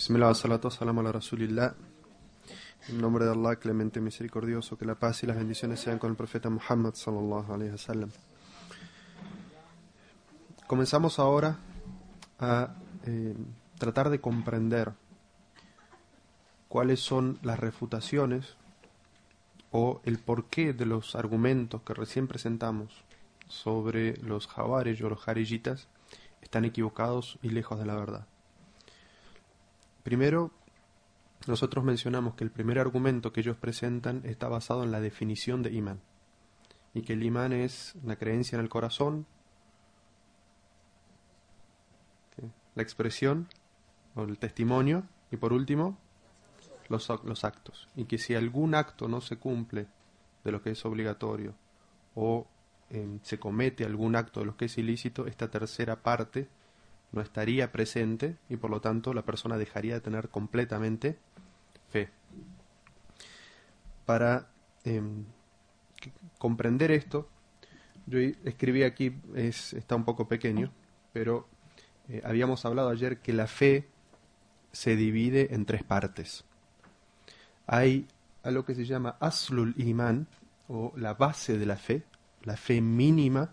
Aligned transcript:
Bismillah, 0.00 0.34
salatu 0.34 0.70
salam 0.70 0.98
ala 0.98 1.12
rasulillah. 1.12 1.74
En 2.88 3.00
nombre 3.02 3.26
de 3.26 3.32
Allah, 3.32 3.56
clemente 3.56 4.00
misericordioso, 4.00 4.78
que 4.78 4.86
la 4.86 4.94
paz 4.94 5.22
y 5.24 5.26
las 5.26 5.36
bendiciones 5.36 5.78
sean 5.78 5.98
con 5.98 6.10
el 6.10 6.16
profeta 6.16 6.48
Muhammad 6.48 6.94
sallallahu 6.94 7.52
alayhi 7.52 7.72
wasallam. 7.72 8.10
Comenzamos 10.66 11.18
ahora 11.18 11.58
a 12.38 12.76
eh, 13.04 13.36
tratar 13.78 14.08
de 14.08 14.22
comprender 14.22 14.94
cuáles 16.68 17.00
son 17.00 17.38
las 17.42 17.60
refutaciones 17.60 18.56
o 19.70 20.00
el 20.06 20.18
porqué 20.18 20.72
de 20.72 20.86
los 20.86 21.14
argumentos 21.14 21.82
que 21.82 21.92
recién 21.92 22.26
presentamos 22.26 23.04
sobre 23.48 24.16
los 24.22 24.46
jawares 24.46 24.98
o 25.02 25.10
los 25.10 25.20
jarillitas 25.20 25.88
están 26.40 26.64
equivocados 26.64 27.38
y 27.42 27.50
lejos 27.50 27.78
de 27.78 27.84
la 27.84 27.96
verdad. 27.96 28.29
Primero, 30.02 30.50
nosotros 31.46 31.84
mencionamos 31.84 32.34
que 32.34 32.44
el 32.44 32.50
primer 32.50 32.78
argumento 32.78 33.32
que 33.32 33.40
ellos 33.40 33.56
presentan 33.56 34.22
está 34.24 34.48
basado 34.48 34.84
en 34.84 34.90
la 34.90 35.00
definición 35.00 35.62
de 35.62 35.72
imán 35.72 36.00
y 36.92 37.02
que 37.02 37.12
el 37.14 37.22
imán 37.22 37.52
es 37.52 37.94
la 38.04 38.16
creencia 38.16 38.56
en 38.56 38.62
el 38.62 38.68
corazón, 38.68 39.26
la 42.74 42.82
expresión 42.82 43.48
o 44.14 44.22
el 44.22 44.38
testimonio 44.38 45.04
y 45.30 45.36
por 45.36 45.52
último 45.52 45.98
los, 46.88 47.08
los 47.24 47.44
actos. 47.44 47.88
Y 47.96 48.04
que 48.04 48.18
si 48.18 48.34
algún 48.34 48.74
acto 48.74 49.08
no 49.08 49.20
se 49.20 49.36
cumple 49.38 49.86
de 50.44 50.52
lo 50.52 50.62
que 50.62 50.70
es 50.70 50.84
obligatorio 50.84 51.54
o 52.14 52.46
em, 52.90 53.20
se 53.22 53.38
comete 53.38 53.84
algún 53.84 54.16
acto 54.16 54.40
de 54.40 54.46
lo 54.46 54.56
que 54.56 54.66
es 54.66 54.78
ilícito, 54.78 55.26
esta 55.26 55.50
tercera 55.50 56.02
parte 56.02 56.48
no 57.12 57.20
estaría 57.20 57.72
presente 57.72 58.36
y 58.48 58.56
por 58.56 58.70
lo 58.70 58.80
tanto 58.80 59.12
la 59.14 59.22
persona 59.22 59.58
dejaría 59.58 59.94
de 59.94 60.00
tener 60.00 60.28
completamente 60.28 61.18
fe. 61.88 62.08
Para 64.06 64.48
em, 64.84 65.24
comprender 66.38 66.90
esto, 66.90 67.28
yo 68.06 68.18
escribí 68.18 68.82
aquí, 68.82 69.14
es, 69.34 69.72
está 69.72 69.94
un 69.94 70.04
poco 70.04 70.28
pequeño, 70.28 70.72
pero 71.12 71.46
eh, 72.08 72.22
habíamos 72.24 72.64
hablado 72.64 72.90
ayer 72.90 73.18
que 73.18 73.32
la 73.32 73.46
fe 73.46 73.88
se 74.72 74.96
divide 74.96 75.54
en 75.54 75.64
tres 75.64 75.84
partes. 75.84 76.44
Hay 77.66 78.08
algo 78.42 78.64
que 78.64 78.74
se 78.74 78.84
llama 78.84 79.16
aslul 79.20 79.74
iman, 79.76 80.26
o 80.68 80.92
la 80.96 81.14
base 81.14 81.58
de 81.58 81.66
la 81.66 81.76
fe, 81.76 82.04
la 82.44 82.56
fe 82.56 82.80
mínima, 82.80 83.52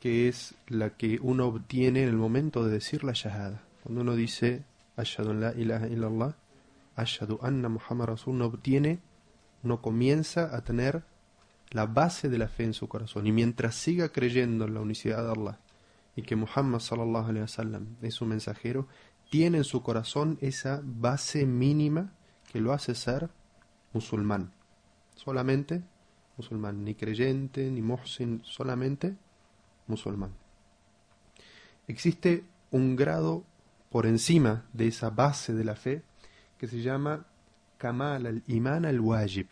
que 0.00 0.28
es 0.28 0.54
la 0.68 0.90
que 0.90 1.18
uno 1.22 1.46
obtiene 1.46 2.02
en 2.02 2.08
el 2.08 2.16
momento 2.16 2.64
de 2.64 2.72
decir 2.72 3.04
la 3.04 3.12
shahada. 3.12 3.62
Cuando 3.82 4.02
uno 4.02 4.14
dice 4.14 4.64
ashadu 4.96 5.34
la 5.34 5.52
illallah, 5.54 6.36
ashadu 6.94 7.38
anna 7.42 7.68
muhammad 7.68 8.06
rasul, 8.06 8.34
uno 8.34 8.46
obtiene, 8.46 9.00
uno 9.62 9.80
comienza 9.80 10.54
a 10.54 10.62
tener 10.62 11.04
la 11.70 11.86
base 11.86 12.28
de 12.28 12.38
la 12.38 12.48
fe 12.48 12.64
en 12.64 12.74
su 12.74 12.88
corazón. 12.88 13.26
Y 13.26 13.32
mientras 13.32 13.74
siga 13.74 14.10
creyendo 14.10 14.64
en 14.64 14.74
la 14.74 14.80
unicidad 14.80 15.24
de 15.24 15.32
Allah 15.32 15.58
y 16.14 16.22
que 16.22 16.36
Muhammad 16.36 16.80
sallallahu 16.80 17.28
alaihi 17.28 17.42
wasallam 17.42 17.96
es 18.02 18.14
su 18.14 18.24
mensajero, 18.24 18.88
tiene 19.30 19.58
en 19.58 19.64
su 19.64 19.82
corazón 19.82 20.38
esa 20.40 20.80
base 20.84 21.46
mínima 21.46 22.12
que 22.52 22.60
lo 22.60 22.72
hace 22.72 22.94
ser 22.94 23.28
musulmán. 23.92 24.52
Solamente 25.14 25.82
musulmán, 26.36 26.84
ni 26.84 26.94
creyente, 26.94 27.70
ni 27.70 27.82
muhsin, 27.82 28.42
solamente 28.44 29.16
musulmán. 29.86 30.32
Existe 31.88 32.44
un 32.70 32.96
grado 32.96 33.44
por 33.90 34.06
encima 34.06 34.64
de 34.72 34.88
esa 34.88 35.10
base 35.10 35.54
de 35.54 35.64
la 35.64 35.76
fe 35.76 36.02
que 36.58 36.66
se 36.66 36.82
llama 36.82 37.26
Kamal 37.78 38.26
al-Iman 38.26 38.84
al-Wajib 38.84 39.46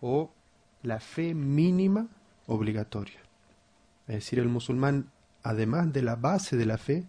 o 0.00 0.30
la 0.82 1.00
fe 1.00 1.34
mínima 1.34 2.08
obligatoria. 2.46 3.20
Es 4.06 4.16
decir, 4.16 4.38
el 4.38 4.48
musulmán, 4.48 5.10
además 5.42 5.92
de 5.92 6.02
la 6.02 6.16
base 6.16 6.56
de 6.56 6.66
la 6.66 6.78
fe, 6.78 7.08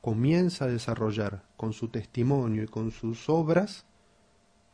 comienza 0.00 0.64
a 0.64 0.68
desarrollar 0.68 1.44
con 1.56 1.72
su 1.72 1.88
testimonio 1.88 2.62
y 2.62 2.68
con 2.68 2.92
sus 2.92 3.28
obras 3.28 3.84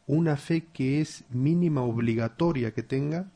una 0.07 0.37
fe 0.37 0.67
que 0.67 1.01
es 1.01 1.25
mínima 1.31 1.83
obligatoria 1.83 2.75
que 2.75 2.83
tenga 2.83 3.31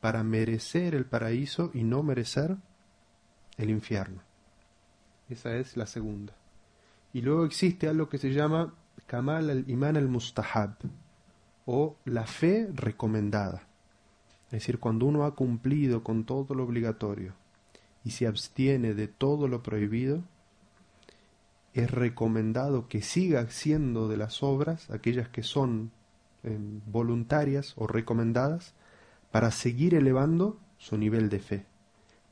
para 0.00 0.22
merecer 0.22 0.94
el 0.94 1.04
paraíso 1.04 1.70
y 1.74 1.82
no 1.82 2.02
merecer 2.02 2.56
el 3.56 3.70
infierno. 3.70 4.22
Esa 5.28 5.56
es 5.56 5.76
la 5.76 5.86
segunda. 5.86 6.34
Y 7.12 7.22
luego 7.22 7.44
existe 7.44 7.88
algo 7.88 8.08
que 8.08 8.18
se 8.18 8.32
llama 8.32 8.74
Kamal 9.06 9.50
al-Iman 9.50 9.96
al-Mustahab 9.96 10.76
o 11.66 11.96
la 12.04 12.26
fe 12.26 12.68
recomendada. 12.72 13.62
Es 14.46 14.52
decir, 14.52 14.78
cuando 14.78 15.06
uno 15.06 15.24
ha 15.24 15.34
cumplido 15.34 16.02
con 16.02 16.24
todo 16.24 16.54
lo 16.54 16.64
obligatorio 16.64 17.34
y 18.04 18.12
se 18.12 18.26
abstiene 18.26 18.94
de 18.94 19.08
todo 19.08 19.48
lo 19.48 19.62
prohibido, 19.62 20.22
es 21.74 21.90
recomendado 21.90 22.88
que 22.88 23.02
siga 23.02 23.40
haciendo 23.40 24.08
de 24.08 24.16
las 24.16 24.42
obras, 24.42 24.90
aquellas 24.90 25.28
que 25.28 25.42
son 25.42 25.90
eh, 26.42 26.58
voluntarias 26.86 27.74
o 27.76 27.86
recomendadas, 27.86 28.74
para 29.30 29.50
seguir 29.50 29.94
elevando 29.94 30.58
su 30.78 30.96
nivel 30.96 31.28
de 31.28 31.40
fe. 31.40 31.66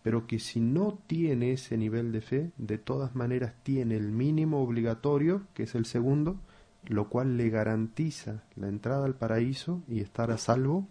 Pero 0.03 0.27
que 0.27 0.39
si 0.39 0.61
no 0.61 0.99
tiene 1.07 1.53
ese 1.53 1.77
nivel 1.77 2.13
de 2.13 2.21
fe, 2.21 2.53
de 2.57 2.79
todas 2.79 3.15
maneras 3.15 3.55
tiene 3.63 3.97
el 3.97 4.13
mínimo 4.13 4.63
obligatorio, 4.63 5.43
que 5.53 5.65
es 5.65 5.75
el 5.75 5.85
segundo, 5.85 6.39
lo 6.85 7.09
cual 7.09 7.37
le 7.37 7.51
garantiza 7.51 8.45
la 8.55 8.69
entrada 8.69 9.05
al 9.05 9.15
paraíso 9.15 9.83
y 9.89 10.01
estar 10.01 10.31
a 10.31 10.39
salvo 10.39 10.87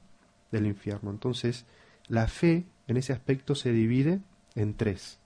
del 0.51 0.65
infierno. 0.67 1.11
Entonces, 1.11 1.65
la 2.07 2.27
fe 2.27 2.65
en 2.87 2.97
ese 2.97 3.13
aspecto 3.13 3.55
se 3.55 3.71
divide 3.71 4.19
en 4.55 4.73
tres. 4.75 5.19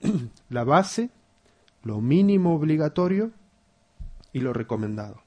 la 0.48 0.64
base, 0.64 1.10
lo 1.84 2.00
mínimo 2.00 2.54
obligatorio 2.54 3.30
y 4.32 4.40
lo 4.40 4.52
recomendado. 4.52 5.22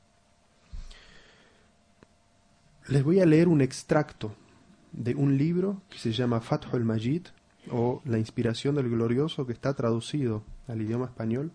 Les 2.88 3.04
voy 3.04 3.20
a 3.20 3.26
leer 3.26 3.48
un 3.48 3.62
extracto 3.62 4.36
de 4.96 5.14
un 5.14 5.38
libro 5.38 5.82
que 5.90 5.98
se 5.98 6.12
llama 6.12 6.40
Fathul 6.40 6.86
Majid 6.86 7.28
o 7.72 8.02
La 8.06 8.18
inspiración 8.18 8.76
del 8.76 8.90
glorioso 8.90 9.46
que 9.46 9.54
está 9.54 9.74
traducido 9.74 10.44
al 10.68 10.82
idioma 10.82 11.06
español, 11.06 11.52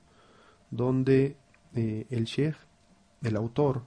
donde 0.71 1.37
eh, 1.75 2.07
el 2.11 2.25
sheikh, 2.25 2.57
el 3.23 3.37
autor, 3.37 3.83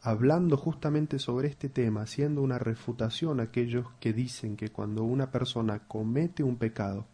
hablando 0.00 0.56
justamente 0.56 1.18
sobre 1.18 1.48
este 1.48 1.68
tema, 1.68 2.02
haciendo 2.02 2.42
una 2.42 2.58
refutación 2.58 3.40
a 3.40 3.44
aquellos 3.44 3.86
que 4.00 4.12
dicen 4.12 4.56
que 4.56 4.68
cuando 4.68 5.02
una 5.02 5.30
persona 5.30 5.80
comete 5.80 6.42
un 6.42 6.56
pecado, 6.56 7.06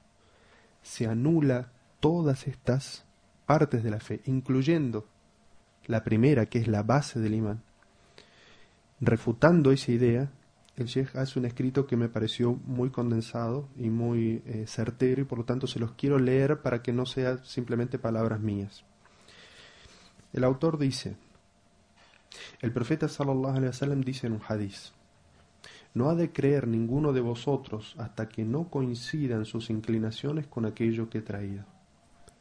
se 0.83 1.06
anula 1.06 1.73
todas 2.01 2.47
estas 2.47 3.05
partes 3.47 3.83
de 3.83 3.91
la 3.91 4.01
fe, 4.01 4.21
incluyendo 4.27 5.06
la 5.87 6.05
primera, 6.05 6.47
que 6.47 6.59
es 6.59 6.69
la 6.69 6.83
base 6.83 7.19
del 7.19 7.35
imán. 7.35 7.62
Refutando 9.01 9.73
esa 9.73 9.91
idea, 9.91 10.31
el 10.77 10.87
Sheikh 10.87 11.15
hace 11.17 11.39
un 11.39 11.45
escrito 11.45 11.87
que 11.87 11.97
me 11.97 12.09
pareció 12.09 12.55
muy 12.67 12.91
condensado 12.91 13.69
y 13.77 13.91
muy 13.91 14.43
eh, 14.47 14.65
certero 14.67 15.23
y 15.23 15.25
por 15.25 15.39
lo 15.39 15.45
tanto 15.45 15.67
se 15.67 15.79
los 15.79 15.93
quiero 15.93 16.19
leer 16.19 16.62
para 16.62 16.83
que 16.83 16.93
no 16.93 17.07
sean 17.07 17.45
simplemente 17.45 17.99
palabras 17.99 18.41
mías. 18.41 18.85
El 20.33 20.43
autor 20.43 20.79
dice, 20.79 21.17
el 22.61 22.73
profeta 22.73 23.09
sallallahu 23.09 23.57
alaihi 23.57 23.69
wasallam 23.69 24.01
dice 24.01 24.27
en 24.27 24.33
un 24.33 24.41
hadiz, 24.49 24.93
no 25.95 26.11
ha 26.11 26.17
de 26.17 26.33
creer 26.33 26.67
ninguno 26.67 27.12
de 27.12 27.21
vosotros 27.21 27.95
hasta 27.99 28.29
que 28.29 28.45
no 28.45 28.69
coincidan 28.69 29.45
sus 29.45 29.71
inclinaciones 29.71 30.49
con 30.49 30.67
aquello 30.67 31.09
que 31.09 31.19
he 31.19 31.23
traído. 31.23 31.65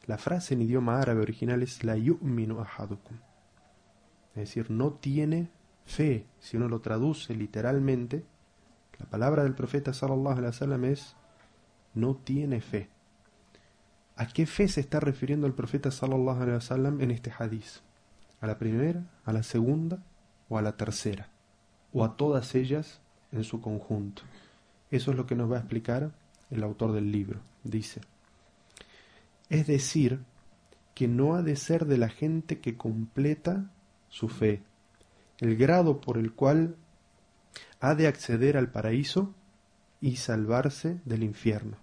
La 0.06 0.18
frase 0.18 0.54
en 0.54 0.62
idioma 0.62 1.00
árabe 1.00 1.20
original 1.20 1.62
es 1.62 1.84
la 1.84 1.96
yu'minu 1.96 2.60
ahadukum. 2.60 3.16
Es 4.34 4.48
decir, 4.48 4.72
no 4.72 4.94
tiene 4.94 5.50
fe, 5.84 6.26
si 6.40 6.56
uno 6.56 6.68
lo 6.68 6.80
traduce 6.80 7.34
literalmente, 7.34 8.24
la 8.98 9.06
palabra 9.06 9.42
del 9.42 9.54
profeta 9.54 9.92
sallallahu 9.92 10.38
alaihi 10.38 10.46
wasallam 10.46 10.84
es 10.84 11.16
no 11.94 12.14
tiene 12.16 12.60
fe. 12.60 12.88
¿A 14.16 14.26
qué 14.28 14.46
fe 14.46 14.68
se 14.68 14.80
está 14.80 15.00
refiriendo 15.00 15.46
el 15.46 15.54
profeta 15.54 15.90
sallallahu 15.90 16.42
alaihi 16.42 16.56
wasallam 16.56 17.00
en 17.00 17.10
este 17.10 17.32
hadiz? 17.36 17.82
¿A 18.40 18.46
la 18.46 18.58
primera, 18.58 19.02
a 19.24 19.32
la 19.32 19.42
segunda 19.42 20.02
o 20.48 20.58
a 20.58 20.62
la 20.62 20.76
tercera? 20.76 21.28
¿O 21.92 22.04
a 22.04 22.16
todas 22.16 22.54
ellas 22.54 23.00
en 23.32 23.44
su 23.44 23.60
conjunto? 23.60 24.22
Eso 24.90 25.10
es 25.10 25.16
lo 25.16 25.26
que 25.26 25.34
nos 25.34 25.50
va 25.50 25.56
a 25.56 25.60
explicar 25.60 26.12
el 26.50 26.62
autor 26.62 26.92
del 26.92 27.10
libro. 27.10 27.40
Dice, 27.64 28.00
es 29.48 29.66
decir, 29.66 30.20
que 30.94 31.08
no 31.08 31.34
ha 31.34 31.42
de 31.42 31.56
ser 31.56 31.86
de 31.86 31.98
la 31.98 32.08
gente 32.08 32.60
que 32.60 32.76
completa 32.76 33.70
su 34.08 34.28
fe, 34.28 34.62
el 35.38 35.56
grado 35.56 36.00
por 36.00 36.18
el 36.18 36.32
cual 36.32 36.76
ha 37.80 37.94
de 37.94 38.06
acceder 38.06 38.56
al 38.56 38.70
paraíso 38.70 39.34
y 40.00 40.16
salvarse 40.16 41.00
del 41.04 41.22
infierno. 41.22 41.76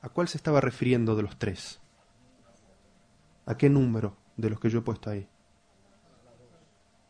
¿A 0.00 0.08
cuál 0.08 0.28
se 0.28 0.36
estaba 0.36 0.60
refiriendo 0.60 1.16
de 1.16 1.22
los 1.22 1.38
tres? 1.38 1.80
¿A 3.46 3.56
qué 3.56 3.68
número 3.68 4.16
de 4.36 4.50
los 4.50 4.60
que 4.60 4.70
yo 4.70 4.80
he 4.80 4.82
puesto 4.82 5.10
ahí? 5.10 5.26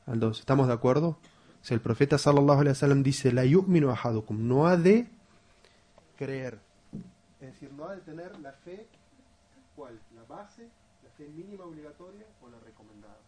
Al 0.06 0.20
2. 0.20 0.40
¿Estamos 0.40 0.69
de 0.69 0.72
acuerdo? 0.72 1.19
Si 1.60 1.75
el 1.75 1.81
profeta 1.81 2.16
sallallahu 2.16 2.60
alaihi 2.60 2.70
wasallam 2.70 3.02
dice, 3.02 3.32
la 3.32 3.44
yu'minu 3.44 3.90
ahadukum, 3.90 4.46
no 4.46 4.66
ha 4.66 4.76
de 4.76 5.08
creer. 6.16 6.60
Es 7.40 7.52
decir, 7.52 7.72
no 7.72 7.84
ha 7.84 7.94
de 7.94 8.00
tener 8.00 8.38
la 8.40 8.52
fe, 8.52 8.87
¿cuál? 9.76 10.00
La 10.14 10.22
base, 10.25 10.69
la 11.02 11.10
fe 11.10 11.28
mínima 11.28 11.64
obligatoria 11.64 12.26
o 12.40 12.49
la 12.49 12.58
recomendada. 12.60 13.19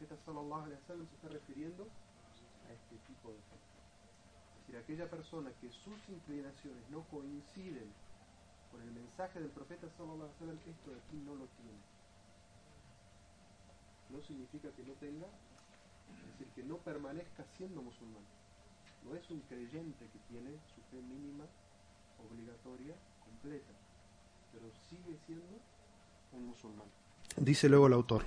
Profeta 0.00 0.16
sallallahu 0.24 0.64
alaihi 0.64 0.80
wasallam 0.80 1.06
se 1.08 1.14
está 1.14 1.28
refiriendo 1.28 1.84
a 1.84 2.72
este 2.72 2.96
tipo 3.04 3.28
de 3.28 3.36
fe. 3.36 3.56
Es 3.60 4.66
decir, 4.66 4.76
aquella 4.80 5.10
persona 5.10 5.52
que 5.60 5.68
sus 5.68 6.00
inclinaciones 6.08 6.88
no 6.88 7.04
coinciden 7.12 7.92
con 8.72 8.80
el 8.80 8.92
mensaje 8.92 9.40
del 9.40 9.50
profeta 9.50 9.90
sallallahu 9.98 10.24
alaihi 10.24 10.32
wasallam, 10.40 10.58
esto 10.64 10.90
de 10.90 10.96
aquí 10.96 11.16
no 11.20 11.34
lo 11.34 11.44
tiene. 11.60 11.84
No 14.08 14.22
significa 14.22 14.70
que 14.72 14.84
no 14.84 14.94
tenga 14.94 15.26
es 15.28 16.38
decir, 16.38 16.48
que 16.54 16.62
no 16.64 16.78
permanezca 16.78 17.44
siendo 17.58 17.82
musulmán. 17.82 18.24
No 19.04 19.14
es 19.14 19.30
un 19.30 19.40
creyente 19.52 20.08
que 20.08 20.18
tiene 20.32 20.56
su 20.74 20.80
fe 20.88 20.96
mínima, 20.96 21.44
obligatoria, 22.24 22.96
completa, 23.22 23.72
pero 24.50 24.64
sigue 24.88 25.18
siendo 25.26 25.60
un 26.32 26.46
musulmán. 26.46 26.88
Dice 27.36 27.68
luego 27.68 27.86
el 27.86 27.92
autor. 27.92 28.24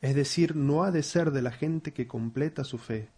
Es 0.00 0.14
decir, 0.14 0.56
no 0.56 0.84
ha 0.84 0.90
de 0.90 1.02
ser 1.02 1.30
de 1.30 1.42
la 1.42 1.50
gente 1.50 1.92
que 1.92 2.06
completa 2.06 2.64
su 2.64 2.78
fe 2.78 3.08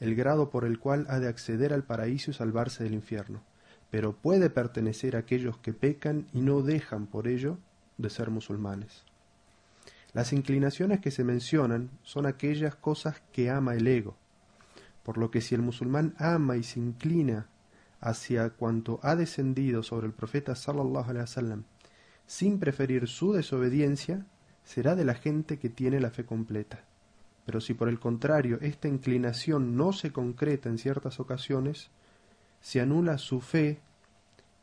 el 0.00 0.14
grado 0.14 0.50
por 0.50 0.64
el 0.64 0.78
cual 0.78 1.06
ha 1.08 1.18
de 1.18 1.28
acceder 1.28 1.72
al 1.72 1.84
paraíso 1.84 2.30
y 2.30 2.34
salvarse 2.34 2.84
del 2.84 2.94
infierno, 2.94 3.42
pero 3.90 4.14
puede 4.14 4.50
pertenecer 4.50 5.16
a 5.16 5.20
aquellos 5.20 5.58
que 5.58 5.72
pecan 5.72 6.26
y 6.32 6.40
no 6.40 6.62
dejan 6.62 7.06
por 7.06 7.26
ello 7.26 7.58
de 7.96 8.10
ser 8.10 8.30
musulmanes. 8.30 9.04
Las 10.12 10.32
inclinaciones 10.32 11.00
que 11.00 11.10
se 11.10 11.24
mencionan 11.24 11.90
son 12.02 12.26
aquellas 12.26 12.76
cosas 12.76 13.20
que 13.32 13.50
ama 13.50 13.74
el 13.74 13.86
ego, 13.86 14.16
por 15.02 15.18
lo 15.18 15.30
que 15.30 15.40
si 15.40 15.54
el 15.54 15.62
musulmán 15.62 16.14
ama 16.18 16.56
y 16.56 16.62
se 16.62 16.80
inclina 16.80 17.48
hacia 18.00 18.50
cuanto 18.50 19.00
ha 19.02 19.16
descendido 19.16 19.82
sobre 19.82 20.06
el 20.06 20.12
profeta 20.12 20.54
sallallahu 20.54 21.10
alaihi 21.10 21.22
wasallam, 21.22 21.64
sin 22.26 22.58
preferir 22.58 23.08
su 23.08 23.32
desobediencia, 23.32 24.24
será 24.68 24.94
de 24.94 25.06
la 25.06 25.14
gente 25.14 25.58
que 25.58 25.70
tiene 25.70 25.98
la 25.98 26.10
fe 26.10 26.26
completa. 26.26 26.84
Pero 27.46 27.58
si 27.62 27.72
por 27.72 27.88
el 27.88 27.98
contrario 27.98 28.58
esta 28.60 28.86
inclinación 28.86 29.78
no 29.78 29.94
se 29.94 30.12
concreta 30.12 30.68
en 30.68 30.76
ciertas 30.76 31.20
ocasiones, 31.20 31.88
se 32.60 32.82
anula 32.82 33.16
su 33.16 33.40
fe 33.40 33.78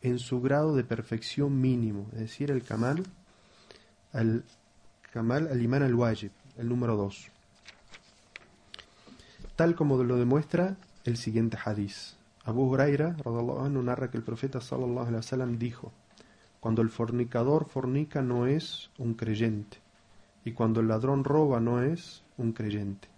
en 0.04 0.20
su 0.20 0.42
grado 0.42 0.76
de 0.76 0.84
perfección 0.84 1.60
mínimo, 1.60 2.08
es 2.14 2.20
decir, 2.20 2.52
el 2.52 2.62
kamal 2.62 3.04
al 4.14 4.44
Kamal 5.12 5.48
al-Iman 5.48 5.82
al-Wajib, 5.82 6.32
el 6.58 6.70
número 6.70 6.96
2. 6.96 7.32
Tal 9.56 9.76
como 9.76 10.04
lo 10.04 10.18
demuestra 10.18 10.78
el 11.04 11.18
siguiente 11.18 11.58
hadiz. 11.64 12.18
Abu 12.44 12.70
Huraira 12.70 13.16
narra 13.26 14.12
que 14.12 14.18
el 14.18 14.24
profeta 14.24 14.62
sallallahu 14.62 15.08
alaihi 15.08 15.16
wasallam 15.16 15.58
dijo: 15.58 15.92
Cuando 16.60 16.84
el 16.84 16.90
fornicador 16.90 17.66
fornica 17.66 18.22
no 18.22 18.46
es 18.46 18.92
un 18.98 19.16
creyente, 19.16 19.85
y 20.46 20.54
cuando 20.54 20.80
el 20.80 20.88
ladrón 20.88 21.24
roba 21.24 21.60
no 21.60 21.82
es 21.82 22.24
un 22.38 22.54
creyente. 22.54 23.10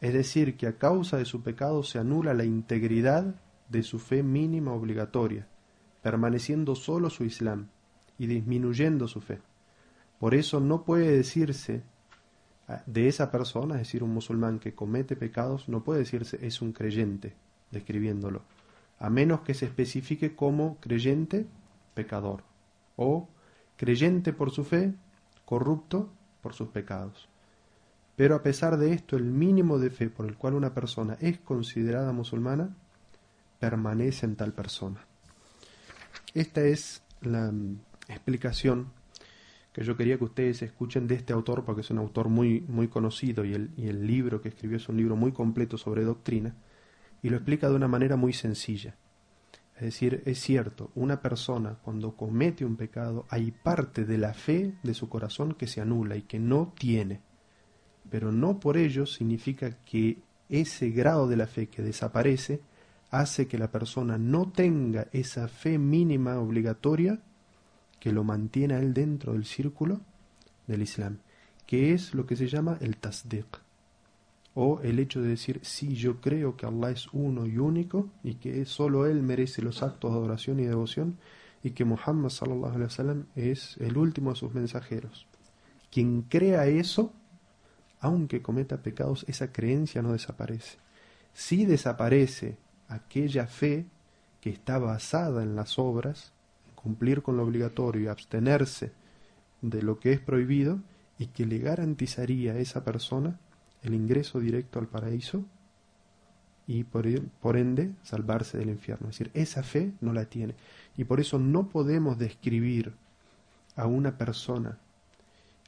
Es 0.00 0.12
decir, 0.12 0.56
que 0.56 0.66
a 0.66 0.78
causa 0.78 1.16
de 1.16 1.24
su 1.24 1.42
pecado 1.42 1.82
se 1.82 1.98
anula 1.98 2.34
la 2.34 2.44
integridad 2.44 3.34
de 3.68 3.82
su 3.82 3.98
fe 3.98 4.22
mínima 4.22 4.72
obligatoria, 4.72 5.48
permaneciendo 6.02 6.74
solo 6.74 7.08
su 7.08 7.24
Islam 7.24 7.68
y 8.18 8.26
disminuyendo 8.26 9.08
su 9.08 9.20
fe. 9.20 9.40
Por 10.18 10.34
eso 10.34 10.60
no 10.60 10.84
puede 10.84 11.10
decirse 11.10 11.82
ah, 12.68 12.82
de 12.86 13.08
esa 13.08 13.30
persona, 13.30 13.76
es 13.76 13.82
decir, 13.82 14.02
un 14.02 14.12
musulmán 14.12 14.58
que 14.58 14.74
comete 14.74 15.16
pecados, 15.16 15.68
no 15.68 15.82
puede 15.82 16.00
decirse 16.00 16.38
es 16.46 16.60
un 16.60 16.72
creyente, 16.72 17.34
describiéndolo, 17.70 18.42
a 18.98 19.08
menos 19.08 19.40
que 19.40 19.54
se 19.54 19.64
especifique 19.64 20.34
como 20.34 20.76
creyente 20.78 21.46
pecador 21.94 22.42
o 22.96 23.28
creyente 23.78 24.34
por 24.34 24.50
su 24.50 24.64
fe, 24.64 24.92
corrupto 25.46 26.10
por 26.40 26.54
sus 26.54 26.68
pecados. 26.68 27.28
Pero 28.16 28.34
a 28.34 28.42
pesar 28.42 28.76
de 28.76 28.92
esto, 28.92 29.16
el 29.16 29.24
mínimo 29.24 29.78
de 29.78 29.90
fe 29.90 30.10
por 30.10 30.26
el 30.26 30.36
cual 30.36 30.54
una 30.54 30.74
persona 30.74 31.16
es 31.20 31.38
considerada 31.38 32.12
musulmana 32.12 32.76
permanece 33.58 34.26
en 34.26 34.36
tal 34.36 34.52
persona. 34.52 35.04
Esta 36.34 36.62
es 36.62 37.02
la 37.22 37.50
mm, 37.50 37.80
explicación 38.08 38.92
que 39.72 39.84
yo 39.84 39.96
quería 39.96 40.18
que 40.18 40.24
ustedes 40.24 40.62
escuchen 40.62 41.06
de 41.06 41.14
este 41.14 41.32
autor, 41.32 41.64
porque 41.64 41.82
es 41.82 41.90
un 41.90 41.98
autor 41.98 42.28
muy, 42.28 42.60
muy 42.62 42.88
conocido 42.88 43.44
y 43.44 43.54
el, 43.54 43.70
y 43.76 43.88
el 43.88 44.06
libro 44.06 44.40
que 44.40 44.48
escribió 44.48 44.78
es 44.78 44.88
un 44.88 44.96
libro 44.96 45.16
muy 45.16 45.32
completo 45.32 45.78
sobre 45.78 46.04
doctrina, 46.04 46.56
y 47.22 47.28
lo 47.28 47.36
explica 47.36 47.68
de 47.68 47.76
una 47.76 47.86
manera 47.86 48.16
muy 48.16 48.32
sencilla. 48.32 48.96
Es 49.80 49.86
decir, 49.86 50.22
es 50.26 50.38
cierto, 50.38 50.90
una 50.94 51.22
persona 51.22 51.78
cuando 51.82 52.14
comete 52.14 52.66
un 52.66 52.76
pecado 52.76 53.24
hay 53.30 53.50
parte 53.50 54.04
de 54.04 54.18
la 54.18 54.34
fe 54.34 54.74
de 54.82 54.92
su 54.92 55.08
corazón 55.08 55.54
que 55.54 55.66
se 55.66 55.80
anula 55.80 56.16
y 56.16 56.22
que 56.22 56.38
no 56.38 56.74
tiene, 56.78 57.22
pero 58.10 58.30
no 58.30 58.60
por 58.60 58.76
ello 58.76 59.06
significa 59.06 59.70
que 59.86 60.22
ese 60.50 60.90
grado 60.90 61.26
de 61.26 61.36
la 61.38 61.46
fe 61.46 61.68
que 61.68 61.80
desaparece 61.80 62.60
hace 63.10 63.48
que 63.48 63.56
la 63.56 63.70
persona 63.70 64.18
no 64.18 64.52
tenga 64.52 65.08
esa 65.12 65.48
fe 65.48 65.78
mínima 65.78 66.38
obligatoria 66.38 67.22
que 67.98 68.12
lo 68.12 68.22
mantiene 68.22 68.74
a 68.74 68.80
él 68.80 68.92
dentro 68.92 69.32
del 69.32 69.46
círculo 69.46 70.02
del 70.66 70.82
Islam, 70.82 71.20
que 71.66 71.94
es 71.94 72.12
lo 72.12 72.26
que 72.26 72.36
se 72.36 72.48
llama 72.48 72.76
el 72.82 72.98
tasdiq, 72.98 73.62
o 74.54 74.80
el 74.82 74.98
hecho 74.98 75.22
de 75.22 75.28
decir, 75.28 75.60
sí, 75.62 75.94
yo 75.94 76.20
creo 76.20 76.56
que 76.56 76.66
Allah 76.66 76.90
es 76.90 77.08
uno 77.12 77.46
y 77.46 77.58
único, 77.58 78.08
y 78.22 78.34
que 78.34 78.64
solo 78.64 79.06
Él 79.06 79.22
merece 79.22 79.62
los 79.62 79.82
actos 79.82 80.12
de 80.12 80.18
adoración 80.18 80.60
y 80.60 80.64
devoción, 80.64 81.18
y 81.62 81.70
que 81.70 81.84
Muhammad 81.84 82.30
sallallahu 82.30 82.74
alaihi 82.74 82.84
wasallam 82.84 83.26
es 83.36 83.76
el 83.78 83.96
último 83.96 84.30
de 84.30 84.36
sus 84.36 84.54
mensajeros. 84.54 85.26
Quien 85.90 86.22
crea 86.22 86.66
eso, 86.66 87.12
aunque 88.00 88.42
cometa 88.42 88.82
pecados, 88.82 89.24
esa 89.28 89.52
creencia 89.52 90.02
no 90.02 90.12
desaparece. 90.12 90.78
Si 91.32 91.66
desaparece 91.66 92.56
aquella 92.88 93.46
fe 93.46 93.86
que 94.40 94.50
está 94.50 94.78
basada 94.78 95.42
en 95.42 95.54
las 95.54 95.78
obras, 95.78 96.32
cumplir 96.74 97.22
con 97.22 97.36
lo 97.36 97.44
obligatorio 97.44 98.02
y 98.02 98.06
abstenerse 98.06 98.92
de 99.60 99.82
lo 99.82 100.00
que 100.00 100.12
es 100.12 100.20
prohibido 100.20 100.80
y 101.18 101.26
que 101.26 101.44
le 101.44 101.58
garantizaría 101.58 102.52
a 102.52 102.58
esa 102.58 102.82
persona 102.84 103.38
el 103.82 103.94
ingreso 103.94 104.40
directo 104.40 104.78
al 104.78 104.86
paraíso 104.86 105.44
y 106.66 106.84
por, 106.84 107.06
ende 107.56 107.92
salvarse 108.02 108.58
del 108.58 108.70
infierno. 108.70 109.08
Es 109.08 109.18
decir, 109.18 109.30
esa 109.34 109.62
fe 109.62 109.92
no 110.00 110.12
la 110.12 110.26
tiene. 110.26 110.54
Y 110.96 111.04
por 111.04 111.20
eso 111.20 111.38
no 111.38 111.68
podemos 111.68 112.18
describir 112.18 112.92
a 113.76 113.86
una 113.86 114.16
persona 114.16 114.78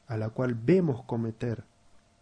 a 0.07 0.17
la 0.17 0.29
cual 0.29 0.53
vemos 0.53 1.03
cometer 1.03 1.63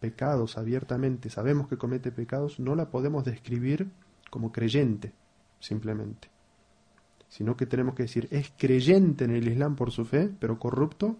pecados 0.00 0.58
abiertamente, 0.58 1.30
sabemos 1.30 1.68
que 1.68 1.76
comete 1.76 2.10
pecados, 2.10 2.58
no 2.58 2.74
la 2.74 2.90
podemos 2.90 3.24
describir 3.24 3.88
como 4.30 4.50
creyente, 4.50 5.12
simplemente 5.60 6.32
sino 7.32 7.56
que 7.56 7.64
tenemos 7.64 7.94
que 7.94 8.02
decir, 8.02 8.28
es 8.30 8.52
creyente 8.58 9.24
en 9.24 9.30
el 9.30 9.48
Islam 9.48 9.74
por 9.74 9.90
su 9.90 10.04
fe, 10.04 10.30
pero 10.38 10.58
corrupto 10.58 11.16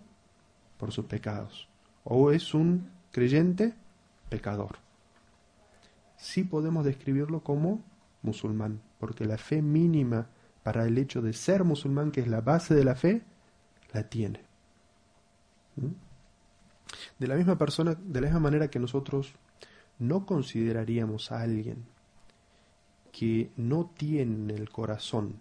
por 0.77 0.93
sus 0.93 1.07
pecados. 1.07 1.71
O 2.05 2.33
es 2.33 2.53
un 2.53 2.91
creyente 3.13 3.73
pecador. 4.33 4.79
Sí 6.17 6.45
podemos 6.45 6.85
describirlo 6.87 7.43
como 7.43 7.83
musulmán, 8.23 8.81
porque 8.99 9.27
la 9.27 9.37
fe 9.37 9.61
mínima 9.61 10.29
para 10.63 10.85
el 10.87 10.97
hecho 10.97 11.21
de 11.21 11.35
ser 11.35 11.65
musulmán, 11.65 12.11
que 12.11 12.23
es 12.23 12.29
la 12.29 12.41
base 12.41 12.75
de 12.75 12.85
la 12.85 12.95
fe, 12.95 13.23
la 13.93 14.09
tiene. 14.09 14.41
¿Mm? 15.77 15.93
De 17.19 17.27
la 17.27 17.35
misma 17.35 17.59
persona, 17.59 17.95
de 17.95 18.21
la 18.21 18.29
misma 18.29 18.41
manera 18.41 18.69
que 18.69 18.79
nosotros 18.79 19.35
no 19.99 20.25
consideraríamos 20.25 21.31
a 21.31 21.43
alguien 21.43 21.85
que 23.11 23.51
no 23.57 23.91
tiene 23.95 24.55
el 24.55 24.71
corazón 24.71 25.41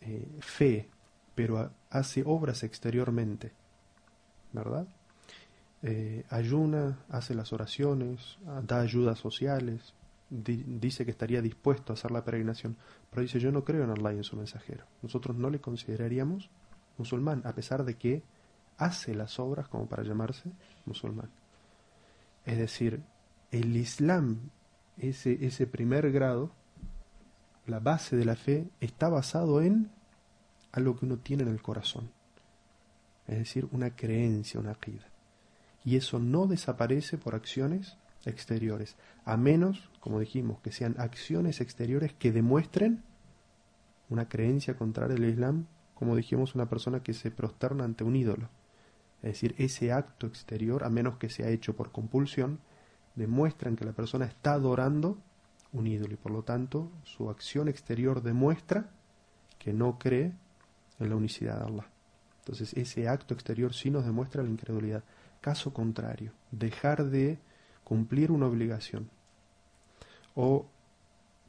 eh, 0.00 0.28
fe, 0.38 0.88
pero 1.34 1.72
hace 1.90 2.22
obras 2.24 2.62
exteriormente, 2.62 3.52
¿verdad? 4.52 4.86
Eh, 5.86 6.24
ayuna, 6.30 7.04
hace 7.10 7.34
las 7.34 7.52
oraciones, 7.52 8.38
da 8.62 8.80
ayudas 8.80 9.18
sociales, 9.18 9.92
dice 10.30 11.04
que 11.04 11.10
estaría 11.10 11.42
dispuesto 11.42 11.92
a 11.92 11.94
hacer 11.94 12.10
la 12.10 12.24
peregrinación, 12.24 12.78
pero 13.10 13.20
dice 13.20 13.38
yo 13.38 13.52
no 13.52 13.64
creo 13.64 13.84
en 13.84 13.90
Allah 13.90 14.14
y 14.14 14.16
en 14.16 14.24
su 14.24 14.34
mensajero. 14.34 14.86
Nosotros 15.02 15.36
no 15.36 15.50
le 15.50 15.60
consideraríamos 15.60 16.48
musulmán, 16.96 17.42
a 17.44 17.54
pesar 17.54 17.84
de 17.84 17.98
que 17.98 18.22
hace 18.78 19.14
las 19.14 19.38
obras 19.38 19.68
como 19.68 19.86
para 19.86 20.02
llamarse 20.04 20.50
musulmán. 20.86 21.28
Es 22.46 22.56
decir, 22.56 23.02
el 23.50 23.76
Islam, 23.76 24.50
ese, 24.96 25.44
ese 25.44 25.66
primer 25.66 26.10
grado, 26.12 26.50
la 27.66 27.78
base 27.78 28.16
de 28.16 28.24
la 28.24 28.36
fe 28.36 28.70
está 28.80 29.10
basado 29.10 29.60
en 29.60 29.90
algo 30.72 30.96
que 30.96 31.04
uno 31.04 31.18
tiene 31.18 31.42
en 31.42 31.50
el 31.50 31.60
corazón. 31.60 32.10
es 33.26 33.36
decir, 33.36 33.68
una 33.70 33.94
creencia, 33.94 34.58
una 34.58 34.70
aqida. 34.70 35.13
Y 35.84 35.96
eso 35.96 36.18
no 36.18 36.46
desaparece 36.46 37.18
por 37.18 37.34
acciones 37.34 37.98
exteriores, 38.24 38.96
a 39.24 39.36
menos, 39.36 39.90
como 40.00 40.18
dijimos, 40.18 40.60
que 40.60 40.72
sean 40.72 40.94
acciones 40.98 41.60
exteriores 41.60 42.14
que 42.14 42.32
demuestren 42.32 43.02
una 44.08 44.28
creencia 44.28 44.76
contraria 44.76 45.16
al 45.16 45.24
Islam, 45.24 45.66
como 45.94 46.16
dijimos, 46.16 46.54
una 46.54 46.68
persona 46.68 47.02
que 47.02 47.14
se 47.14 47.30
prosterna 47.30 47.84
ante 47.84 48.04
un 48.04 48.16
ídolo. 48.16 48.48
Es 49.22 49.32
decir, 49.32 49.54
ese 49.58 49.92
acto 49.92 50.26
exterior, 50.26 50.84
a 50.84 50.90
menos 50.90 51.16
que 51.16 51.30
sea 51.30 51.48
hecho 51.48 51.74
por 51.74 51.92
compulsión, 51.92 52.60
demuestran 53.14 53.76
que 53.76 53.84
la 53.84 53.92
persona 53.92 54.26
está 54.26 54.54
adorando 54.54 55.18
un 55.72 55.86
ídolo 55.86 56.14
y 56.14 56.16
por 56.16 56.32
lo 56.32 56.42
tanto 56.42 56.90
su 57.02 57.30
acción 57.30 57.68
exterior 57.68 58.22
demuestra 58.22 58.90
que 59.58 59.72
no 59.72 59.98
cree 59.98 60.32
en 61.00 61.08
la 61.08 61.16
unicidad 61.16 61.58
de 61.58 61.64
Allah. 61.64 61.86
Entonces 62.40 62.74
ese 62.74 63.08
acto 63.08 63.34
exterior 63.34 63.72
sí 63.72 63.90
nos 63.90 64.04
demuestra 64.04 64.42
la 64.42 64.50
incredulidad. 64.50 65.02
Caso 65.44 65.74
contrario, 65.74 66.32
dejar 66.52 67.04
de 67.04 67.38
cumplir 67.84 68.32
una 68.32 68.46
obligación 68.46 69.10
o 70.34 70.64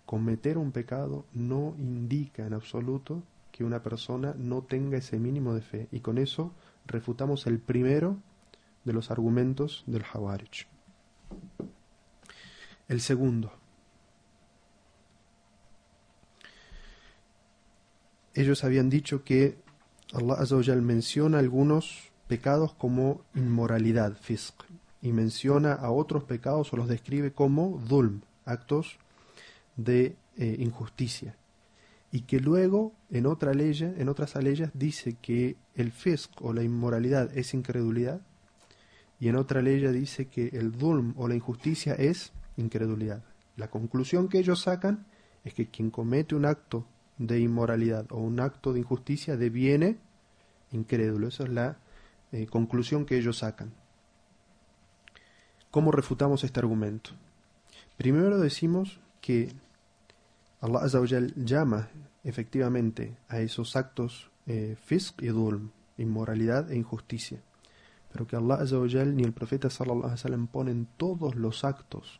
cometer 0.06 0.58
un 0.58 0.74
pecado 0.74 1.26
no 1.32 1.76
indica 1.78 2.46
en 2.46 2.54
absoluto 2.54 3.24
que 3.54 3.64
una 3.64 3.82
persona 3.84 4.36
no 4.38 4.64
tenga 4.64 4.98
ese 4.98 5.18
mínimo 5.18 5.54
de 5.54 5.62
fe. 5.62 5.88
Y 5.94 6.02
con 6.02 6.18
eso 6.18 6.52
refutamos 6.86 7.48
el 7.48 7.58
primero 7.58 8.18
de 8.84 8.92
los 8.92 9.12
argumentos 9.12 9.86
del 9.88 10.04
Hawarij. 10.04 10.68
El 12.90 13.00
segundo. 13.00 13.54
Ellos 18.34 18.66
habían 18.66 18.90
dicho 18.90 19.24
que 19.24 19.58
Allah 20.12 20.76
menciona 20.82 21.40
algunos 21.40 22.12
pecados 22.28 22.74
como 22.74 23.22
inmoralidad, 23.34 24.18
fisq, 24.18 24.64
y 25.02 25.12
menciona 25.12 25.74
a 25.74 25.92
otros 25.92 26.24
pecados 26.24 26.74
o 26.74 26.78
los 26.78 26.88
describe 26.88 27.32
como 27.32 27.80
dhulm, 27.88 28.22
actos 28.46 28.98
de 29.76 30.16
eh, 30.38 30.56
injusticia. 30.60 31.36
Y 32.12 32.22
que 32.22 32.40
luego 32.40 32.94
en 33.12 33.26
otra 33.26 33.54
ley, 33.54 33.78
en 33.82 34.10
otras 34.10 34.36
leyes 34.36 34.70
dice 34.74 35.18
que 35.22 35.58
el 35.76 35.92
fisq 35.92 36.42
o 36.42 36.54
la 36.54 36.64
inmoralidad 36.64 37.36
es 37.38 37.54
incredulidad, 37.54 38.22
y 39.20 39.30
en 39.30 39.36
otra 39.36 39.62
ley 39.62 39.80
dice 39.94 40.28
que 40.28 40.50
el 40.50 40.72
dhulm 40.72 41.14
o 41.18 41.28
la 41.28 41.36
injusticia 41.36 41.94
es 41.94 42.34
incredulidad. 42.58 43.24
La 43.56 43.70
conclusión 43.70 44.28
que 44.28 44.40
ellos 44.40 44.62
sacan 44.62 45.06
es 45.44 45.54
que 45.54 45.68
quien 45.68 45.90
comete 45.90 46.36
un 46.36 46.46
acto 46.46 46.86
de 47.18 47.40
inmoralidad 47.40 48.06
o 48.12 48.18
un 48.18 48.40
acto 48.40 48.74
de 48.74 48.80
injusticia 48.80 49.38
deviene 49.38 49.98
incrédulo. 50.72 51.28
Esa 51.28 51.44
es 51.44 51.50
la 51.50 51.78
eh, 52.36 52.48
conclusión 52.48 53.06
que 53.06 53.18
ellos 53.18 53.38
sacan. 53.38 53.72
¿Cómo 55.72 55.94
refutamos 55.94 56.44
este 56.44 56.60
argumento? 56.60 57.12
Primero 57.96 58.40
decimos 58.40 59.00
que 59.22 59.54
Allah 60.60 60.80
Azawajal 60.80 61.34
llama 61.36 61.88
efectivamente 62.26 63.16
a 63.30 63.40
esos 63.40 63.78
actos 63.78 64.32
eh, 64.48 64.76
fisq 64.84 65.22
y 65.22 65.28
dhulm, 65.28 65.72
inmoralidad 65.98 66.70
e 66.72 66.76
injusticia. 66.76 67.40
Pero 68.12 68.28
que 68.28 68.36
Allah 68.36 68.56
Azawajal 68.56 69.16
ni 69.16 69.24
el 69.24 69.32
profeta 69.32 69.70
sallallahu 69.70 70.04
alaihi 70.04 70.20
wasallam 70.20 70.48
ponen 70.48 70.88
todos 70.98 71.36
los 71.36 71.64
actos 71.64 72.20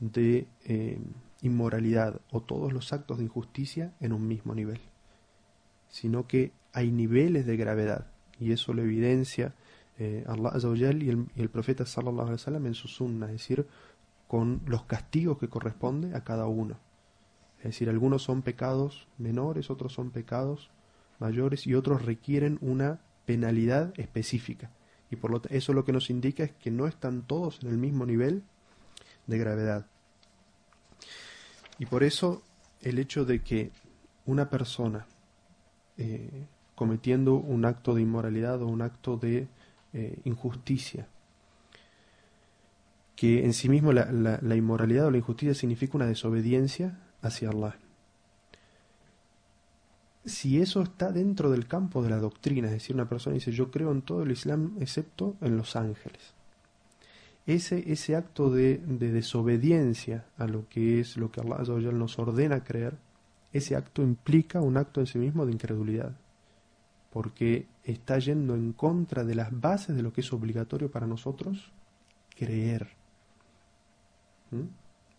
de 0.00 0.46
eh, 0.64 0.98
inmoralidad 1.42 2.18
o 2.30 2.40
todos 2.40 2.72
los 2.72 2.94
actos 2.94 3.18
de 3.18 3.24
injusticia 3.24 3.92
en 4.00 4.14
un 4.14 4.26
mismo 4.26 4.54
nivel, 4.54 4.80
sino 5.90 6.26
que 6.26 6.52
hay 6.72 6.90
niveles 6.90 7.44
de 7.44 7.58
gravedad 7.58 8.13
y 8.38 8.52
eso 8.52 8.72
lo 8.72 8.82
evidencia 8.82 9.54
eh, 9.98 10.24
Allah 10.26 10.50
Azawajal 10.50 11.02
y 11.02 11.10
el, 11.10 11.26
y 11.36 11.42
el 11.42 11.48
profeta 11.50 11.86
sallallahu 11.86 12.22
alaihi 12.22 12.32
wasallam 12.32 12.66
en 12.66 12.74
su 12.74 12.88
sunna, 12.88 13.26
es 13.26 13.32
decir, 13.32 13.66
con 14.26 14.62
los 14.66 14.84
castigos 14.84 15.38
que 15.38 15.48
corresponde 15.48 16.14
a 16.16 16.24
cada 16.24 16.46
uno. 16.46 16.76
Es 17.58 17.64
decir, 17.64 17.88
algunos 17.88 18.22
son 18.22 18.42
pecados 18.42 19.06
menores, 19.18 19.70
otros 19.70 19.92
son 19.92 20.10
pecados 20.10 20.70
mayores 21.18 21.66
y 21.66 21.74
otros 21.74 22.04
requieren 22.04 22.58
una 22.60 23.00
penalidad 23.24 23.98
específica. 23.98 24.70
Y 25.10 25.16
por 25.16 25.30
lo 25.30 25.40
eso 25.50 25.72
lo 25.72 25.84
que 25.84 25.92
nos 25.92 26.10
indica 26.10 26.44
es 26.44 26.52
que 26.52 26.70
no 26.70 26.86
están 26.86 27.22
todos 27.22 27.62
en 27.62 27.70
el 27.70 27.78
mismo 27.78 28.04
nivel 28.04 28.42
de 29.26 29.38
gravedad. 29.38 29.86
Y 31.78 31.86
por 31.86 32.02
eso 32.02 32.42
el 32.82 32.98
hecho 32.98 33.24
de 33.24 33.42
que 33.42 33.70
una 34.26 34.50
persona 34.50 35.06
eh, 35.96 36.46
cometiendo 36.74 37.34
un 37.34 37.64
acto 37.64 37.94
de 37.94 38.02
inmoralidad 38.02 38.62
o 38.62 38.66
un 38.66 38.82
acto 38.82 39.16
de 39.16 39.48
eh, 39.92 40.18
injusticia, 40.24 41.06
que 43.16 43.44
en 43.44 43.52
sí 43.52 43.68
mismo 43.68 43.92
la, 43.92 44.10
la 44.10 44.56
inmoralidad 44.56 45.06
o 45.06 45.10
la 45.10 45.18
injusticia 45.18 45.54
significa 45.54 45.96
una 45.96 46.06
desobediencia 46.06 46.98
hacia 47.22 47.50
Allah. 47.50 47.76
Si 50.24 50.60
eso 50.60 50.82
está 50.82 51.12
dentro 51.12 51.50
del 51.50 51.66
campo 51.66 52.02
de 52.02 52.10
la 52.10 52.18
doctrina, 52.18 52.68
es 52.68 52.72
decir, 52.72 52.96
una 52.96 53.08
persona 53.08 53.34
dice 53.34 53.52
yo 53.52 53.70
creo 53.70 53.92
en 53.92 54.02
todo 54.02 54.22
el 54.22 54.30
Islam 54.30 54.76
excepto 54.80 55.36
en 55.40 55.56
los 55.56 55.76
ángeles. 55.76 56.32
Ese, 57.46 57.92
ese 57.92 58.16
acto 58.16 58.50
de, 58.50 58.78
de 58.78 59.12
desobediencia 59.12 60.24
a 60.38 60.46
lo 60.46 60.66
que 60.70 60.98
es 61.00 61.18
lo 61.18 61.30
que 61.30 61.42
Allah 61.42 61.92
nos 61.92 62.18
ordena 62.18 62.64
creer, 62.64 62.96
ese 63.52 63.76
acto 63.76 64.02
implica 64.02 64.62
un 64.62 64.78
acto 64.78 65.00
en 65.00 65.06
sí 65.06 65.18
mismo 65.18 65.44
de 65.44 65.52
incredulidad, 65.52 66.16
porque 67.14 67.68
está 67.84 68.18
yendo 68.18 68.56
en 68.56 68.72
contra 68.72 69.22
de 69.22 69.36
las 69.36 69.48
bases 69.60 69.94
de 69.94 70.02
lo 70.02 70.12
que 70.12 70.20
es 70.20 70.32
obligatorio 70.32 70.90
para 70.90 71.06
nosotros 71.06 71.70
creer. 72.36 72.88
¿Mm? 74.50 74.64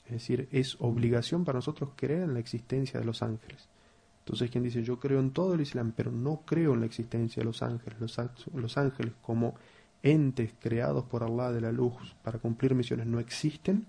Es 0.08 0.12
decir, 0.12 0.50
es 0.52 0.76
obligación 0.82 1.46
para 1.46 1.60
nosotros 1.60 1.92
creer 1.96 2.24
en 2.24 2.34
la 2.34 2.42
existencia 2.42 3.00
de 3.00 3.06
los 3.06 3.24
ángeles. 3.24 3.70
Entonces, 4.20 4.52
quien 4.52 4.66
dice, 4.66 4.84
yo 4.84 5.00
creo 5.00 5.22
en 5.22 5.32
todo 5.32 5.54
el 5.54 5.62
Islam, 5.62 5.94
pero 5.96 6.12
no 6.12 6.42
creo 6.46 6.74
en 6.74 6.82
la 6.82 6.86
existencia 6.86 7.40
de 7.40 7.46
los 7.46 7.64
ángeles, 7.64 7.98
los, 7.98 8.20
los 8.54 8.78
ángeles 8.78 9.14
como 9.22 9.56
entes 10.04 10.54
creados 10.60 11.06
por 11.06 11.24
Allah 11.24 11.54
de 11.54 11.62
la 11.62 11.72
luz 11.72 12.14
para 12.22 12.40
cumplir 12.40 12.76
misiones 12.76 13.08
no 13.08 13.22
existen, 13.22 13.88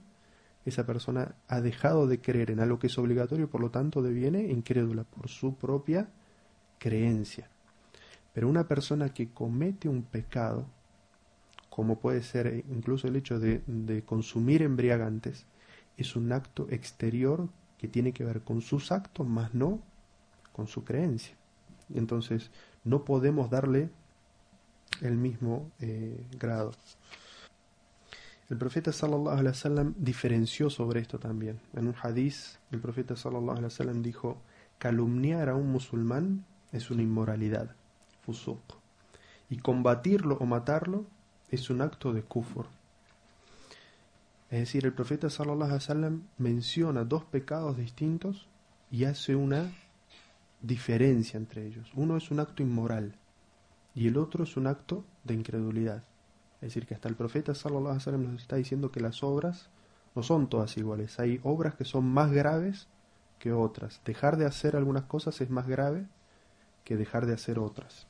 esa 0.64 0.86
persona 0.86 1.34
ha 1.48 1.60
dejado 1.60 2.06
de 2.06 2.20
creer 2.20 2.52
en 2.52 2.60
algo 2.60 2.78
que 2.78 2.86
es 2.86 2.98
obligatorio 2.98 3.46
y 3.46 3.48
por 3.48 3.60
lo 3.60 3.70
tanto 3.72 4.00
deviene 4.00 4.44
incrédula 4.44 5.02
por 5.02 5.28
su 5.28 5.56
propia 5.56 6.08
creencia. 6.78 7.50
Pero 8.36 8.50
una 8.50 8.68
persona 8.68 9.14
que 9.14 9.30
comete 9.30 9.88
un 9.88 10.02
pecado, 10.02 10.66
como 11.70 12.00
puede 12.00 12.22
ser 12.22 12.66
incluso 12.68 13.08
el 13.08 13.16
hecho 13.16 13.40
de, 13.40 13.62
de 13.66 14.02
consumir 14.02 14.60
embriagantes, 14.60 15.46
es 15.96 16.16
un 16.16 16.30
acto 16.30 16.66
exterior 16.68 17.48
que 17.78 17.88
tiene 17.88 18.12
que 18.12 18.24
ver 18.24 18.42
con 18.42 18.60
sus 18.60 18.92
actos, 18.92 19.26
más 19.26 19.54
no 19.54 19.80
con 20.52 20.66
su 20.66 20.84
creencia. 20.84 21.34
Entonces, 21.94 22.50
no 22.84 23.06
podemos 23.06 23.48
darle 23.48 23.88
el 25.00 25.16
mismo 25.16 25.70
eh, 25.80 26.22
grado. 26.38 26.72
El 28.50 28.58
profeta 28.58 28.92
sallallahu 28.92 29.30
alaihi 29.30 29.48
wasallam 29.48 29.94
diferenció 29.96 30.68
sobre 30.68 31.00
esto 31.00 31.18
también. 31.18 31.58
En 31.72 31.88
un 31.88 31.94
hadiz, 32.02 32.58
el 32.70 32.80
profeta 32.80 33.16
sallallahu 33.16 33.52
alaihi 33.52 33.64
wasallam 33.64 34.02
dijo: 34.02 34.36
calumniar 34.76 35.48
a 35.48 35.54
un 35.54 35.72
musulmán 35.72 36.44
es 36.70 36.90
una 36.90 37.02
inmoralidad, 37.02 37.74
y 39.50 39.58
combatirlo 39.58 40.36
o 40.38 40.46
matarlo 40.46 41.04
es 41.50 41.70
un 41.70 41.80
acto 41.80 42.12
de 42.12 42.22
kufur, 42.22 42.66
es 44.50 44.60
decir, 44.60 44.86
el 44.86 44.92
profeta 44.92 45.28
sallallahu 45.28 45.78
alaihi 45.88 46.22
menciona 46.38 47.04
dos 47.04 47.24
pecados 47.24 47.76
distintos 47.76 48.46
y 48.92 49.04
hace 49.04 49.34
una 49.34 49.72
diferencia 50.62 51.36
entre 51.36 51.66
ellos. 51.66 51.90
Uno 51.96 52.16
es 52.16 52.30
un 52.30 52.38
acto 52.38 52.62
inmoral 52.62 53.16
y 53.94 54.06
el 54.06 54.16
otro 54.16 54.44
es 54.44 54.56
un 54.56 54.68
acto 54.68 55.04
de 55.24 55.34
incredulidad. 55.34 56.04
Es 56.56 56.68
decir, 56.68 56.86
que 56.86 56.94
hasta 56.94 57.08
el 57.08 57.16
profeta 57.16 57.54
sallallahu 57.54 57.98
alaihi 58.06 58.24
nos 58.24 58.42
está 58.42 58.56
diciendo 58.56 58.92
que 58.92 59.00
las 59.00 59.24
obras 59.24 59.68
no 60.14 60.22
son 60.22 60.48
todas 60.48 60.76
iguales. 60.76 61.18
Hay 61.18 61.40
obras 61.42 61.74
que 61.74 61.84
son 61.84 62.04
más 62.04 62.30
graves 62.30 62.86
que 63.40 63.52
otras. 63.52 64.00
Dejar 64.04 64.36
de 64.36 64.46
hacer 64.46 64.76
algunas 64.76 65.04
cosas 65.04 65.40
es 65.40 65.50
más 65.50 65.66
grave 65.66 66.06
que 66.84 66.96
dejar 66.96 67.26
de 67.26 67.34
hacer 67.34 67.58
otras. 67.58 68.06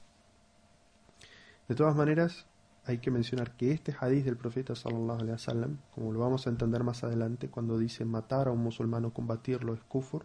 De 1.68 1.74
todas 1.74 1.96
maneras, 1.96 2.46
hay 2.84 2.98
que 2.98 3.10
mencionar 3.10 3.56
que 3.56 3.72
este 3.72 3.94
hadith 3.98 4.24
del 4.24 4.36
profeta 4.36 4.76
sallallahu 4.76 5.20
alaihi 5.20 5.32
wasallam, 5.32 5.78
como 5.94 6.12
lo 6.12 6.20
vamos 6.20 6.46
a 6.46 6.50
entender 6.50 6.84
más 6.84 7.02
adelante, 7.02 7.48
cuando 7.48 7.78
dice 7.78 8.04
matar 8.04 8.46
a 8.46 8.52
un 8.52 8.62
musulmán 8.62 9.04
o 9.04 9.12
combatirlo 9.12 9.74
es 9.74 9.80
kufur, 9.80 10.24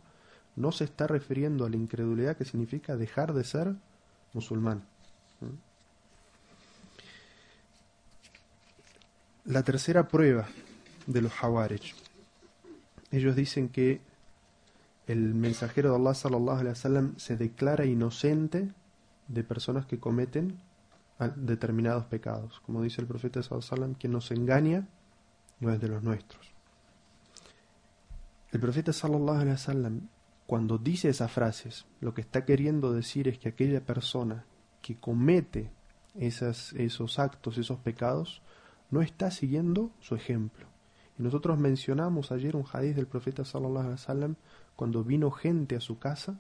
no 0.56 0.72
se 0.72 0.84
está 0.84 1.08
refiriendo 1.08 1.66
a 1.66 1.70
la 1.70 1.78
incredulidad 1.78 2.38
que 2.38 2.46
significa 2.46 2.96
dejar 2.96 3.34
de 3.34 3.44
ser 3.44 3.76
musulmán. 4.34 4.84
¿Mm? 5.40 5.72
La 9.46 9.64
tercera 9.64 10.08
prueba 10.08 10.48
de 11.08 11.22
los 11.22 11.34
Hawarij. 11.42 11.96
Ellos 13.10 13.36
dicen 13.36 13.70
que 13.70 14.02
el 15.08 15.34
mensajero 15.34 15.90
de 15.90 15.96
Allah 15.96 16.14
sallallahu 16.14 16.60
alaihi 16.60 16.70
wasallam 16.70 17.18
se 17.18 17.38
declara 17.38 17.86
inocente 17.86 18.72
de 19.28 19.44
personas 19.44 19.88
que 19.88 20.00
cometen 20.00 20.60
determinados 21.30 22.06
pecados. 22.06 22.60
Como 22.66 22.82
dice 22.82 23.02
el 23.02 23.08
profeta 23.08 23.42
Sallallahu 23.42 23.96
quien 23.96 24.14
nos 24.14 24.32
engaña 24.32 24.88
no 25.60 25.72
es 25.72 25.80
de 25.80 25.88
los 25.88 26.04
nuestros. 26.04 26.54
El 28.52 28.60
profeta 28.60 28.92
Sallallahu 28.92 29.40
Alaihi 29.40 29.52
Wasallam, 29.52 30.10
cuando 30.46 30.78
dice 30.78 31.10
esas 31.10 31.32
frases, 31.32 31.86
lo 32.02 32.14
que 32.14 32.22
está 32.22 32.44
queriendo 32.44 32.92
decir 32.92 33.28
es 33.28 33.38
que 33.38 33.50
aquella 33.50 33.86
persona 33.86 34.46
que 34.82 34.98
comete 34.98 35.72
esas, 36.16 36.74
esos 36.74 37.20
actos, 37.20 37.58
esos 37.58 37.80
pecados, 37.80 38.42
no 38.90 39.02
está 39.02 39.32
siguiendo 39.32 39.92
su 40.02 40.16
ejemplo. 40.16 40.68
Y 41.18 41.24
nosotros 41.24 41.58
mencionamos 41.58 42.32
ayer 42.32 42.56
un 42.56 42.66
hadith 42.72 42.96
del 42.96 43.08
profeta 43.08 43.46
sallallahu 43.46 43.80
alaihi 43.80 43.94
wasallam 43.94 44.36
cuando 44.76 45.04
vino 45.04 45.32
gente 45.32 45.76
a 45.76 45.82
su 45.82 45.98
casa 46.00 46.40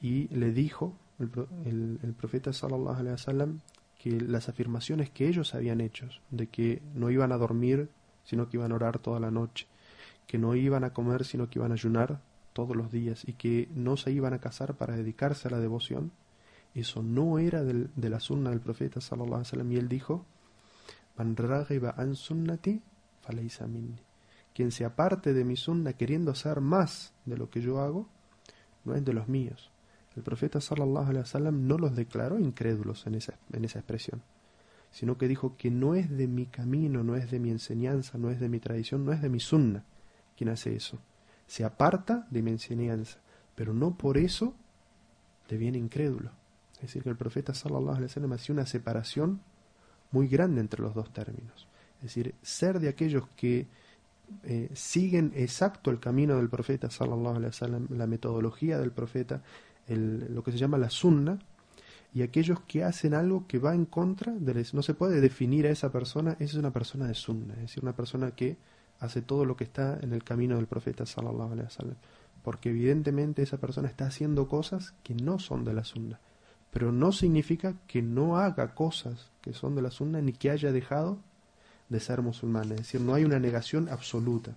y 0.00 0.28
le 0.28 0.52
dijo 0.52 0.96
el, 1.18 2.14
profeta 2.16 2.52
sallallahu 2.52 2.96
alaihi 2.96 3.12
wasallam 3.12 3.60
que 3.98 4.20
las 4.20 4.48
afirmaciones 4.48 5.10
que 5.10 5.28
ellos 5.28 5.54
habían 5.54 5.80
hecho 5.80 6.08
de 6.30 6.48
que 6.48 6.82
no 6.94 7.10
iban 7.10 7.32
a 7.32 7.36
dormir 7.36 7.88
sino 8.24 8.48
que 8.48 8.56
iban 8.56 8.72
a 8.72 8.76
orar 8.76 8.98
toda 8.98 9.20
la 9.20 9.30
noche, 9.30 9.66
que 10.26 10.38
no 10.38 10.54
iban 10.54 10.84
a 10.84 10.92
comer 10.92 11.24
sino 11.24 11.48
que 11.48 11.58
iban 11.58 11.70
a 11.70 11.74
ayunar 11.74 12.20
todos 12.52 12.76
los 12.76 12.90
días 12.90 13.26
y 13.26 13.34
que 13.34 13.68
no 13.74 13.96
se 13.96 14.12
iban 14.12 14.32
a 14.32 14.40
casar 14.40 14.74
para 14.74 14.96
dedicarse 14.96 15.48
a 15.48 15.50
la 15.50 15.58
devoción, 15.58 16.12
eso 16.74 17.02
no 17.02 17.38
era 17.38 17.62
del, 17.62 17.90
de 17.94 18.10
la 18.10 18.20
sunna 18.20 18.50
del 18.50 18.60
profeta 18.60 19.00
sallallahu 19.00 19.34
alaihi 19.34 19.46
wasallam 19.46 19.72
y 19.72 19.76
él 19.76 19.88
dijo 19.88 20.26
Man 21.16 21.36
an 21.96 22.16
sunnati 22.16 22.82
Quien 24.52 24.72
se 24.72 24.84
aparte 24.84 25.32
de 25.32 25.44
mi 25.44 25.56
sunna 25.56 25.92
queriendo 25.92 26.32
hacer 26.32 26.60
más 26.60 27.14
de 27.24 27.36
lo 27.36 27.50
que 27.50 27.60
yo 27.60 27.80
hago, 27.80 28.08
no 28.84 28.94
es 28.94 29.04
de 29.04 29.12
los 29.12 29.28
míos. 29.28 29.70
El 30.16 30.22
profeta 30.22 30.60
sallallahu 30.60 31.08
alaihi 31.08 31.20
wasallam 31.20 31.66
no 31.66 31.76
los 31.78 31.96
declaró 31.96 32.38
incrédulos 32.38 33.06
en 33.06 33.16
esa, 33.16 33.34
en 33.52 33.64
esa 33.64 33.80
expresión, 33.80 34.22
sino 34.90 35.18
que 35.18 35.26
dijo 35.26 35.56
que 35.56 35.70
no 35.70 35.94
es 35.94 36.08
de 36.10 36.28
mi 36.28 36.46
camino, 36.46 37.02
no 37.02 37.16
es 37.16 37.30
de 37.30 37.40
mi 37.40 37.50
enseñanza, 37.50 38.16
no 38.16 38.30
es 38.30 38.38
de 38.38 38.48
mi 38.48 38.60
tradición, 38.60 39.04
no 39.04 39.12
es 39.12 39.20
de 39.20 39.28
mi 39.28 39.40
sunna 39.40 39.84
quien 40.36 40.50
hace 40.50 40.74
eso. 40.74 40.98
Se 41.46 41.64
aparta 41.64 42.26
de 42.30 42.42
mi 42.42 42.50
enseñanza, 42.50 43.18
pero 43.54 43.74
no 43.74 43.96
por 43.96 44.18
eso 44.18 44.54
deviene 45.48 45.78
incrédulo. 45.78 46.30
Es 46.76 46.82
decir, 46.82 47.02
que 47.02 47.10
el 47.10 47.16
profeta 47.16 47.54
sallallahu 47.54 47.96
alaihi 47.96 48.04
wasallam 48.04 48.32
hacía 48.32 48.52
una 48.52 48.66
separación 48.66 49.40
muy 50.10 50.28
grande 50.28 50.60
entre 50.60 50.82
los 50.82 50.94
dos 50.94 51.12
términos. 51.12 51.66
Es 51.98 52.14
decir, 52.14 52.34
ser 52.42 52.78
de 52.80 52.88
aquellos 52.88 53.28
que 53.36 53.66
eh, 54.42 54.70
siguen 54.74 55.32
exacto 55.34 55.90
el 55.90 56.00
camino 56.00 56.36
del 56.36 56.48
profeta, 56.48 56.90
sallallahu 56.90 57.36
alaihi 57.36 57.46
wasallam, 57.46 57.86
la 57.90 58.06
metodología 58.06 58.78
del 58.78 58.92
profeta, 58.92 59.42
lo 59.88 60.42
que 60.42 60.52
se 60.52 60.58
llama 60.58 60.78
la 60.78 60.90
sunna, 60.90 61.38
y 62.12 62.22
aquellos 62.22 62.60
que 62.60 62.84
hacen 62.84 63.14
algo 63.14 63.46
que 63.46 63.58
va 63.58 63.74
en 63.74 63.86
contra 63.86 64.32
de 64.32 64.66
no 64.72 64.82
se 64.82 64.94
puede 64.94 65.20
definir 65.20 65.66
a 65.66 65.70
esa 65.70 65.90
persona, 65.90 66.32
esa 66.32 66.44
es 66.44 66.54
una 66.54 66.72
persona 66.72 67.06
de 67.06 67.14
sunna, 67.14 67.54
es 67.54 67.62
decir, 67.62 67.82
una 67.82 67.96
persona 67.96 68.30
que 68.30 68.56
hace 69.00 69.20
todo 69.20 69.44
lo 69.44 69.56
que 69.56 69.64
está 69.64 69.98
en 70.00 70.12
el 70.12 70.22
camino 70.22 70.56
del 70.56 70.66
profeta 70.66 71.04
sallallahu 71.04 71.52
alaihi 71.52 71.64
wasallam, 71.64 71.96
porque 72.42 72.70
evidentemente 72.70 73.42
esa 73.42 73.58
persona 73.58 73.88
está 73.88 74.06
haciendo 74.06 74.48
cosas 74.48 74.94
que 75.02 75.14
no 75.14 75.38
son 75.38 75.64
de 75.64 75.74
la 75.74 75.84
sunna 75.84 76.20
pero 76.74 76.90
no 76.90 77.12
significa 77.12 77.76
que 77.86 78.02
no 78.02 78.36
haga 78.36 78.74
cosas 78.74 79.30
que 79.40 79.52
son 79.52 79.76
de 79.76 79.82
la 79.82 79.92
sunna 79.92 80.20
ni 80.20 80.32
que 80.32 80.50
haya 80.50 80.72
dejado 80.72 81.20
de 81.88 82.00
ser 82.00 82.20
musulmán. 82.20 82.72
Es 82.72 82.78
decir, 82.78 83.00
no 83.00 83.14
hay 83.14 83.24
una 83.24 83.38
negación 83.38 83.88
absoluta. 83.88 84.56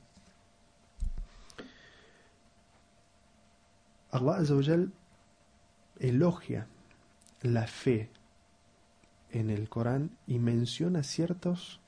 Allah 4.09 4.41
elogia 5.98 6.66
la 7.42 7.66
fe 7.66 8.10
en 9.30 9.50
el 9.50 9.68
Corán 9.68 10.10
y 10.26 10.38
menciona 10.38 11.02
ciertos 11.02 11.80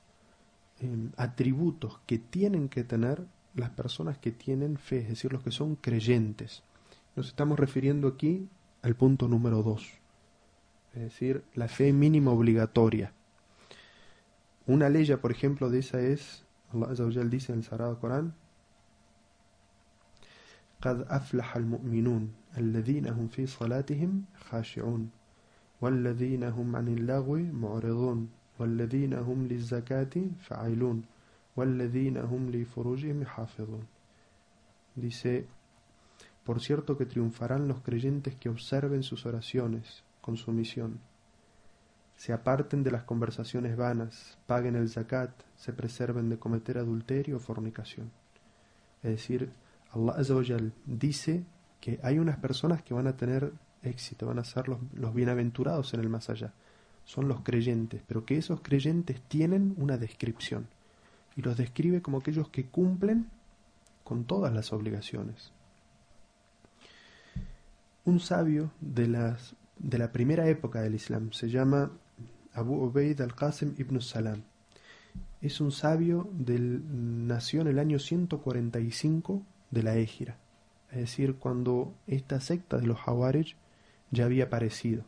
em, 0.81 1.11
atributos 1.17 2.01
que 2.07 2.19
tienen 2.19 2.69
que 2.69 2.85
tener 2.85 3.25
las 3.55 3.71
personas 3.71 4.19
que 4.19 4.33
tienen 4.33 4.79
fe, 4.79 4.99
es 4.99 5.09
decir, 5.09 5.33
los 5.33 5.43
que 5.43 5.51
son 5.51 5.77
creyentes. 5.77 6.63
Nos 7.15 7.29
estamos 7.29 7.59
refiriendo 7.59 8.09
aquí 8.09 8.49
al 8.83 8.97
punto 8.97 9.29
número 9.29 9.63
2 9.63 10.05
es 10.95 11.03
decir, 11.03 11.45
la 11.55 11.69
fe 11.69 11.93
mínima 11.93 12.31
obligatoria. 12.31 13.13
Una 14.67 14.89
ley, 14.89 15.07
por 15.17 15.33
ejemplo, 15.33 15.69
de 15.69 15.81
esa 15.81 16.01
es, 16.01 16.45
Allah 16.73 17.25
dice 17.25 17.53
en 17.53 17.59
el 17.59 17.65
Sagrado 17.65 17.99
Corán, 17.99 18.35
قد 20.83 21.07
أفلح 21.09 21.57
المؤمنون 21.57 22.33
الذين 22.59 23.07
هم 23.07 23.29
في 23.29 23.47
صلاتهم 23.47 24.25
خاشعون 24.51 25.11
والذين 25.81 26.45
هم 26.45 26.77
عن 26.77 26.89
اللغو 26.89 27.37
معرضون 27.37 28.29
والذين 28.59 29.13
هم 29.15 29.47
للزكاة 29.47 30.15
فعيلون 30.41 31.03
والذين 31.57 32.17
هم 32.17 32.51
لفروجهم 32.51 33.25
حافظون 33.25 33.87
Dice, 34.97 35.49
por 36.45 36.61
cierto 36.61 36.97
que 36.97 37.05
triunfarán 37.05 37.67
los 37.67 37.81
creyentes 37.81 38.37
que 38.37 38.49
observen 38.49 39.03
sus 39.03 39.27
oraciones, 39.27 40.05
con 40.21 40.37
su 40.37 40.53
misión. 40.53 41.01
Se 42.17 42.33
aparten 42.33 42.85
de 42.85 42.93
las 42.93 43.03
conversaciones 43.03 43.77
vanas, 43.77 44.39
paguen 44.47 44.77
el 44.77 44.89
zakat, 44.89 45.33
se 45.57 45.73
preserven 45.73 46.29
de 46.29 46.39
cometer 46.39 46.79
adulterio 46.79 47.39
o 47.39 47.41
fornicación. 47.41 48.13
Es 49.03 49.11
decir, 49.11 49.51
Allah 49.91 50.15
dice 50.87 51.45
que 51.80 52.00
hay 52.04 52.20
unas 52.20 52.38
personas 52.38 52.84
que 52.84 52.94
van 52.94 53.08
a 53.08 53.16
tener 53.16 53.54
éxito, 53.84 54.28
van 54.28 54.40
a 54.40 54.44
ser 54.44 54.68
los, 54.68 54.80
los 54.94 55.14
bienaventurados 55.14 55.94
en 55.94 56.02
el 56.02 56.10
más 56.10 56.30
allá. 56.30 56.54
Son 57.06 57.28
los 57.28 57.42
creyentes, 57.42 58.02
pero 58.08 58.26
que 58.26 58.38
esos 58.38 58.62
creyentes 58.62 59.22
tienen 59.28 59.74
una 59.78 59.98
descripción. 59.98 60.68
Y 61.36 61.42
los 61.42 61.58
describe 61.58 62.02
como 62.02 62.18
aquellos 62.18 62.50
que 62.50 62.66
cumplen 62.66 63.28
con 64.04 64.26
todas 64.26 64.54
las 64.54 64.74
obligaciones. 64.74 65.52
Un 68.06 68.20
sabio 68.20 68.72
de 68.82 69.08
las 69.08 69.56
de 69.80 69.98
la 69.98 70.12
primera 70.12 70.48
época 70.48 70.82
del 70.82 70.96
Islam. 70.96 71.32
Se 71.32 71.50
llama 71.50 71.92
Abu 72.54 72.76
Ubaid 72.84 73.22
al-Qasim 73.22 73.74
ibn 73.78 74.02
Salam. 74.02 74.44
Es 75.42 75.62
un 75.62 75.72
sabio 75.72 76.30
del, 76.34 76.84
nació 77.28 77.62
en 77.62 77.68
el 77.68 77.80
año 77.80 77.98
145 77.98 79.42
de 79.72 79.84
la 79.84 79.96
Égira, 79.96 80.38
es 80.92 80.98
decir, 80.98 81.36
cuando 81.36 81.94
esta 82.08 82.40
secta 82.42 82.78
de 82.78 82.88
los 82.88 83.00
Hawarij 83.06 83.56
ya 84.12 84.26
había 84.26 84.46
aparecido. 84.46 85.04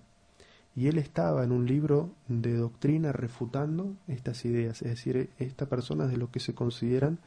Y 0.76 0.88
él 0.88 0.98
estaba 0.98 1.44
en 1.44 1.52
un 1.52 1.66
libro 1.66 2.12
de 2.28 2.54
doctrina 2.56 3.12
refutando 3.12 3.94
estas 4.08 4.46
ideas, 4.46 4.82
es 4.82 4.90
decir, 4.90 5.30
esta 5.38 5.66
persona 5.66 6.08
de 6.08 6.18
lo 6.18 6.32
que 6.32 6.40
se 6.40 6.54
consideran 6.54 7.20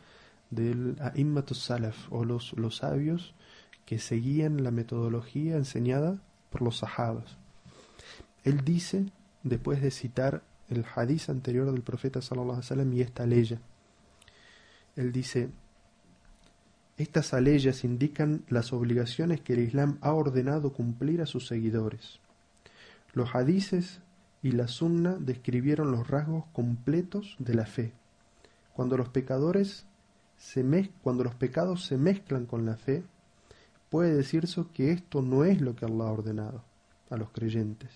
del 0.50 0.96
A'immatus 1.00 1.58
Salaf 1.58 2.10
o 2.10 2.24
los, 2.24 2.52
los 2.54 2.76
sabios 2.76 3.34
que 3.84 3.98
seguían 3.98 4.62
la 4.62 4.70
metodología 4.70 5.56
enseñada 5.56 6.18
por 6.50 6.62
los 6.62 6.78
sahabas. 6.78 7.36
Él 8.44 8.64
dice, 8.64 9.06
después 9.42 9.82
de 9.82 9.90
citar 9.90 10.42
el 10.68 10.84
hadiz 10.94 11.28
anterior 11.28 11.70
del 11.70 11.82
profeta 11.82 12.22
sallallahu 12.22 12.52
alaihi 12.52 12.64
wasallam 12.64 12.92
y 12.92 13.00
esta 13.02 13.26
ley, 13.26 13.58
él 14.96 15.12
dice, 15.12 15.50
estas 16.96 17.32
leyes 17.32 17.82
indican 17.82 18.44
las 18.48 18.72
obligaciones 18.72 19.40
que 19.40 19.54
el 19.54 19.60
Islam 19.60 19.98
ha 20.00 20.12
ordenado 20.12 20.72
cumplir 20.72 21.22
a 21.22 21.26
sus 21.26 21.46
seguidores. 21.48 22.20
Los 23.12 23.34
hadices 23.34 24.00
y 24.42 24.52
la 24.52 24.68
sunna 24.68 25.16
describieron 25.18 25.90
los 25.90 26.06
rasgos 26.06 26.44
completos 26.52 27.34
de 27.38 27.54
la 27.54 27.66
fe. 27.66 27.92
Cuando 28.74 28.96
los 28.96 29.08
pecadores 29.08 29.86
se 30.36 30.90
cuando 31.02 31.24
los 31.24 31.34
pecados 31.34 31.84
se 31.84 31.96
mezclan 31.96 32.46
con 32.46 32.66
la 32.66 32.76
fe, 32.76 33.02
puede 33.90 34.14
decirse 34.14 34.64
que 34.72 34.92
esto 34.92 35.22
no 35.22 35.44
es 35.44 35.60
lo 35.60 35.74
que 35.74 35.86
Allah 35.86 36.04
ha 36.04 36.12
ordenado 36.12 36.62
a 37.10 37.16
los 37.16 37.30
creyentes 37.30 37.90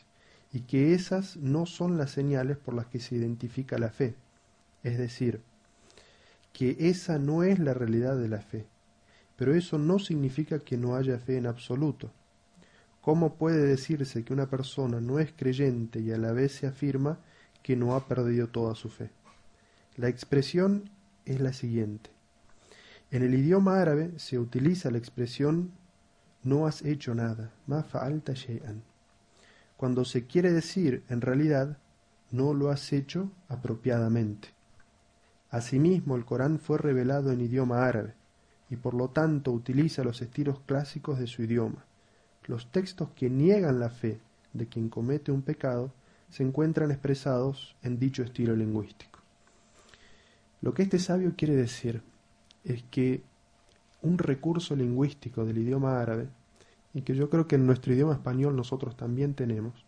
y 0.53 0.61
que 0.61 0.95
esas 0.95 1.37
no 1.37 1.67
son 1.67 1.99
las 1.99 2.11
señales 2.11 2.57
por 2.57 2.75
las 2.75 2.87
que 2.87 3.01
se 3.01 3.17
identifica 3.17 3.79
la 3.79 3.91
fe. 3.91 4.15
Es 4.83 4.99
decir, 4.99 5.41
que 6.53 6.77
esa 6.81 7.19
no 7.19 7.43
es 7.43 7.59
la 7.59 7.75
realidad 7.75 8.17
de 8.17 8.29
la 8.29 8.41
fe. 8.41 8.65
Pero 9.39 9.55
eso 9.55 9.79
no 9.79 9.99
significa 9.99 10.59
que 10.59 10.77
no 10.77 10.97
haya 10.97 11.19
fe 11.19 11.39
en 11.39 11.47
absoluto. 11.47 12.11
¿Cómo 13.01 13.37
puede 13.37 13.65
decirse 13.65 14.23
que 14.23 14.35
una 14.35 14.51
persona 14.51 15.01
no 15.01 15.19
es 15.19 15.33
creyente 15.33 16.01
y 16.01 16.13
a 16.13 16.19
la 16.19 16.33
vez 16.33 16.53
se 16.53 16.67
afirma 16.67 17.19
que 17.63 17.77
no 17.77 17.95
ha 17.95 18.07
perdido 18.07 18.49
toda 18.49 18.75
su 18.75 18.91
fe? 18.91 19.11
La 19.97 20.09
expresión 20.09 20.91
es 21.25 21.41
la 21.41 21.55
siguiente. 21.55 22.11
En 23.11 23.23
el 23.23 23.35
idioma 23.35 23.81
árabe 23.81 24.13
se 24.19 24.39
utiliza 24.39 24.91
la 24.91 24.99
expresión 24.99 25.71
no 26.43 26.67
has 26.67 26.83
hecho 26.83 27.15
nada, 27.15 27.51
ma 27.67 27.83
fa'alta 27.83 28.35
shay'an 28.35 28.83
cuando 29.79 30.05
se 30.05 30.27
quiere 30.27 30.53
decir 30.53 31.05
en 31.09 31.21
realidad 31.21 31.79
no 32.33 32.53
lo 32.53 32.71
has 32.71 32.93
hecho 32.93 33.31
apropiadamente. 33.49 34.49
Asimismo, 35.51 36.17
el 36.17 36.25
Corán 36.25 36.59
fue 36.59 36.79
revelado 36.79 37.31
en 37.31 37.41
idioma 37.41 37.87
árabe 37.87 38.15
y 38.71 38.77
por 38.77 38.95
lo 38.95 39.09
tanto 39.09 39.53
utiliza 39.53 40.05
los 40.05 40.21
estilos 40.21 40.61
clásicos 40.67 41.19
de 41.19 41.27
su 41.27 41.43
idioma. 41.43 41.85
Los 42.45 42.71
textos 42.71 43.11
que 43.15 43.31
niegan 43.31 43.81
la 43.81 43.91
fe 43.91 44.21
de 44.53 44.67
quien 44.67 44.89
comete 44.89 45.33
un 45.33 45.43
pecado 45.43 45.93
se 46.31 46.43
encuentran 46.43 46.91
expresados 46.91 47.77
en 47.83 47.99
dicho 47.99 48.23
estilo 48.23 48.55
lingüístico. 48.55 49.21
Lo 50.61 50.75
que 50.75 50.83
este 50.83 50.99
sabio 50.99 51.35
quiere 51.37 51.57
decir 51.57 52.03
es 52.65 52.83
que 52.91 53.23
un 54.03 54.19
recurso 54.19 54.77
lingüístico 54.77 55.45
del 55.45 55.59
idioma 55.59 56.01
árabe, 56.01 56.29
y 56.95 57.03
que 57.03 57.15
yo 57.15 57.31
creo 57.31 57.47
que 57.47 57.57
en 57.57 57.67
nuestro 57.67 57.93
idioma 57.93 58.15
español 58.15 58.57
nosotros 58.57 58.97
también 58.97 59.35
tenemos, 59.35 59.85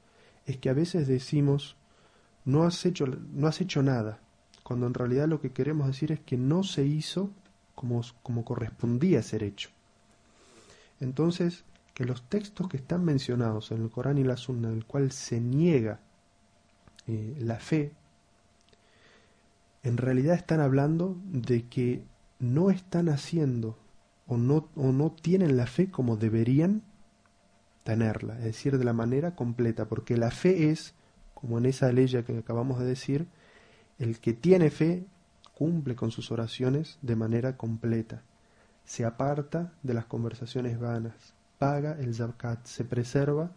es 0.46 0.58
que 0.58 0.70
a 0.70 0.74
veces 0.74 1.08
decimos 1.08 1.76
no 2.44 2.64
has 2.64 2.84
hecho, 2.86 3.06
no 3.06 3.46
has 3.46 3.60
hecho 3.60 3.82
nada, 3.82 4.20
cuando 4.62 4.86
en 4.86 4.94
realidad 4.94 5.28
lo 5.28 5.40
que 5.40 5.52
queremos 5.52 5.86
decir 5.86 6.12
es 6.12 6.20
que 6.20 6.36
no 6.36 6.62
se 6.62 6.84
hizo 6.84 7.30
como, 7.80 8.02
como 8.22 8.44
correspondía 8.44 9.22
ser 9.22 9.42
hecho. 9.42 9.70
Entonces, 11.00 11.64
que 11.94 12.04
los 12.04 12.22
textos 12.28 12.68
que 12.68 12.76
están 12.76 13.06
mencionados 13.06 13.70
en 13.70 13.80
el 13.80 13.88
Corán 13.88 14.18
y 14.18 14.22
la 14.22 14.36
Sunna, 14.36 14.68
en 14.68 14.74
el 14.74 14.84
cual 14.84 15.12
se 15.12 15.40
niega 15.40 15.98
eh, 17.06 17.38
la 17.40 17.58
fe, 17.58 17.92
en 19.82 19.96
realidad 19.96 20.34
están 20.34 20.60
hablando 20.60 21.16
de 21.24 21.68
que 21.68 22.02
no 22.38 22.70
están 22.70 23.08
haciendo 23.08 23.78
o 24.26 24.36
no, 24.36 24.68
o 24.76 24.92
no 24.92 25.10
tienen 25.10 25.56
la 25.56 25.66
fe 25.66 25.90
como 25.90 26.18
deberían 26.18 26.82
tenerla, 27.82 28.36
es 28.40 28.44
decir, 28.44 28.76
de 28.76 28.84
la 28.84 28.92
manera 28.92 29.34
completa, 29.34 29.86
porque 29.86 30.18
la 30.18 30.30
fe 30.30 30.68
es, 30.68 30.92
como 31.32 31.56
en 31.56 31.64
esa 31.64 31.90
ley 31.92 32.08
que 32.08 32.36
acabamos 32.36 32.78
de 32.78 32.84
decir, 32.84 33.26
el 33.98 34.20
que 34.20 34.34
tiene 34.34 34.68
fe 34.68 35.06
cumple 35.60 35.94
con 35.94 36.10
sus 36.10 36.32
oraciones 36.32 36.96
de 37.02 37.16
manera 37.16 37.58
completa, 37.58 38.22
se 38.86 39.04
aparta 39.04 39.74
de 39.82 39.92
las 39.92 40.06
conversaciones 40.06 40.80
vanas, 40.80 41.34
paga 41.58 41.98
el 42.00 42.14
zakat, 42.14 42.64
se 42.64 42.82
preserva 42.82 43.50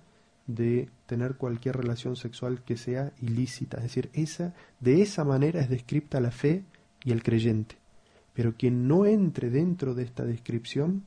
de 0.45 0.89
tener 1.05 1.35
cualquier 1.35 1.77
relación 1.77 2.17
sexual 2.17 2.61
que 2.65 2.75
sea 2.75 3.13
ilícita. 3.21 3.77
Es 3.77 3.83
decir, 3.83 4.09
esa, 4.11 4.53
de 4.81 5.01
esa 5.01 5.23
manera 5.23 5.61
es 5.61 5.69
descripta 5.69 6.19
la 6.19 6.31
fe 6.31 6.65
y 7.05 7.13
el 7.13 7.23
creyente. 7.23 7.77
Pero 8.33 8.57
quien 8.57 8.85
no 8.89 9.05
entre 9.05 9.49
dentro 9.49 9.95
de 9.95 10.03
esta 10.03 10.25
descripción, 10.25 11.05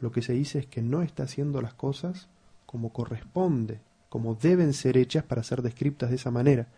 lo 0.00 0.12
que 0.12 0.22
se 0.22 0.32
dice 0.32 0.60
es 0.60 0.66
que 0.66 0.80
no 0.80 1.02
está 1.02 1.24
haciendo 1.24 1.60
las 1.60 1.74
cosas 1.74 2.30
como 2.64 2.90
corresponde, 2.94 3.82
como 4.08 4.34
deben 4.34 4.72
ser 4.72 4.96
hechas 4.96 5.24
para 5.24 5.42
ser 5.42 5.60
descriptas 5.60 6.08
de 6.08 6.16
esa 6.16 6.30
manera, 6.30 6.68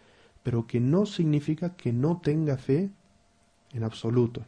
pero 0.42 0.66
que 0.66 0.80
no 0.80 1.06
significa 1.06 1.76
que 1.76 1.92
no 1.92 2.20
tenga 2.20 2.56
fe 2.56 2.90
en 3.72 3.84
absoluto. 3.84 4.44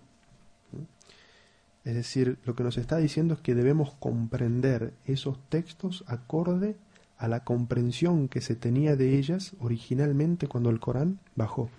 Es 1.84 1.94
decir, 1.94 2.38
lo 2.44 2.54
que 2.54 2.62
nos 2.62 2.78
está 2.78 2.98
diciendo 2.98 3.34
es 3.34 3.40
que 3.40 3.54
debemos 3.54 3.94
comprender 3.94 4.92
esos 5.04 5.38
textos 5.48 6.04
acorde 6.06 6.76
a 7.18 7.28
la 7.28 7.44
comprensión 7.44 8.28
que 8.28 8.40
se 8.40 8.54
tenía 8.54 8.96
de 8.96 9.18
ellas 9.18 9.54
originalmente 9.60 10.46
cuando 10.46 10.70
el 10.70 10.80
Corán 10.80 11.18
bajó. 11.34 11.70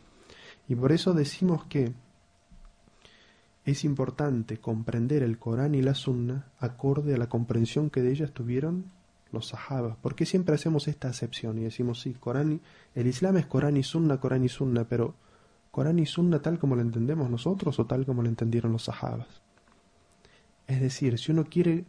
Y 0.68 0.76
por 0.76 0.92
eso 0.92 1.14
decimos 1.14 1.66
que 1.66 1.94
es 3.66 3.86
importante 3.86 4.58
comprender 4.58 5.24
el 5.24 5.38
Corán 5.38 5.74
y 5.74 5.82
la 5.82 5.96
Sunna 5.96 6.48
acorde 6.60 7.16
a 7.16 7.18
la 7.18 7.30
comprensión 7.30 7.90
que 7.90 8.02
de 8.02 8.12
ellas 8.12 8.32
tuvieron 8.32 8.86
los 9.32 9.48
sahabas. 9.48 9.96
¿Por 9.98 10.16
qué 10.16 10.26
siempre 10.26 10.56
hacemos 10.56 10.88
esta 10.88 11.08
acepción 11.08 11.58
y 11.58 11.64
decimos, 11.64 12.02
sí, 12.02 12.14
Corán 12.14 12.62
el 12.94 13.08
Islam 13.08 13.38
es 13.38 13.46
Corán 13.46 13.78
y 13.78 13.84
Sunna, 13.84 14.20
Corán 14.20 14.44
y 14.44 14.50
Sunna, 14.50 14.84
pero 14.84 15.16
Corán 15.74 15.98
y 15.98 16.06
Sunna 16.06 16.40
tal 16.40 16.60
como 16.60 16.76
lo 16.76 16.84
entendemos 16.84 17.32
nosotros 17.32 17.80
o 17.80 17.88
tal 17.88 18.06
como 18.06 18.22
lo 18.22 18.30
entendieron 18.30 18.74
los 18.74 18.84
sahabas? 18.84 19.42
Es 20.68 20.80
decir, 20.80 21.18
si 21.18 21.32
uno 21.32 21.46
quiere, 21.46 21.86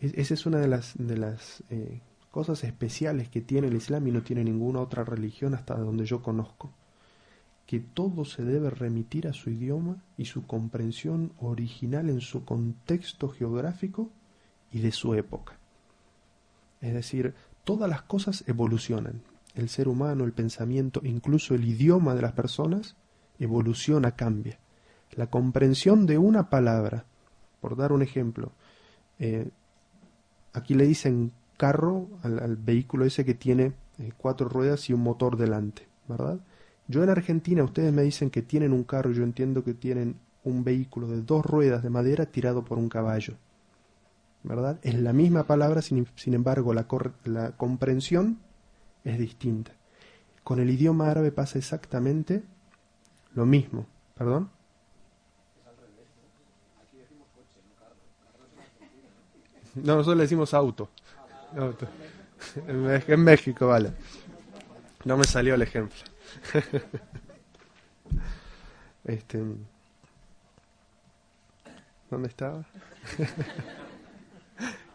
esa 0.00 0.34
es 0.34 0.44
una 0.44 0.58
de 0.58 0.68
las, 0.68 0.92
de 0.98 1.16
las 1.16 1.64
eh, 1.70 2.02
cosas 2.30 2.62
especiales 2.62 3.30
que 3.30 3.40
tiene 3.40 3.68
el 3.68 3.74
Islam 3.74 4.06
y 4.06 4.10
no 4.10 4.22
tiene 4.22 4.44
ninguna 4.44 4.80
otra 4.80 5.02
religión 5.02 5.54
hasta 5.54 5.76
donde 5.76 6.04
yo 6.04 6.20
conozco, 6.20 6.74
que 7.64 7.80
todo 7.80 8.26
se 8.26 8.44
debe 8.44 8.68
remitir 8.68 9.28
a 9.28 9.32
su 9.32 9.48
idioma 9.48 9.96
y 10.18 10.26
su 10.26 10.46
comprensión 10.46 11.32
original 11.40 12.10
en 12.10 12.20
su 12.20 12.44
contexto 12.44 13.30
geográfico 13.30 14.10
y 14.70 14.80
de 14.80 14.92
su 14.92 15.14
época. 15.14 15.58
Es 16.82 16.92
decir, 16.92 17.34
todas 17.64 17.88
las 17.88 18.02
cosas 18.02 18.44
evolucionan. 18.46 19.22
El 19.54 19.70
ser 19.70 19.88
humano, 19.88 20.24
el 20.24 20.34
pensamiento, 20.34 21.00
incluso 21.02 21.54
el 21.54 21.64
idioma 21.64 22.14
de 22.14 22.20
las 22.20 22.32
personas, 22.32 22.94
evoluciona, 23.38 24.12
cambia. 24.12 24.58
La 25.12 25.28
comprensión 25.28 26.06
de 26.06 26.18
una 26.18 26.50
palabra, 26.50 27.04
por 27.60 27.76
dar 27.76 27.92
un 27.92 28.02
ejemplo, 28.02 28.52
eh, 29.18 29.48
aquí 30.52 30.74
le 30.74 30.86
dicen 30.86 31.32
carro 31.56 32.08
al, 32.22 32.56
vehículo 32.56 33.04
ese 33.04 33.24
que 33.24 33.34
tiene 33.34 33.72
eh, 33.98 34.12
cuatro 34.16 34.48
ruedas 34.48 34.90
y 34.90 34.92
un 34.92 35.00
motor 35.00 35.36
delante, 35.36 35.88
¿verdad? 36.08 36.38
Yo 36.88 37.02
en 37.02 37.10
Argentina, 37.10 37.64
ustedes 37.64 37.92
me 37.92 38.02
dicen 38.02 38.30
que 38.30 38.42
tienen 38.42 38.72
un 38.72 38.84
carro, 38.84 39.10
yo 39.10 39.22
entiendo 39.22 39.64
que 39.64 39.74
tienen 39.74 40.16
un 40.44 40.62
vehículo 40.62 41.08
de 41.08 41.22
dos 41.22 41.44
ruedas 41.44 41.82
de 41.82 41.90
madera 41.90 42.26
tirado 42.26 42.64
por 42.64 42.78
un 42.78 42.88
caballo. 42.88 43.34
¿verdad? 44.46 44.78
Es 44.82 44.94
la 44.94 45.12
misma 45.12 45.44
palabra, 45.44 45.82
sin, 45.82 46.06
embargo, 46.26 46.72
la, 46.72 46.86
la 47.24 47.56
comprensión 47.56 48.38
es 49.04 49.18
distinta. 49.18 49.72
Con 50.44 50.60
el 50.60 50.70
idioma 50.70 51.10
árabe 51.10 51.32
pasa 51.32 51.58
exactamente 51.58 52.44
lo 53.36 53.46
mismo. 53.46 53.86
¿Perdón? 54.16 54.50
No, 59.76 59.96
nosotros 59.96 60.16
le 60.16 60.22
decimos 60.22 60.54
auto. 60.54 60.88
En 62.66 63.22
México, 63.22 63.68
vale. 63.68 63.92
No 65.04 65.16
me 65.16 65.24
salió 65.24 65.54
el 65.54 65.62
ejemplo. 65.62 65.98
Este, 69.04 69.40
¿Dónde 72.10 72.26
estaba? 72.26 72.64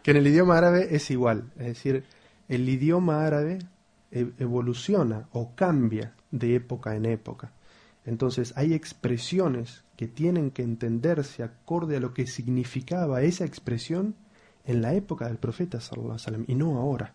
que 0.02 0.10
en 0.10 0.16
el 0.18 0.26
idioma 0.26 0.58
árabe 0.58 0.94
es 0.94 1.10
igual, 1.10 1.50
es 1.56 1.68
decir, 1.68 2.04
el 2.48 2.68
idioma 2.68 3.24
árabe 3.24 3.60
e-, 4.10 4.32
evoluciona 4.38 5.28
o 5.32 5.54
cambia 5.54 6.12
de 6.30 6.56
época 6.56 6.94
en 6.94 7.06
época. 7.06 7.52
Entonces 8.04 8.52
hay 8.56 8.74
expresiones 8.74 9.84
que 9.96 10.08
tienen 10.08 10.50
que 10.50 10.62
entenderse 10.62 11.42
acorde 11.42 11.96
a 11.96 12.00
lo 12.00 12.12
que 12.12 12.26
significaba 12.26 13.22
esa 13.22 13.44
expresión 13.44 14.16
en 14.64 14.82
la 14.82 14.94
época 14.94 15.28
del 15.28 15.38
profeta 15.38 15.80
sallallahu 15.80 16.44
y 16.46 16.54
no 16.54 16.78
ahora. 16.78 17.14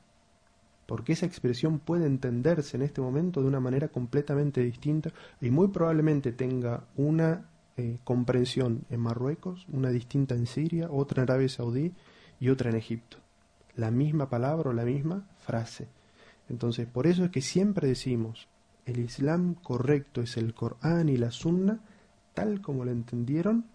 Porque 0.86 1.14
esa 1.14 1.26
expresión 1.26 1.80
puede 1.80 2.06
entenderse 2.06 2.78
en 2.78 2.84
este 2.84 3.02
momento 3.02 3.42
de 3.42 3.48
una 3.48 3.60
manera 3.60 3.90
completamente 3.90 4.62
distinta 4.62 5.12
y 5.42 5.52
muy 5.52 5.68
probablemente 5.68 6.32
tenga 6.32 6.86
una 6.96 7.50
eh, 7.76 8.00
comprensión 8.06 8.86
en 8.90 9.02
Marruecos, 9.02 9.66
una 9.70 9.90
distinta 9.90 10.36
en 10.36 10.48
Siria, 10.48 10.90
otra 10.90 11.24
en 11.24 11.30
Arabia 11.30 11.50
Saudí 11.50 11.94
y 12.40 12.50
otra 12.50 12.70
en 12.70 12.78
Egipto. 12.78 13.18
La 13.76 13.92
misma 13.92 14.30
palabra 14.30 14.70
o 14.70 14.74
la 14.74 14.86
misma 14.86 15.28
frase. 15.46 15.90
Entonces, 16.50 16.88
por 16.88 17.06
eso 17.06 17.26
es 17.26 17.32
que 17.32 17.42
siempre 17.42 17.88
decimos, 17.88 18.48
el 18.88 19.00
Islam 19.00 19.54
correcto 19.56 20.22
es 20.22 20.38
el 20.38 20.54
Corán 20.54 21.10
y 21.10 21.18
la 21.18 21.32
Sunna, 21.32 21.82
tal 22.34 22.62
como 22.62 22.86
lo 22.86 22.92
entendieron 22.92 23.66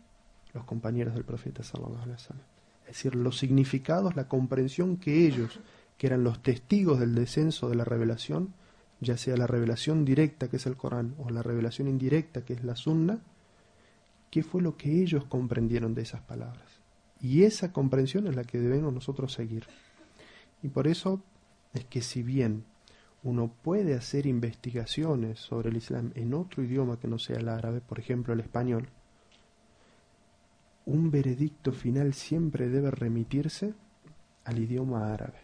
los 0.54 0.64
compañeros 0.64 1.14
del 1.14 1.24
profeta 1.24 1.62
sallallahu 1.62 2.02
alaihi 2.02 2.12
wasallam. 2.12 2.44
Es 2.82 2.96
decir, 2.96 3.14
los 3.14 3.38
significados, 3.38 4.16
la 4.16 4.26
comprensión 4.26 4.96
que 4.96 5.26
ellos, 5.26 5.60
que 5.98 6.06
eran 6.06 6.24
los 6.24 6.42
testigos 6.42 6.98
del 6.98 7.14
descenso 7.14 7.68
de 7.68 7.76
la 7.76 7.84
revelación, 7.84 8.54
ya 9.00 9.18
sea 9.18 9.36
la 9.36 9.46
revelación 9.46 10.04
directa 10.06 10.48
que 10.48 10.56
es 10.56 10.66
el 10.66 10.76
Corán 10.76 11.14
o 11.18 11.28
la 11.28 11.42
revelación 11.42 11.88
indirecta 11.88 12.44
que 12.44 12.54
es 12.54 12.64
la 12.64 12.74
Sunna, 12.74 13.18
qué 14.30 14.42
fue 14.42 14.62
lo 14.62 14.78
que 14.78 15.02
ellos 15.02 15.26
comprendieron 15.26 15.94
de 15.94 16.02
esas 16.02 16.22
palabras. 16.22 16.80
Y 17.20 17.42
esa 17.42 17.70
comprensión 17.70 18.26
es 18.28 18.34
la 18.34 18.44
que 18.44 18.58
debemos 18.58 18.94
nosotros 18.94 19.34
seguir. 19.34 19.66
Y 20.62 20.68
por 20.68 20.88
eso 20.88 21.22
es 21.74 21.84
que 21.84 22.00
si 22.00 22.22
bien 22.22 22.64
uno 23.22 23.52
puede 23.62 23.94
hacer 23.94 24.26
investigaciones 24.26 25.38
sobre 25.38 25.70
el 25.70 25.76
Islam 25.76 26.12
en 26.14 26.34
otro 26.34 26.62
idioma 26.62 26.98
que 26.98 27.08
no 27.08 27.18
sea 27.18 27.36
el 27.36 27.48
árabe, 27.48 27.80
por 27.80 27.98
ejemplo 27.98 28.34
el 28.34 28.40
español, 28.40 28.88
un 30.84 31.10
veredicto 31.10 31.72
final 31.72 32.12
siempre 32.14 32.68
debe 32.68 32.90
remitirse 32.90 33.74
al 34.44 34.58
idioma 34.58 35.12
árabe, 35.12 35.38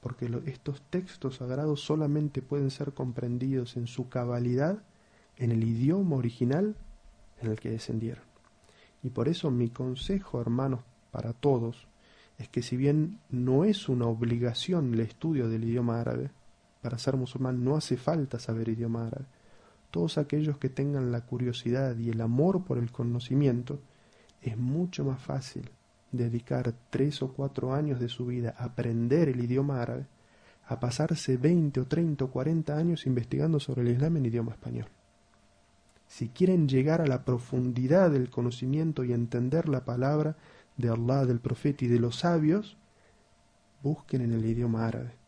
porque 0.00 0.30
estos 0.46 0.80
textos 0.88 1.36
sagrados 1.36 1.82
solamente 1.82 2.40
pueden 2.40 2.70
ser 2.70 2.92
comprendidos 2.92 3.76
en 3.76 3.86
su 3.86 4.08
cabalidad 4.08 4.82
en 5.36 5.50
el 5.50 5.62
idioma 5.64 6.16
original 6.16 6.76
en 7.40 7.50
el 7.50 7.60
que 7.60 7.70
descendieron. 7.70 8.24
Y 9.02 9.10
por 9.10 9.28
eso 9.28 9.50
mi 9.50 9.68
consejo, 9.68 10.40
hermanos 10.40 10.80
para 11.10 11.34
todos 11.34 11.88
es 12.38 12.48
que 12.48 12.62
si 12.62 12.76
bien 12.76 13.20
no 13.28 13.64
es 13.64 13.88
una 13.88 14.06
obligación 14.06 14.94
el 14.94 15.00
estudio 15.00 15.48
del 15.48 15.64
idioma 15.64 16.00
árabe, 16.00 16.30
para 16.82 16.98
ser 16.98 17.16
musulmán 17.16 17.64
no 17.64 17.76
hace 17.76 17.96
falta 17.96 18.38
saber 18.38 18.68
idioma 18.68 19.06
árabe. 19.06 19.26
Todos 19.90 20.18
aquellos 20.18 20.58
que 20.58 20.68
tengan 20.68 21.12
la 21.12 21.22
curiosidad 21.22 21.96
y 21.96 22.10
el 22.10 22.20
amor 22.20 22.64
por 22.64 22.78
el 22.78 22.90
conocimiento, 22.90 23.80
es 24.42 24.58
mucho 24.58 25.04
más 25.04 25.22
fácil 25.22 25.70
dedicar 26.10 26.74
tres 26.90 27.22
o 27.22 27.32
cuatro 27.32 27.72
años 27.72 28.00
de 28.00 28.08
su 28.08 28.26
vida 28.26 28.54
a 28.58 28.64
aprender 28.64 29.28
el 29.28 29.40
idioma 29.40 29.80
árabe, 29.80 30.06
a 30.66 30.80
pasarse 30.80 31.36
20 31.36 31.80
o 31.80 31.86
30 31.86 32.24
o 32.24 32.30
40 32.30 32.76
años 32.76 33.06
investigando 33.06 33.60
sobre 33.60 33.82
el 33.82 33.88
Islam 33.88 34.16
en 34.18 34.26
idioma 34.26 34.52
español. 34.52 34.86
Si 36.06 36.28
quieren 36.28 36.68
llegar 36.68 37.00
a 37.00 37.06
la 37.06 37.24
profundidad 37.24 38.10
del 38.10 38.28
conocimiento 38.28 39.04
y 39.04 39.12
entender 39.12 39.68
la 39.68 39.84
palabra 39.84 40.36
de 40.76 40.90
Allah, 40.90 41.24
del 41.24 41.40
profeta 41.40 41.84
y 41.84 41.88
de 41.88 41.98
los 41.98 42.16
sabios, 42.16 42.76
busquen 43.82 44.20
en 44.20 44.32
el 44.32 44.44
idioma 44.44 44.86
árabe. 44.86 45.21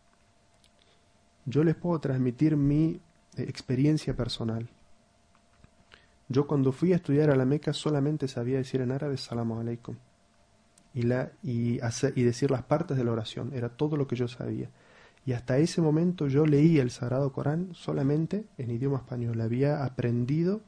Yo 1.47 1.65
les 1.65 1.75
puedo 1.75 1.99
transmitir 2.01 2.57
mi 2.57 3.01
eh, 3.37 3.43
experiencia 3.43 4.17
personal. 4.17 4.69
Yo 6.29 6.47
cuando 6.47 6.73
fui 6.73 6.93
a 6.93 6.97
estudiar 6.97 7.31
a 7.31 7.37
la 7.37 7.45
Meca 7.45 7.73
solamente 7.73 8.29
sabía 8.29 8.57
decir 8.57 8.81
en 8.81 8.93
árabe 8.93 9.17
Salamu 9.17 9.61
alaikum 9.61 9.97
y, 10.95 12.23
decir 12.23 12.51
las 12.51 12.63
partes 12.63 12.97
de 12.97 13.05
la 13.05 13.13
oración, 13.13 13.51
era 13.53 13.69
todo 13.69 13.97
lo 13.97 14.07
que 14.07 14.17
yo 14.17 14.29
sabía. 14.29 14.71
Y 15.27 15.33
hasta 15.33 15.59
ese 15.59 15.81
momento 15.81 16.29
yo 16.29 16.47
leía 16.47 16.83
el 16.83 16.91
Sagrado 16.91 17.33
Corán 17.33 17.71
solamente 17.75 18.45
en 18.59 18.71
idioma 18.71 18.99
español. 18.99 19.41
Había 19.41 19.85
aprendido 19.85 20.61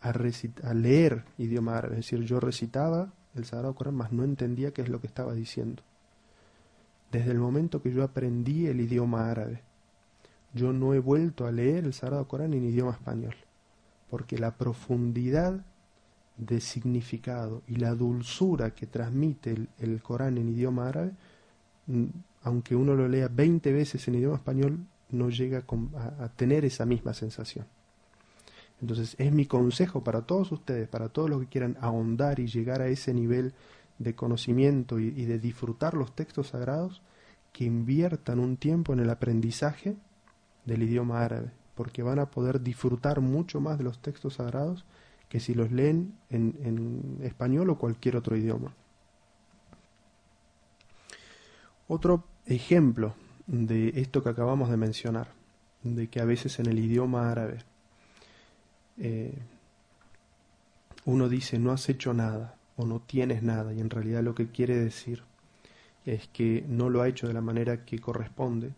a, 0.00 0.10
a 0.10 0.74
leer 0.74 1.24
idioma 1.38 1.78
árabe, 1.78 1.94
es 1.94 2.10
decir, 2.10 2.20
yo 2.20 2.40
recitaba 2.40 3.12
el 3.34 3.44
Sagrado 3.44 3.74
Corán, 3.74 3.94
mas 3.94 4.12
no 4.12 4.24
entendía 4.24 4.72
qué 4.72 4.82
es 4.82 4.88
lo 4.88 5.00
que 5.00 5.06
estaba 5.06 5.34
diciendo. 5.34 5.82
Desde 7.12 7.30
el 7.30 7.38
momento 7.38 7.80
que 7.80 7.92
yo 7.92 8.02
aprendí 8.02 8.66
el 8.66 8.80
idioma 8.80 9.30
árabe, 9.30 9.62
yo 10.54 10.72
no 10.72 10.94
he 10.94 11.00
vuelto 11.00 11.46
a 11.46 11.52
leer 11.52 11.84
el 11.84 11.92
Sagrado 11.92 12.26
Corán 12.28 12.54
en 12.54 12.64
idioma 12.64 12.92
español, 12.92 13.34
porque 14.08 14.38
la 14.38 14.56
profundidad 14.56 15.64
de 16.36 16.60
significado 16.60 17.62
y 17.66 17.76
la 17.76 17.94
dulzura 17.94 18.70
que 18.70 18.86
transmite 18.86 19.56
el, 19.78 20.02
Corán 20.02 20.38
en 20.38 20.48
idioma 20.48 20.88
árabe, 20.88 21.12
mm, 21.88 22.04
aunque 22.42 22.76
uno 22.76 22.94
lo 22.94 23.08
lea 23.08 23.28
20 23.28 23.72
veces 23.72 24.06
en 24.06 24.14
idioma 24.16 24.36
español, 24.36 24.78
no 25.10 25.28
llega 25.28 25.64
a, 25.96 26.24
a 26.24 26.28
tener 26.28 26.64
esa 26.64 26.86
misma 26.86 27.14
sensación. 27.14 27.66
Entonces 28.80 29.16
es 29.18 29.32
mi 29.32 29.46
consejo 29.46 30.04
para 30.04 30.22
todos 30.22 30.52
ustedes, 30.52 30.88
para 30.88 31.08
todos 31.08 31.30
los 31.30 31.40
que 31.40 31.48
quieran 31.48 31.76
ahondar 31.80 32.38
y 32.38 32.46
llegar 32.46 32.80
a 32.80 32.88
ese 32.88 33.12
nivel 33.12 33.54
de 33.98 34.14
conocimiento 34.14 34.98
y, 35.00 35.06
y, 35.08 35.24
de 35.24 35.38
disfrutar 35.38 35.94
los 35.94 36.14
textos 36.14 36.48
sagrados, 36.48 37.00
que 37.52 37.64
inviertan 37.64 38.40
un 38.40 38.56
tiempo 38.56 38.92
en 38.92 38.98
el 38.98 39.10
aprendizaje 39.10 39.96
del 40.64 40.82
idioma 40.82 41.24
árabe, 41.24 41.50
porque 41.74 42.02
van 42.02 42.18
a 42.18 42.30
poder 42.30 42.60
disfrutar 42.60 43.20
mucho 43.20 43.60
más 43.60 43.78
de 43.78 43.84
los 43.84 44.00
textos 44.00 44.34
sagrados 44.34 44.84
que 45.28 45.40
si 45.40 45.54
los 45.54 45.72
leen 45.72 46.14
en, 46.30 47.18
español 47.22 47.70
o 47.70 47.78
cualquier 47.78 48.16
otro 48.16 48.36
idioma. 48.36 48.72
Otro 51.88 52.24
ejemplo 52.46 53.14
de 53.46 53.88
esto 53.96 54.22
que 54.22 54.30
acabamos 54.30 54.70
de 54.70 54.76
mencionar, 54.76 55.28
de 55.82 56.08
que 56.08 56.20
a 56.20 56.24
veces 56.24 56.58
en 56.60 56.66
el 56.66 56.78
idioma 56.78 57.30
árabe 57.30 57.58
eh, 58.96 59.36
uno 61.04 61.28
dice 61.28 61.58
no 61.58 61.72
has 61.72 61.88
hecho 61.88 62.14
nada 62.14 62.54
o 62.76 62.86
no 62.86 63.00
tienes 63.00 63.42
nada 63.42 63.74
y 63.74 63.80
en 63.80 63.90
realidad 63.90 64.22
lo 64.22 64.34
que 64.34 64.46
quiere 64.46 64.76
decir 64.76 65.24
es 66.06 66.28
que 66.28 66.64
no 66.68 66.90
lo 66.90 67.02
ha 67.02 67.08
hecho 67.08 67.26
de 67.26 67.34
la 67.34 67.40
manera 67.40 67.84
que 67.84 67.98
corresponde. 67.98 68.72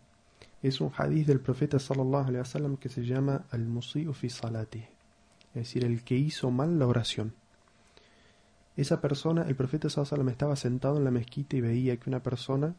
Es 0.61 0.81
un 0.81 0.91
hadith 0.97 1.27
del 1.27 1.39
profeta 1.39 1.79
sallallahu 1.79 2.27
alaihi 2.27 2.39
wasallam 2.39 2.77
que 2.77 2.89
se 2.89 3.03
llama 3.03 3.45
al-musi'u 3.51 4.13
fi 4.13 4.29
salati 4.29 4.97
es 5.57 5.69
decir, 5.69 5.85
el 5.85 6.03
que 6.03 6.15
hizo 6.15 6.51
mal 6.51 6.77
la 6.77 6.85
oración. 6.85 7.33
Esa 8.75 9.01
persona, 9.01 9.41
el 9.47 9.55
profeta 9.55 9.89
Sallallahu 9.89 10.29
estaba 10.29 10.55
sentado 10.55 10.97
en 10.97 11.03
la 11.03 11.09
mezquita 11.09 11.57
y 11.57 11.61
veía 11.61 11.97
que 11.97 12.09
una 12.11 12.21
persona 12.21 12.75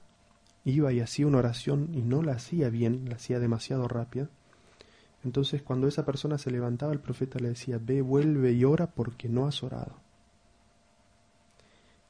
iba 0.65 0.93
y 0.93 1.01
hacía 1.01 1.27
una 1.27 1.39
oración 1.39 1.91
y 1.93 2.03
no 2.03 2.23
la 2.23 2.35
hacía 2.35 2.71
bien, 2.71 3.09
la 3.09 3.17
hacía 3.17 3.41
demasiado 3.41 3.89
rápida. 3.89 4.29
Entonces 5.25 5.61
cuando 5.61 5.89
esa 5.89 6.05
persona 6.05 6.39
se 6.39 6.53
levantaba, 6.53 6.93
el 6.93 7.01
profeta 7.01 7.41
le 7.41 7.49
decía, 7.49 7.81
ve, 7.83 8.01
vuelve 8.01 8.53
y 8.53 8.65
ora 8.65 8.87
porque 8.87 9.29
no 9.29 9.49
has 9.49 9.65
orado. 9.65 9.97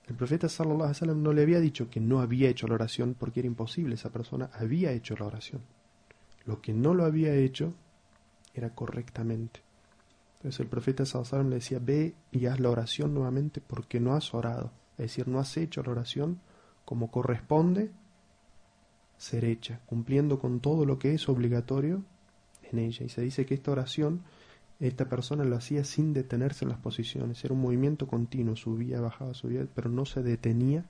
El 0.09 0.17
profeta 0.17 0.49
sallallahu 0.49 1.15
no 1.15 1.33
le 1.33 1.43
había 1.43 1.61
dicho 1.61 1.91
que 1.91 2.01
no 2.01 2.21
había 2.21 2.49
hecho 2.49 2.67
la 2.67 2.75
oración 2.75 3.15
porque 3.19 3.41
era 3.41 3.47
imposible, 3.47 3.95
esa 3.95 4.11
persona 4.11 4.51
había 4.55 4.93
hecho 4.93 5.15
la 5.19 5.27
oración. 5.27 5.61
Lo 6.47 6.63
que 6.63 6.73
no 6.73 6.95
lo 6.95 7.05
había 7.05 7.35
hecho 7.35 7.75
era 8.55 8.75
correctamente. 8.75 9.61
Entonces 10.39 10.61
el 10.61 10.69
profeta 10.69 11.05
Sallallahu 11.05 11.51
le 11.51 11.57
decía, 11.57 11.79
ve 11.79 12.15
y 12.31 12.47
haz 12.47 12.59
la 12.59 12.71
oración 12.71 13.13
nuevamente 13.13 13.61
porque 13.61 14.01
no 14.01 14.15
has 14.15 14.33
orado. 14.33 14.71
Es 14.93 15.07
decir, 15.07 15.29
no 15.29 15.41
has 15.41 15.57
hecho 15.57 15.83
la 15.83 15.93
oración 15.93 16.41
como 16.85 17.11
corresponde 17.11 17.91
ser 19.19 19.45
hecha, 19.45 19.81
cumpliendo 19.85 20.39
con 20.39 20.61
todo 20.61 20.87
lo 20.87 20.99
que 20.99 21.13
es 21.13 21.29
obligatorio 21.29 22.03
en 22.63 22.79
ella. 22.79 23.05
Y 23.05 23.09
se 23.09 23.21
dice 23.21 23.45
que 23.45 23.55
esta 23.55 23.73
oración, 23.73 24.23
esta 24.81 25.09
persona 25.09 25.45
lo 25.45 25.57
hacía 25.57 25.85
sin 25.85 26.13
detenerse 26.13 26.65
en 26.65 26.71
las 26.71 26.79
posiciones. 26.79 27.45
Era 27.45 27.55
un 27.55 27.61
movimiento 27.61 28.07
continuo, 28.07 28.55
subía, 28.57 29.01
bajaba, 29.01 29.35
subía, 29.35 29.67
pero 29.75 29.91
no 29.91 30.05
se 30.05 30.23
detenía 30.23 30.85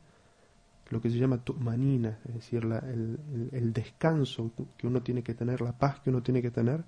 lo 0.91 1.01
que 1.03 1.11
se 1.11 1.19
llama 1.19 1.43
manina, 1.59 2.19
es 2.27 2.35
decir, 2.35 2.65
el 2.65 3.73
descanso 3.73 4.53
que 4.79 4.87
uno 4.87 5.03
tiene 5.03 5.23
que 5.23 5.35
tener, 5.35 5.61
la 5.61 5.77
paz 5.77 6.01
que 6.01 6.11
uno 6.11 6.23
tiene 6.23 6.41
que 6.41 6.51
tener 6.51 6.85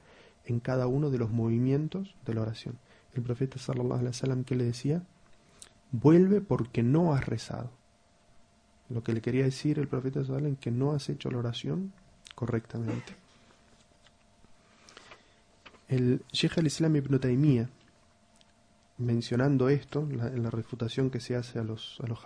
en 0.46 0.60
cada 0.60 0.86
uno 0.86 1.10
de 1.10 1.18
los 1.18 1.30
movimientos 1.30 2.14
de 2.24 2.34
la 2.34 2.42
oración. 2.42 2.78
El 3.12 3.22
profeta 3.22 3.58
sallallahu 3.58 3.98
alaihi 3.98 4.06
wasallam 4.06 4.44
que 4.44 4.56
le 4.56 4.64
decía, 4.64 5.02
vuelve 5.92 6.40
porque 6.40 6.82
no 6.82 7.12
has 7.14 7.26
rezado. 7.26 7.70
Lo 8.88 9.02
que 9.02 9.12
le 9.12 9.20
quería 9.20 9.44
decir 9.44 9.78
el 9.78 9.88
profeta 9.88 10.24
sallallahu 10.24 10.56
que 10.56 10.70
no 10.70 10.92
has 10.92 11.08
hecho 11.10 11.30
la 11.30 11.38
oración 11.38 11.92
correctamente. 12.34 13.14
El 15.90 16.22
Sheikh 16.30 16.58
al-Islam 16.58 16.94
ibn 16.94 17.18
Taymiyyah, 17.18 17.68
mencionando 18.98 19.68
esto, 19.68 20.06
en 20.08 20.40
la 20.44 20.50
refutación 20.50 21.10
que 21.10 21.18
se 21.18 21.34
hace 21.34 21.58
a 21.58 21.64
los, 21.64 21.98
a 22.00 22.06
los 22.06 22.20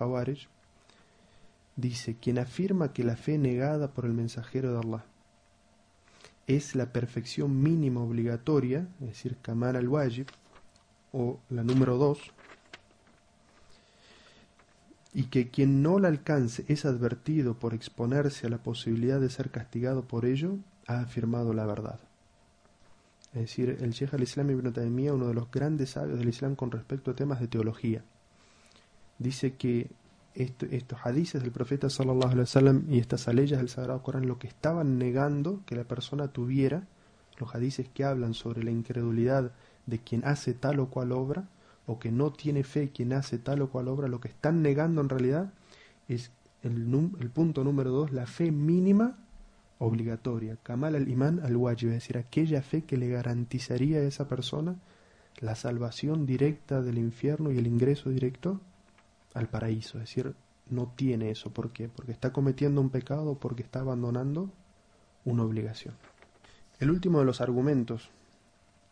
dice, 1.74 2.14
quien 2.20 2.38
afirma 2.38 2.92
que 2.92 3.04
la 3.04 3.16
fe 3.16 3.38
negada 3.38 3.88
por 3.88 4.04
el 4.04 4.12
mensajero 4.12 4.70
de 4.72 4.80
Allah 4.80 5.04
es 6.46 6.74
la 6.74 6.92
perfección 6.92 7.62
mínima 7.62 8.02
obligatoria, 8.02 8.86
es 9.00 9.06
decir, 9.06 9.38
Kamal 9.40 9.76
al-Wajib, 9.76 10.26
o 11.14 11.40
la 11.48 11.64
número 11.64 11.96
dos, 11.96 12.18
y 15.14 15.22
que 15.28 15.48
quien 15.48 15.82
no 15.82 15.98
la 15.98 16.08
alcance 16.08 16.66
es 16.68 16.84
advertido 16.84 17.54
por 17.54 17.72
exponerse 17.72 18.46
a 18.46 18.50
la 18.50 18.58
posibilidad 18.58 19.22
de 19.22 19.30
ser 19.30 19.50
castigado 19.50 20.02
por 20.02 20.26
ello, 20.26 20.58
ha 20.86 21.00
afirmado 21.00 21.54
la 21.54 21.64
verdad. 21.64 21.98
Es 23.34 23.40
decir, 23.40 23.76
el 23.80 23.90
Sheikh 23.90 24.14
al-Islam 24.14 24.50
ibn 24.50 24.72
Taymiyyah, 24.72 25.12
uno 25.12 25.26
de 25.26 25.34
los 25.34 25.50
grandes 25.50 25.90
sabios 25.90 26.18
del 26.18 26.28
Islam 26.28 26.54
con 26.54 26.70
respecto 26.70 27.10
a 27.10 27.16
temas 27.16 27.40
de 27.40 27.48
teología, 27.48 28.04
dice 29.18 29.56
que 29.56 29.90
estos 30.34 30.98
hadices 31.04 31.42
del 31.42 31.52
profeta 31.52 31.90
sallallahu 31.90 32.30
alaihi 32.30 32.40
wasallam 32.40 32.84
y 32.88 32.98
estas 32.98 33.28
aleyas 33.28 33.58
del 33.60 33.68
Sagrado 33.68 34.02
Corán 34.02 34.26
lo 34.26 34.38
que 34.38 34.48
estaban 34.48 34.98
negando 34.98 35.62
que 35.66 35.76
la 35.76 35.84
persona 35.84 36.28
tuviera, 36.28 36.86
los 37.38 37.54
hadices 37.54 37.88
que 37.88 38.04
hablan 38.04 38.34
sobre 38.34 38.62
la 38.62 38.70
incredulidad 38.70 39.52
de 39.86 39.98
quien 39.98 40.24
hace 40.24 40.54
tal 40.54 40.78
o 40.80 40.88
cual 40.88 41.12
obra, 41.12 41.48
o 41.86 41.98
que 41.98 42.12
no 42.12 42.32
tiene 42.32 42.62
fe 42.62 42.90
quien 42.90 43.12
hace 43.12 43.38
tal 43.38 43.62
o 43.62 43.68
cual 43.68 43.88
obra, 43.88 44.08
lo 44.08 44.20
que 44.20 44.28
están 44.28 44.62
negando 44.62 45.00
en 45.00 45.08
realidad 45.08 45.52
es 46.08 46.30
el, 46.62 46.88
el 47.20 47.30
punto 47.30 47.64
número 47.64 47.90
dos, 47.90 48.12
la 48.12 48.26
fe 48.26 48.50
mínima 48.50 49.18
obligatoria, 49.78 50.56
kamal 50.62 50.94
al 50.94 51.08
imán 51.08 51.40
al 51.40 51.56
wajib, 51.56 51.88
es 51.88 51.94
decir, 51.94 52.18
aquella 52.18 52.62
fe 52.62 52.82
que 52.82 52.96
le 52.96 53.08
garantizaría 53.08 53.98
a 53.98 54.04
esa 54.04 54.28
persona 54.28 54.76
la 55.40 55.56
salvación 55.56 56.26
directa 56.26 56.80
del 56.80 56.98
infierno 56.98 57.50
y 57.50 57.58
el 57.58 57.66
ingreso 57.66 58.10
directo 58.10 58.60
al 59.34 59.48
paraíso. 59.48 59.98
Es 59.98 60.04
decir, 60.04 60.34
no 60.70 60.92
tiene 60.96 61.30
eso. 61.30 61.50
¿Por 61.50 61.70
qué? 61.70 61.88
Porque 61.88 62.12
está 62.12 62.32
cometiendo 62.32 62.80
un 62.80 62.90
pecado, 62.90 63.36
porque 63.38 63.62
está 63.62 63.80
abandonando 63.80 64.50
una 65.24 65.42
obligación. 65.42 65.94
El 66.78 66.90
último 66.90 67.18
de 67.18 67.24
los 67.24 67.40
argumentos 67.40 68.10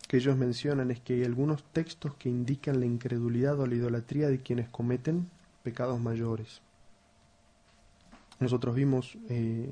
que 0.09 0.17
ellos 0.19 0.37
mencionan 0.37 0.91
es 0.91 1.01
que 1.01 1.15
hay 1.15 1.25
algunos 1.25 1.65
textos 1.73 2.15
que 2.17 2.29
indican 2.29 2.81
la 2.81 2.87
incredulidad 2.87 3.59
o 3.59 3.67
la 3.67 3.75
idolatría 3.75 4.29
de 4.29 4.41
quienes 4.41 4.69
cometen 4.69 5.31
pecados 5.63 6.01
mayores. 6.01 6.61
Nosotros 8.41 8.75
vimos 8.75 9.17
eh, 9.29 9.71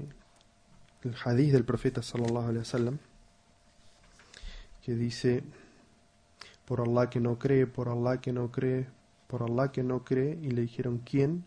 el 1.02 1.14
hadith 1.24 1.52
del 1.52 1.64
profeta 1.64 2.02
sallallahu 2.02 2.48
alaihi 2.48 2.58
wasallam 2.58 2.98
que 4.82 4.94
dice 4.94 5.42
por 6.64 6.80
Allah 6.80 7.10
que 7.10 7.20
no 7.20 7.38
cree, 7.38 7.66
por 7.66 7.88
Allah 7.88 8.20
que 8.20 8.32
no 8.32 8.50
cree, 8.52 8.86
por 9.26 9.42
Allah 9.42 9.72
que 9.72 9.82
no 9.82 10.04
cree, 10.04 10.38
y 10.40 10.50
le 10.50 10.62
dijeron, 10.62 11.02
¿quién? 11.04 11.44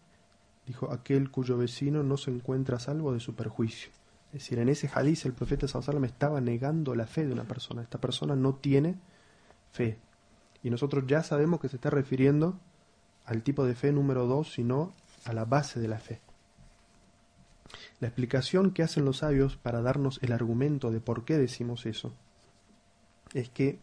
Dijo, 0.68 0.92
aquel 0.92 1.32
cuyo 1.32 1.58
vecino 1.58 2.04
no 2.04 2.18
se 2.18 2.30
encuentra 2.30 2.78
a 2.78 2.80
salvo 2.80 3.14
de 3.14 3.20
su 3.20 3.34
perjuicio. 3.34 3.90
Es 4.34 4.42
decir, 4.42 4.60
en 4.60 4.68
ese 4.68 4.90
hadiz 4.94 5.26
el 5.26 5.34
profeta 5.34 5.68
sallallahu 5.68 6.04
estaba 6.06 6.42
negando 6.42 6.96
la 6.96 7.08
fe 7.08 7.26
de 7.26 7.32
una 7.32 7.46
persona. 7.46 7.82
Esta 7.82 8.00
persona 8.00 8.36
no 8.36 8.56
tiene 8.56 8.96
fe. 9.72 9.98
Y 10.62 10.70
nosotros 10.70 11.06
ya 11.08 11.24
sabemos 11.24 11.62
que 11.62 11.70
se 11.70 11.78
está 11.78 11.90
refiriendo 11.90 12.60
al 13.26 13.44
tipo 13.44 13.66
de 13.66 13.76
fe 13.76 13.92
número 13.92 14.26
dos, 14.26 14.52
sino 14.52 14.94
a 15.24 15.34
la 15.34 15.46
base 15.46 15.80
de 15.80 15.88
la 15.88 16.00
fe. 16.00 16.20
La 18.04 18.10
explicación 18.10 18.72
que 18.72 18.84
hacen 18.84 19.06
los 19.06 19.20
sabios 19.20 19.56
para 19.56 19.82
darnos 19.82 20.20
el 20.22 20.34
argumento 20.34 20.92
de 20.92 21.00
por 21.00 21.24
qué 21.24 21.38
decimos 21.38 21.86
eso 21.86 22.14
es 23.34 23.48
que 23.48 23.80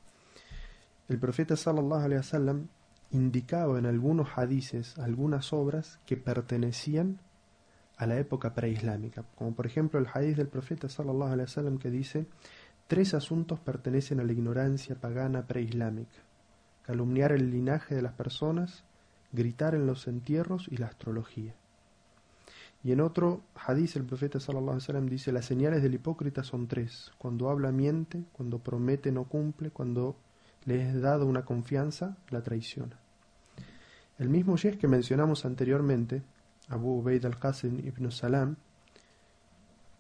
el 1.09 1.19
profeta 1.19 1.57
sallallahu 1.57 2.05
alaihi 2.05 2.19
wasallam 2.19 2.69
indicaba 3.13 3.79
en 3.79 3.87
algunos 3.87 4.29
hadices 4.37 4.99
algunas 4.99 5.55
obras 5.55 6.01
que 6.05 6.19
pertenecían 6.19 7.19
a 7.97 8.05
la 8.05 8.19
época 8.19 8.53
preislámica, 8.53 9.25
como 9.37 9.55
por 9.55 9.65
ejemplo 9.65 9.99
el 9.99 10.07
hadith 10.13 10.37
del 10.37 10.49
profeta 10.49 10.91
sallallahu 10.91 11.33
alaihi 11.33 11.49
wasallam 11.49 11.79
que 11.79 11.91
dice 11.91 12.27
tres 12.89 13.15
asuntos 13.15 13.59
pertenecen 13.59 14.21
a 14.21 14.25
la 14.25 14.33
ignorancia 14.33 14.97
pagana 14.97 15.47
preislámica: 15.47 16.21
calumniar 16.83 17.33
el 17.33 17.51
linaje 17.51 17.95
de 17.95 18.03
las 18.03 18.13
personas, 18.13 18.85
gritar 19.33 19.75
en 19.75 19.87
los 19.87 20.07
entierros 20.09 20.69
y 20.71 20.77
la 20.77 20.89
astrología. 20.89 21.55
Y 22.83 22.93
en 22.93 23.01
otro 23.01 23.43
hadith 23.55 23.97
el 23.97 24.05
profeta 24.05 24.41
sallallahu 24.41 24.71
alaihi 24.71 24.83
wasallam 24.83 25.07
dice 25.07 25.33
las 25.33 25.45
señales 25.45 25.83
del 25.83 25.95
hipócrita 25.95 26.43
son 26.43 26.67
tres: 26.67 27.13
cuando 27.19 27.51
habla 27.51 27.73
miente, 27.73 28.25
cuando 28.33 28.59
promete 28.59 29.13
no 29.13 29.25
cumple, 29.25 29.71
cuando 29.71 30.17
le 30.65 30.89
es 30.89 31.01
dado 31.01 31.27
una 31.27 31.45
confianza, 31.45 32.17
la 32.31 32.43
traiciona. 32.43 32.99
El 34.19 34.31
mismo 34.31 34.57
Sheikh 34.57 34.79
que 34.79 34.89
mencionamos 34.89 35.45
anteriormente, 35.45 36.23
Abu 36.69 37.01
Ubaid 37.01 37.25
al-Qasim 37.27 37.81
ibn 37.81 38.11
Salam, 38.11 38.57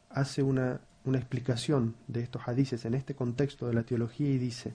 hace 0.08 0.42
una, 0.42 0.80
una 1.04 1.18
explicación 1.18 1.96
de 2.08 2.22
estos 2.22 2.48
hadices 2.48 2.84
en 2.86 2.94
este 2.94 3.14
contexto 3.14 3.66
de 3.66 3.74
la 3.74 3.82
teología 3.82 4.30
y 4.30 4.38
dice: 4.38 4.72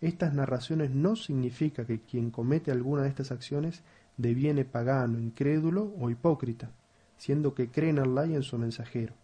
Estas 0.00 0.32
narraciones 0.32 0.90
no 0.90 1.16
significa 1.16 1.84
que 1.84 2.00
quien 2.00 2.30
comete 2.30 2.70
alguna 2.70 3.02
de 3.02 3.10
estas 3.10 3.30
acciones 3.30 3.82
deviene 4.16 4.64
pagano, 4.64 5.18
incrédulo 5.18 5.92
o 5.98 6.08
hipócrita 6.08 6.70
siendo 7.16 7.54
que 7.54 7.70
cree 7.70 7.90
en 7.90 7.98
Allah 7.98 8.26
y 8.26 8.34
en 8.34 8.42
su 8.42 8.58
mensajero, 8.58 9.14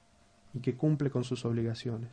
y 0.55 0.61
que 0.61 0.77
cumple 0.77 1.11
con 1.11 1.25
sus 1.25 1.45
obligaciones. 1.45 2.11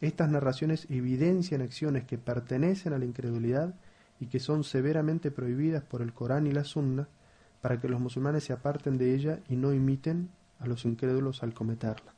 Estas 0.00 0.28
narraciones 0.30 0.86
evidencian 0.90 1.62
acciones 1.62 2.04
que 2.04 2.18
pertenecen 2.18 2.92
a 2.92 2.98
la 2.98 3.04
incredulidad 3.04 3.74
y 4.18 4.26
que 4.26 4.40
son 4.40 4.64
severamente 4.64 5.30
prohibidas 5.30 5.84
por 5.84 6.02
el 6.02 6.12
Corán 6.12 6.46
y 6.46 6.52
la 6.52 6.64
Sunna 6.64 7.08
para 7.60 7.80
que 7.80 7.88
los 7.88 8.00
musulmanes 8.00 8.44
se 8.44 8.52
aparten 8.52 8.98
de 8.98 9.14
ella 9.14 9.40
y 9.48 9.56
no 9.56 9.72
imiten 9.72 10.30
a 10.58 10.66
los 10.66 10.84
incrédulos 10.84 11.42
al 11.42 11.54
cometerla. 11.54 12.12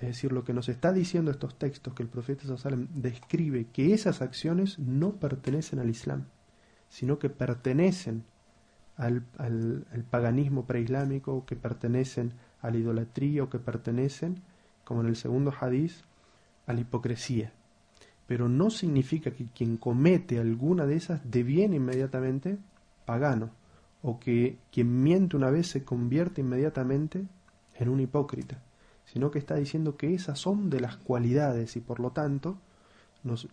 Es 0.00 0.08
decir, 0.08 0.32
lo 0.32 0.44
que 0.44 0.52
nos 0.52 0.68
está 0.68 0.92
diciendo 0.92 1.30
estos 1.30 1.58
textos 1.58 1.94
que 1.94 2.02
el 2.02 2.08
profeta 2.08 2.56
Sallam 2.56 2.88
describe 2.94 3.66
que 3.72 3.94
esas 3.94 4.22
acciones 4.22 4.78
no 4.78 5.12
pertenecen 5.12 5.78
al 5.78 5.90
Islam, 5.90 6.24
sino 6.88 7.18
que 7.18 7.30
pertenecen 7.30 8.24
al, 8.96 9.24
paganismo 10.10 10.66
preislámico, 10.66 11.44
que 11.46 11.56
pertenecen 11.56 12.32
a 12.60 12.70
la 12.70 12.78
idolatría 12.78 13.44
o 13.44 13.50
que 13.50 13.58
pertenecen, 13.58 14.42
como 14.84 15.00
en 15.00 15.08
el 15.08 15.16
segundo 15.16 15.52
hadiz, 15.58 16.04
a 16.66 16.72
la 16.72 16.80
hipocresía. 16.80 17.52
Pero 18.26 18.48
no 18.48 18.70
significa 18.70 19.32
que 19.32 19.46
quien 19.46 19.76
comete 19.76 20.38
alguna 20.38 20.86
de 20.86 20.96
esas 20.96 21.20
deviene 21.30 21.76
inmediatamente 21.76 22.58
pagano, 23.04 23.50
o 24.02 24.18
que 24.18 24.58
quien 24.70 25.02
miente 25.02 25.36
una 25.36 25.50
vez 25.50 25.68
se 25.68 25.84
convierte 25.84 26.40
inmediatamente 26.40 27.26
en 27.74 27.88
un 27.88 28.00
hipócrita, 28.00 28.62
sino 29.06 29.30
que 29.30 29.38
está 29.38 29.56
diciendo 29.56 29.96
que 29.96 30.14
esas 30.14 30.38
son 30.38 30.70
de 30.70 30.80
las 30.80 30.96
cualidades 30.96 31.76
y 31.76 31.80
por 31.80 32.00
lo 32.00 32.10
tanto 32.10 32.58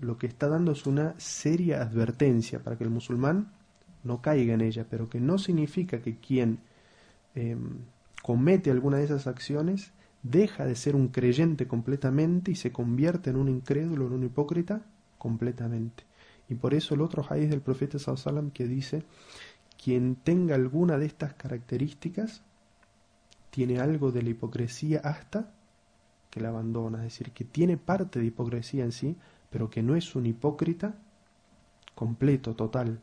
lo 0.02 0.18
que 0.18 0.28
está 0.28 0.50
dando 0.50 0.74
es 0.74 0.86
una 0.86 1.16
seria 1.18 1.82
advertencia 1.82 2.62
para 2.62 2.78
que 2.78 2.84
el 2.84 2.90
musulmán 2.90 3.54
no 4.04 4.22
caiga 4.22 4.54
en 4.54 4.62
ella, 4.62 4.86
pero 4.90 5.10
que 5.10 5.20
no 5.20 5.38
significa 5.38 6.02
que 6.02 6.18
quien 6.18 6.60
em, 7.36 7.80
comete 8.22 8.72
alguna 8.72 8.98
de 8.98 9.06
esas 9.06 9.28
acciones 9.28 9.92
deja 10.24 10.66
de 10.66 10.76
ser 10.76 10.96
un 10.96 11.08
creyente 11.08 11.68
completamente 11.68 12.52
y 12.52 12.56
se 12.56 12.72
convierte 12.72 13.30
en 13.30 13.38
un 13.38 13.50
incrédulo, 13.50 14.08
en 14.08 14.14
un 14.14 14.24
hipócrita 14.24 14.82
completamente. 15.18 16.04
Y 16.50 16.56
por 16.56 16.74
eso 16.74 16.96
el 16.96 17.02
otro 17.02 17.26
hadith 17.28 17.50
del 17.50 17.62
profeta 17.62 17.98
sallam 17.98 18.52
que 18.52 18.68
dice, 18.68 19.04
quien 19.82 20.16
tenga 20.16 20.56
alguna 20.56 20.98
de 20.98 21.06
estas 21.06 21.34
características 21.34 22.44
tiene 23.50 23.80
algo 23.80 24.12
de 24.12 24.22
la 24.22 24.30
hipocresía 24.30 25.00
hasta 25.04 25.54
que 26.30 26.40
la 26.40 26.50
abandona, 26.50 27.00
es 27.00 27.04
decir, 27.06 27.32
que 27.32 27.44
tiene 27.44 27.78
parte 27.78 28.20
de 28.20 28.26
hipocresía 28.26 28.84
en 28.84 28.92
sí, 28.92 29.18
pero 29.50 29.70
que 29.70 29.84
no 29.84 29.96
es 29.96 30.16
un 30.16 30.26
hipócrita 30.26 30.96
completo, 31.94 32.56
total, 32.56 33.02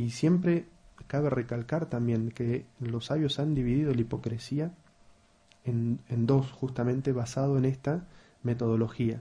y 0.00 0.08
siempre 0.08 0.64
cabe 1.08 1.28
recalcar 1.28 1.84
también 1.84 2.30
que 2.30 2.64
los 2.78 3.06
sabios 3.06 3.38
han 3.38 3.54
dividido 3.54 3.92
la 3.92 4.00
hipocresía 4.00 4.72
en, 5.62 6.00
dos, 6.26 6.50
justamente 6.52 7.12
basado 7.12 7.58
en 7.58 7.66
esta 7.66 8.06
metodología. 8.42 9.20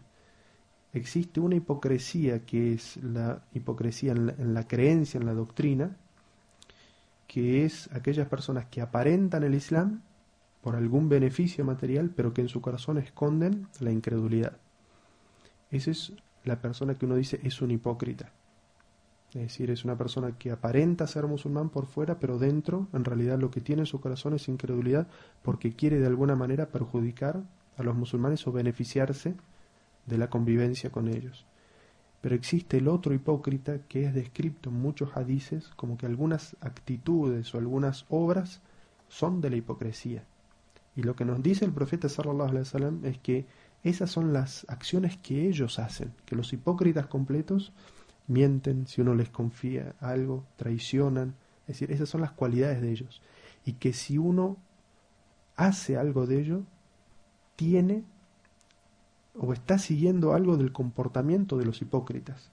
Existe 0.94 1.42
una 1.42 1.58
hipocresía 1.58 2.46
que 2.46 2.72
es 2.72 2.96
la 3.04 3.44
hipocresía 3.54 4.14
en 4.14 4.28
la, 4.28 4.34
en 4.38 4.54
la 4.54 4.70
creencia, 4.70 5.20
en 5.20 5.26
la 5.26 5.34
doctrina, 5.34 5.98
que 7.28 7.66
es 7.66 7.92
aquellas 7.92 8.30
personas 8.30 8.68
que 8.68 8.80
aparentan 8.80 9.44
el 9.44 9.56
Islam 9.56 10.02
por 10.62 10.78
algún 10.78 11.10
beneficio 11.10 11.66
material, 11.66 12.10
pero 12.16 12.34
que 12.34 12.40
en 12.40 12.48
su 12.48 12.62
corazón 12.62 13.00
esconden 13.00 13.68
la 13.82 13.92
incredulidad. 13.92 14.56
Esa 15.72 15.92
es 15.92 16.14
la 16.46 16.62
persona 16.62 16.96
que 16.96 17.06
uno 17.06 17.16
dice 17.16 17.42
es 17.44 17.62
un 17.62 17.72
hipócrita. 17.72 18.32
Es 19.34 19.42
decir, 19.42 19.70
es 19.70 19.86
una 19.86 19.98
persona 19.98 20.38
que 20.38 20.52
aparenta 20.52 21.06
ser 21.06 21.28
musulmán 21.28 21.70
por 21.70 21.86
fuera, 21.86 22.20
pero 22.20 22.40
dentro, 22.40 22.88
en 22.94 23.06
realidad, 23.06 23.38
lo 23.38 23.52
que 23.52 23.62
tiene 23.62 23.84
en 23.84 23.86
su 23.86 24.02
corazón 24.02 24.34
es 24.34 24.48
incredulidad 24.48 25.08
porque 25.44 25.76
quiere 25.76 26.00
de 26.00 26.08
alguna 26.08 26.36
manera 26.36 26.70
perjudicar 26.70 27.44
a 27.78 27.84
los 27.84 27.96
musulmanes 27.96 28.46
o 28.48 28.52
beneficiarse 28.52 29.36
de 30.08 30.18
la 30.18 30.30
convivencia 30.30 30.92
con 30.92 31.08
ellos. 31.08 31.46
Pero 32.22 32.36
existe 32.36 32.78
el 32.78 32.88
otro 32.88 33.14
hipócrita 33.14 33.84
que 33.88 34.06
es 34.06 34.14
descrito 34.14 34.70
en 34.70 34.82
muchos 34.82 35.16
hadices 35.16 35.70
como 35.76 35.98
que 35.98 36.06
algunas 36.06 36.58
actitudes 36.60 37.54
o 37.54 37.60
algunas 37.60 38.06
obras 38.10 38.62
son 39.08 39.42
de 39.42 39.52
la 39.52 39.56
hipocresía. 39.58 40.26
Y 40.96 41.04
lo 41.04 41.16
que 41.16 41.24
nos 41.24 41.42
dice 41.42 41.66
el 41.66 41.72
profeta 41.72 42.10
sallallahu 42.10 42.50
alaihi 42.50 42.60
wasallam 42.60 43.06
es 43.06 43.20
que 43.20 43.46
esas 43.84 44.12
son 44.12 44.34
las 44.34 44.66
acciones 44.68 45.18
que 45.18 45.48
ellos 45.48 45.80
hacen, 45.80 46.14
que 46.26 46.36
los 46.36 46.52
hipócritas 46.52 47.08
completos 47.08 47.72
mienten, 48.30 48.88
si 48.88 49.02
uno 49.02 49.16
les 49.16 49.30
confía 49.30 49.96
algo, 50.00 50.46
traicionan. 50.56 51.36
Es 51.68 51.80
decir, 51.80 51.92
esas 51.92 52.10
son 52.10 52.22
las 52.22 52.32
cualidades 52.32 52.82
de 52.82 52.92
ellos. 52.92 53.22
Y 53.66 53.74
que 53.74 53.94
si 53.94 54.18
uno 54.18 54.58
hace 55.56 55.98
algo 55.98 56.26
de 56.26 56.40
ello, 56.40 56.64
tiene 57.56 58.04
o 59.38 59.54
está 59.54 59.78
siguiendo 59.78 60.34
algo 60.34 60.58
del 60.58 60.72
comportamiento 60.72 61.58
de 61.58 61.66
los 61.66 61.82
hipócritas, 61.82 62.52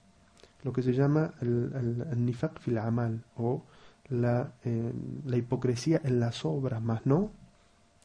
lo 0.63 0.73
que 0.73 0.83
se 0.83 0.93
llama 0.93 1.33
el, 1.41 2.05
el, 2.11 2.35
fil 2.59 2.77
amal 2.77 3.23
o 3.35 3.63
la, 4.09 4.53
eh, 4.63 4.93
la 5.25 5.37
hipocresía 5.37 6.01
en 6.03 6.19
las 6.19 6.45
obras, 6.45 6.81
más 6.81 7.05
no 7.05 7.31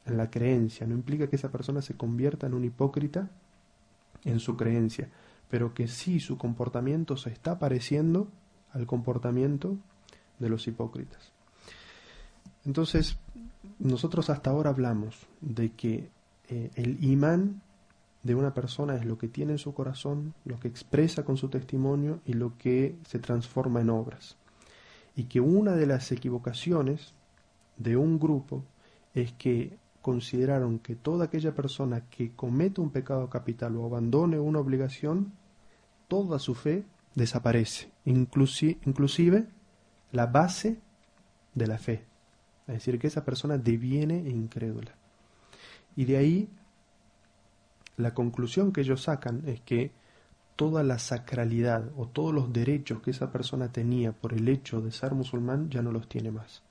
en 0.05 0.17
la 0.17 0.29
creencia. 0.29 0.85
No 0.85 0.93
implica 0.93 1.27
que 1.27 1.35
esa 1.35 1.51
persona 1.51 1.81
se 1.81 1.95
convierta 1.95 2.47
en 2.47 2.53
un 2.53 2.65
hipócrita 2.65 3.29
en 4.25 4.39
su 4.39 4.55
creencia, 4.55 5.09
pero 5.53 5.75
que 5.75 5.87
sí 5.87 6.19
su 6.19 6.39
comportamiento 6.39 7.15
se 7.15 7.29
está 7.29 7.59
pareciendo 7.59 8.27
al 8.71 8.87
comportamiento 8.87 9.77
de 10.39 10.49
los 10.49 10.67
hipócritas. 10.67 11.31
Entonces, 12.65 13.19
nosotros 13.77 14.31
hasta 14.31 14.49
ahora 14.49 14.71
hablamos 14.71 15.27
de 15.41 15.69
que 15.73 16.09
eh, 16.49 16.71
el 16.73 17.03
imán 17.03 17.61
de 18.23 18.33
una 18.33 18.55
persona 18.55 18.95
es 18.95 19.05
lo 19.05 19.19
que 19.19 19.27
tiene 19.27 19.51
en 19.51 19.57
su 19.59 19.75
corazón, 19.75 20.33
lo 20.43 20.59
que 20.59 20.69
expresa 20.69 21.23
con 21.23 21.37
su 21.37 21.49
testimonio 21.49 22.19
y 22.25 22.33
lo 22.33 22.57
que 22.57 22.95
se 23.07 23.19
transforma 23.19 23.79
en 23.79 23.91
obras. 23.91 24.37
Y 25.15 25.25
que 25.25 25.39
una 25.39 25.73
de 25.73 25.85
las 25.85 26.11
equivocaciones 26.11 27.13
de 27.77 27.95
un 27.95 28.17
grupo 28.17 28.63
es 29.13 29.33
que 29.33 29.77
consideraron 30.01 30.79
que 30.79 30.95
toda 30.95 31.25
aquella 31.25 31.53
persona 31.53 32.01
que 32.09 32.31
comete 32.31 32.81
un 32.81 32.89
pecado 32.89 33.29
capital 33.29 33.75
o 33.75 33.85
abandone 33.85 34.39
una 34.39 34.57
obligación 34.57 35.42
toda 36.13 36.37
su 36.37 36.53
fe 36.53 36.83
desaparece, 37.15 37.89
inclusive 38.05 39.47
la 40.11 40.27
base 40.27 40.77
de 41.55 41.65
la 41.65 41.79
fe. 41.79 42.05
Es 42.67 42.75
decir, 42.75 42.99
que 42.99 43.07
esa 43.07 43.25
persona 43.25 43.57
deviene 43.57 44.17
incrédula. 44.29 44.93
Y 45.95 46.05
de 46.05 46.17
ahí 46.17 46.49
la 47.97 48.13
conclusión 48.13 48.71
que 48.71 48.81
ellos 48.81 49.01
sacan 49.01 49.41
es 49.47 49.61
que 49.61 49.91
toda 50.55 50.83
la 50.83 50.99
sacralidad 50.99 51.89
o 51.97 52.07
todos 52.07 52.31
los 52.31 52.53
derechos 52.53 53.01
que 53.01 53.09
esa 53.09 53.31
persona 53.31 53.71
tenía 53.71 54.11
por 54.11 54.33
el 54.33 54.47
hecho 54.47 54.81
de 54.81 54.91
ser 54.91 55.15
musulmán 55.15 55.71
ya 55.71 55.81
no 55.81 55.91
los 55.91 56.07
tiene 56.07 56.29
más. 56.29 56.61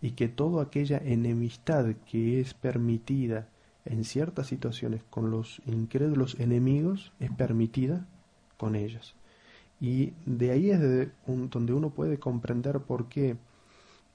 Y 0.00 0.12
que 0.12 0.28
toda 0.28 0.62
aquella 0.62 0.98
enemistad 0.98 1.86
que 2.08 2.38
es 2.38 2.54
permitida 2.54 3.48
en 3.84 4.04
ciertas 4.04 4.46
situaciones 4.46 5.02
con 5.10 5.32
los 5.32 5.60
incrédulos 5.66 6.38
enemigos 6.38 7.12
es 7.18 7.32
permitida 7.32 8.06
con 8.56 8.74
ellos. 8.74 9.14
Y 9.80 10.12
de 10.24 10.50
ahí 10.50 10.70
es 10.70 10.80
de 10.80 11.10
donde 11.26 11.72
uno 11.72 11.90
puede 11.90 12.18
comprender 12.18 12.80
por 12.80 13.08
qué 13.08 13.36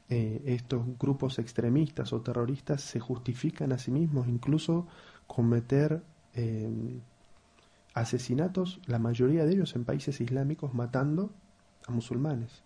eh, 0.09 0.41
estos 0.45 0.81
grupos 0.97 1.37
extremistas 1.37 2.13
o 2.13 2.21
terroristas 2.21 2.81
se 2.81 2.99
justifican 2.99 3.71
a 3.71 3.77
sí 3.77 3.91
mismos, 3.91 4.27
incluso 4.27 4.87
cometer 5.27 6.01
em, 6.33 7.01
asesinatos, 7.93 8.79
la 8.87 8.97
mayoría 8.97 9.45
de 9.45 9.53
ellos 9.53 9.75
en 9.75 9.85
países 9.85 10.19
islámicos, 10.21 10.73
matando 10.73 11.31
a 11.87 11.91
musulmanes. 11.91 12.63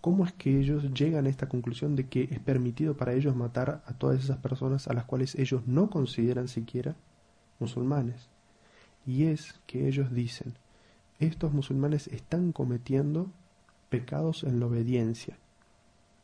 ¿Cómo 0.00 0.24
es 0.24 0.32
que 0.32 0.58
ellos 0.58 0.92
llegan 0.94 1.26
a 1.26 1.28
esta 1.28 1.48
conclusión 1.48 1.96
de 1.96 2.08
que 2.08 2.28
es 2.30 2.38
permitido 2.40 2.96
para 2.96 3.12
ellos 3.12 3.34
matar 3.34 3.82
a 3.86 3.94
todas 3.94 4.22
esas 4.22 4.38
personas 4.38 4.88
a 4.88 4.92
las 4.94 5.04
cuales 5.04 5.34
ellos 5.36 5.66
no 5.66 5.90
consideran 5.90 6.48
siquiera 6.48 6.96
musulmanes? 7.58 8.28
Y 9.06 9.24
es 9.24 9.60
que 9.66 9.88
ellos 9.88 10.12
dicen, 10.12 10.54
estos 11.26 11.52
musulmanes 11.52 12.08
están 12.08 12.52
cometiendo 12.52 13.30
pecados 13.88 14.42
en 14.42 14.58
la 14.58 14.66
obediencia, 14.66 15.38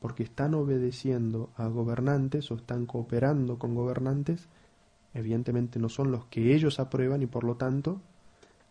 porque 0.01 0.22
están 0.22 0.55
obedeciendo 0.55 1.51
a 1.57 1.68
gobernantes 1.68 2.51
o 2.51 2.57
están 2.57 2.86
cooperando 2.86 3.59
con 3.59 3.74
gobernantes, 3.74 4.49
evidentemente 5.14 5.78
no 5.78 5.88
son 5.88 6.11
los 6.11 6.24
que 6.26 6.55
ellos 6.55 6.80
aprueban 6.80 7.22
y 7.22 7.26
por 7.26 7.44
lo 7.44 7.57
tanto, 7.57 8.01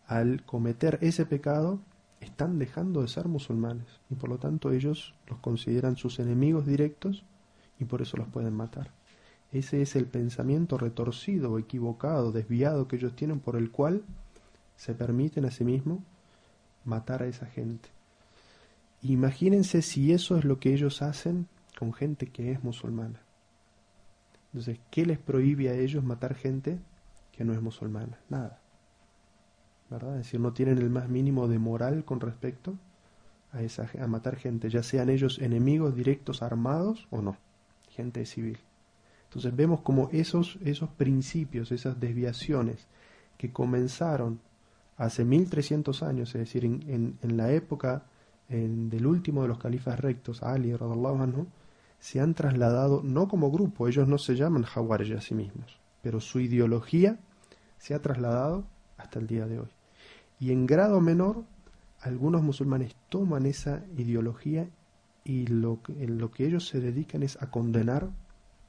al 0.05 0.43
cometer 0.43 0.99
ese 1.01 1.25
pecado, 1.25 1.79
están 2.19 2.57
dejando 2.57 3.01
de 3.01 3.07
ser 3.07 3.27
musulmanes 3.27 3.85
y 4.09 4.15
por 4.15 4.29
lo 4.29 4.39
tanto 4.39 4.71
ellos 4.71 5.13
los 5.27 5.39
consideran 5.39 5.97
sus 5.97 6.19
enemigos 6.19 6.65
directos 6.65 7.23
y 7.79 7.85
por 7.85 8.01
eso 8.01 8.17
los 8.17 8.27
pueden 8.27 8.53
matar. 8.53 8.91
Ese 9.51 9.81
es 9.81 9.95
el 9.95 10.07
pensamiento 10.07 10.77
retorcido, 10.77 11.57
equivocado, 11.57 12.31
desviado 12.31 12.87
que 12.87 12.97
ellos 12.97 13.15
tienen 13.15 13.39
por 13.39 13.55
el 13.55 13.71
cual 13.71 14.03
se 14.75 14.93
permiten 14.93 15.45
a 15.45 15.51
sí 15.51 15.63
mismos 15.63 15.99
matar 16.87 17.23
a 17.23 17.27
esa 17.27 17.45
gente. 17.45 17.89
Imagínense 19.01 19.81
si 19.81 20.11
eso 20.11 20.37
es 20.37 20.45
lo 20.45 20.59
que 20.59 20.73
ellos 20.73 21.01
hacen 21.01 21.47
con 21.77 21.93
gente 21.93 22.27
que 22.27 22.51
es 22.51 22.63
musulmana. 22.63 23.21
Entonces, 24.47 24.79
¿qué 24.89 25.05
les 25.05 25.19
prohíbe 25.19 25.69
a 25.69 25.73
ellos 25.73 26.03
matar 26.03 26.33
gente 26.33 26.79
que 27.31 27.43
no 27.43 27.53
es 27.53 27.61
musulmana? 27.61 28.17
Nada. 28.29 28.59
¿Verdad? 29.89 30.17
Es 30.17 30.25
decir, 30.25 30.39
no 30.39 30.53
tienen 30.53 30.79
el 30.79 30.89
más 30.89 31.07
mínimo 31.09 31.47
de 31.47 31.59
moral 31.59 32.03
con 32.03 32.19
respecto 32.19 32.75
a, 33.51 33.61
esa, 33.61 33.89
a 34.01 34.07
matar 34.07 34.35
gente, 34.35 34.69
ya 34.69 34.83
sean 34.83 35.09
ellos 35.09 35.39
enemigos 35.39 35.95
directos 35.95 36.41
armados 36.41 37.07
o 37.09 37.21
no, 37.21 37.37
gente 37.89 38.25
civil. 38.25 38.57
Entonces 39.25 39.55
vemos 39.55 39.81
como 39.81 40.09
esos, 40.11 40.57
esos 40.63 40.89
principios, 40.89 41.71
esas 41.71 41.99
desviaciones 41.99 42.87
que 43.37 43.51
comenzaron 43.51 44.39
hace 44.97 45.23
1300 45.23 46.03
años, 46.03 46.29
es 46.35 46.41
decir, 46.41 46.65
en, 46.65 47.17
en 47.21 47.37
la 47.37 47.51
época 47.51 48.03
del 48.49 49.05
último 49.05 49.41
de 49.41 49.49
los 49.49 49.59
califas 49.59 49.99
rectos, 49.99 50.41
Ali 50.41 50.71
anhu, 50.71 51.47
se 51.99 52.19
han 52.19 52.33
trasladado 52.33 53.01
no 53.03 53.27
como 53.27 53.51
grupo, 53.51 53.87
ellos 53.87 54.07
no 54.07 54.17
se 54.17 54.35
llaman 54.35 54.65
Hawarij 54.65 55.13
a 55.13 55.21
sí 55.21 55.35
mismos, 55.35 55.79
pero 56.01 56.19
su 56.19 56.39
ideología 56.39 57.19
se 57.77 57.93
ha 57.93 58.01
trasladado 58.01 58.65
hasta 58.97 59.19
el 59.19 59.27
día 59.27 59.47
de 59.47 59.59
hoy. 59.59 59.69
Y 60.39 60.51
en 60.51 60.65
grado 60.65 61.01
menor, 61.01 61.43
algunos 61.99 62.41
musulmanes 62.41 62.95
toman 63.09 63.45
esa 63.45 63.83
ideología 63.97 64.69
y 65.23 65.47
lo, 65.47 65.79
en 65.89 66.19
lo 66.19 66.31
que 66.31 66.45
ellos 66.45 66.67
se 66.67 66.79
dedican 66.79 67.23
es 67.23 67.41
a 67.41 67.49
condenar 67.51 68.09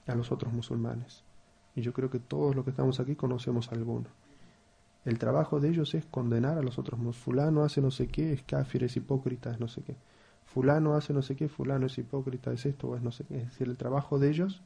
a 0.07 0.15
los 0.15 0.33
otros 0.33 0.53
musulmanes. 0.53 1.23
Y 1.77 1.83
yo 1.83 1.93
creo 1.93 2.11
que 2.11 2.19
todos 2.19 2.57
los 2.57 2.65
que 2.65 2.71
estamos 2.71 2.99
aquí 2.99 3.15
conocemos 3.15 3.71
alguno. 3.71 4.09
El 5.09 5.19
trabajo 5.19 5.59
de 5.59 5.71
ellos 5.71 5.95
es 5.95 6.05
condenar 6.05 6.59
a 6.59 6.63
los 6.63 6.79
otros. 6.79 7.01
Fulano 7.17 7.65
hace 7.65 7.81
no 7.81 7.91
sé 7.91 8.09
qué, 8.09 8.35
es 8.35 8.43
kafir, 8.43 8.85
es 8.85 8.95
hipócrita, 8.95 9.51
es 9.51 9.59
no 9.59 9.67
sé 9.67 9.81
qué. 9.81 9.97
Fulano 10.45 10.95
hace 10.95 11.15
no 11.15 11.23
sé 11.23 11.35
qué, 11.35 11.49
fulano 11.49 11.87
es 11.87 11.97
hipócrita, 11.97 12.53
es 12.53 12.67
esto 12.67 12.95
es 12.95 13.01
no 13.01 13.11
sé 13.11 13.25
qué. 13.25 13.39
Es 13.39 13.45
decir, 13.45 13.69
el 13.69 13.79
trabajo 13.79 14.19
de 14.19 14.29
ellos 14.29 14.61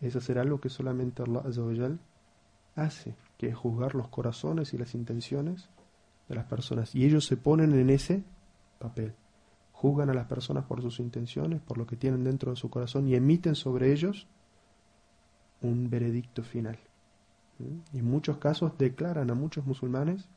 es 0.00 0.16
hacer 0.16 0.40
algo 0.40 0.60
que 0.60 0.70
solamente 0.70 1.22
Allah 1.22 1.98
hace, 2.74 3.14
que 3.38 3.46
es 3.46 3.54
juzgar 3.54 3.94
los 3.94 4.08
corazones 4.08 4.74
y 4.74 4.78
las 4.78 4.92
intenciones 4.96 5.68
de 6.28 6.34
las 6.34 6.46
personas. 6.46 6.92
Y 6.92 7.04
ellos 7.04 7.24
se 7.24 7.36
ponen 7.36 7.74
en 7.74 7.90
ese 7.90 8.24
papel. 8.80 9.14
Juzgan 9.70 10.10
a 10.10 10.14
las 10.14 10.26
personas 10.26 10.64
por 10.64 10.82
sus 10.82 10.98
intenciones, 10.98 11.60
por 11.60 11.78
lo 11.78 11.86
que 11.86 11.94
tienen 11.94 12.24
dentro 12.24 12.50
de 12.50 12.56
su 12.56 12.70
corazón 12.70 13.06
y 13.06 13.14
emiten 13.14 13.54
sobre 13.54 13.92
ellos 13.92 14.26
un 15.62 15.88
veredicto 15.88 16.42
final. 16.42 16.76
Y 17.92 17.98
en 17.98 18.04
muchos 18.04 18.38
casos 18.38 18.72
declaran 18.78 19.30
a 19.30 19.34
muchos 19.34 19.64
musulmanes 19.66 20.28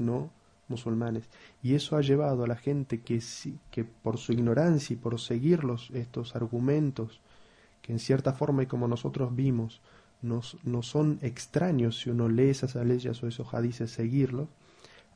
no 0.00 0.30
musulmanes. 0.68 1.28
Y 1.62 1.74
eso 1.74 1.96
ha 1.96 2.00
llevado 2.00 2.44
a 2.44 2.46
la 2.46 2.56
gente 2.56 3.00
que, 3.00 3.22
que 3.70 3.84
por 3.84 4.18
su 4.18 4.32
ignorancia 4.32 4.94
y 4.94 4.96
por 4.96 5.20
seguir 5.20 5.60
estos 5.92 6.34
argumentos, 6.34 7.20
que 7.82 7.92
en 7.92 7.98
cierta 7.98 8.32
forma 8.32 8.62
y 8.62 8.66
como 8.66 8.88
nosotros 8.88 9.34
vimos, 9.34 9.80
nos, 10.22 10.56
no 10.64 10.82
son 10.82 11.18
extraños 11.22 12.00
si 12.00 12.10
uno 12.10 12.28
lee 12.28 12.50
esas 12.50 12.74
leyes 12.76 13.22
o 13.22 13.26
esos 13.26 13.52
hadices, 13.52 13.90
seguirlos, 13.90 14.48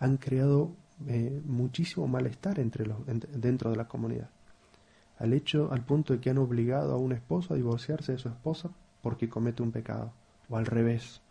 han 0.01 0.17
creado 0.17 0.73
eh, 1.07 1.41
muchísimo 1.45 2.09
malestar 2.09 2.59
entre 2.59 2.87
los, 2.87 2.99
dentro 3.07 3.71
de 3.71 3.77
la 3.77 3.87
comunidad. 3.87 4.31
Al 5.19 5.33
hecho, 5.33 5.71
al 5.73 5.85
punto 5.85 6.15
de 6.15 6.21
que 6.21 6.31
han 6.31 6.39
obligado 6.39 6.95
a 6.95 6.99
un 6.99 7.13
esposo 7.13 7.55
a 7.55 7.57
divorciarse 7.57 8.13
de 8.13 8.19
su 8.19 8.29
esposa 8.29 8.71
porque 9.03 9.29
comete 9.29 9.63
un 9.63 9.71
pecado 9.71 10.13
o 10.49 10.57
al 10.57 10.67
revés. 10.67 11.23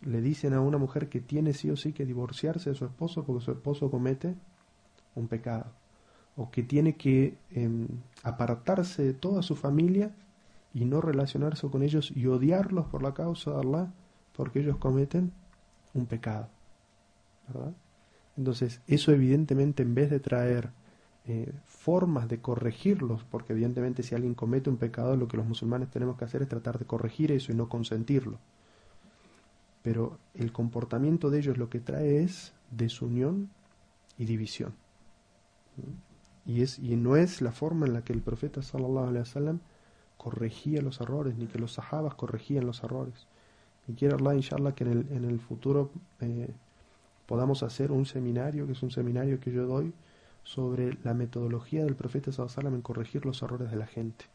Le 0.00 0.20
dicen 0.20 0.52
a 0.52 0.60
una 0.60 0.78
mujer 0.78 1.08
que 1.08 1.20
tiene 1.20 1.52
sí 1.52 1.70
o 1.70 1.76
sí 1.76 1.92
que 1.92 2.04
divorciarse 2.04 2.70
de 2.70 2.76
su 2.76 2.84
esposo 2.84 3.24
porque 3.24 3.44
su 3.44 3.52
esposo 3.52 3.90
comete 3.90 4.34
un 5.14 5.28
pecado, 5.28 5.66
o 6.36 6.50
que 6.50 6.62
tiene 6.62 6.96
que 6.96 7.36
em, 7.50 7.86
apartarse 8.22 9.02
de 9.02 9.14
toda 9.14 9.42
su 9.42 9.54
familia 9.54 10.14
y 10.74 10.84
no 10.84 11.00
relacionarse 11.00 11.68
con 11.68 11.82
ellos 11.82 12.12
y 12.14 12.26
odiarlos 12.26 12.86
por 12.86 13.02
la 13.02 13.12
causa 13.12 13.52
de 13.52 13.60
Allah 13.60 13.92
porque 14.34 14.60
ellos 14.60 14.78
cometen 14.78 15.32
un 15.94 16.06
pecado. 16.06 16.48
¿verdad? 17.48 17.74
Entonces, 18.36 18.80
eso 18.86 19.12
evidentemente 19.12 19.82
en 19.82 19.94
vez 19.94 20.10
de 20.10 20.20
traer 20.20 20.70
eh, 21.26 21.52
formas 21.66 22.28
de 22.28 22.40
corregirlos, 22.40 23.24
porque 23.30 23.52
evidentemente 23.52 24.02
si 24.02 24.14
alguien 24.14 24.34
comete 24.34 24.70
un 24.70 24.76
pecado, 24.76 25.16
lo 25.16 25.28
que 25.28 25.36
los 25.36 25.46
musulmanes 25.46 25.90
tenemos 25.90 26.18
que 26.18 26.24
hacer 26.24 26.42
es 26.42 26.48
tratar 26.48 26.78
de 26.78 26.84
corregir 26.84 27.30
eso 27.30 27.52
y 27.52 27.54
no 27.54 27.68
consentirlo. 27.68 28.38
Pero 29.82 30.18
el 30.34 30.52
comportamiento 30.52 31.30
de 31.30 31.38
ellos 31.38 31.58
lo 31.58 31.68
que 31.68 31.80
trae 31.80 32.22
es 32.22 32.52
desunión 32.70 33.50
y 34.18 34.24
división. 34.24 34.74
Y, 36.44 36.62
es, 36.62 36.78
y 36.78 36.96
no 36.96 37.16
es 37.16 37.40
la 37.40 37.52
forma 37.52 37.86
en 37.86 37.92
la 37.92 38.02
que 38.02 38.12
el 38.12 38.20
profeta 38.20 38.62
sallallahu 38.62 39.06
alaihi 39.06 39.20
wasallam 39.20 39.60
corregía 40.16 40.82
los 40.82 41.00
errores, 41.00 41.36
ni 41.36 41.46
que 41.46 41.58
los 41.58 41.72
sahabas 41.74 42.14
corregían 42.14 42.66
los 42.66 42.82
errores. 42.82 43.26
Y 43.88 43.94
quiero 43.94 44.16
Allah, 44.16 44.34
inshallah, 44.34 44.74
que 44.74 44.84
en 44.84 44.90
el, 44.90 45.06
en 45.10 45.24
el 45.24 45.40
futuro 45.40 45.90
eh, 46.20 46.50
podamos 47.26 47.62
hacer 47.62 47.90
un 47.92 48.06
seminario, 48.06 48.66
que 48.66 48.72
es 48.72 48.82
un 48.82 48.90
seminario 48.90 49.40
que 49.40 49.52
yo 49.52 49.66
doy, 49.66 49.92
sobre 50.42 50.98
la 51.04 51.14
metodología 51.14 51.84
del 51.84 51.94
profeta 51.94 52.32
Sallallahu 52.32 52.74
en 52.74 52.82
corregir 52.82 53.24
los 53.24 53.42
errores 53.42 53.70
de 53.70 53.76
la 53.76 53.86
gente. 53.86 54.26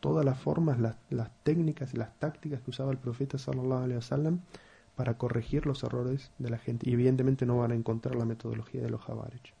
Todas 0.00 0.24
las 0.24 0.38
formas, 0.38 0.78
las, 0.78 1.30
técnicas 1.42 1.94
y 1.94 1.96
las 1.96 2.14
tácticas 2.18 2.60
que 2.60 2.70
usaba 2.70 2.92
el 2.92 2.98
profeta 2.98 3.38
Sallallahu 3.38 4.38
para 4.96 5.16
corregir 5.16 5.66
los 5.66 5.82
errores 5.82 6.30
de 6.38 6.50
la 6.50 6.58
gente. 6.58 6.88
Y 6.88 6.92
evidentemente 6.92 7.46
no 7.46 7.58
van 7.58 7.72
a 7.72 7.74
encontrar 7.74 8.14
la 8.14 8.24
metodología 8.24 8.82
de 8.82 8.90
los 8.90 9.00
Javarech. 9.00 9.54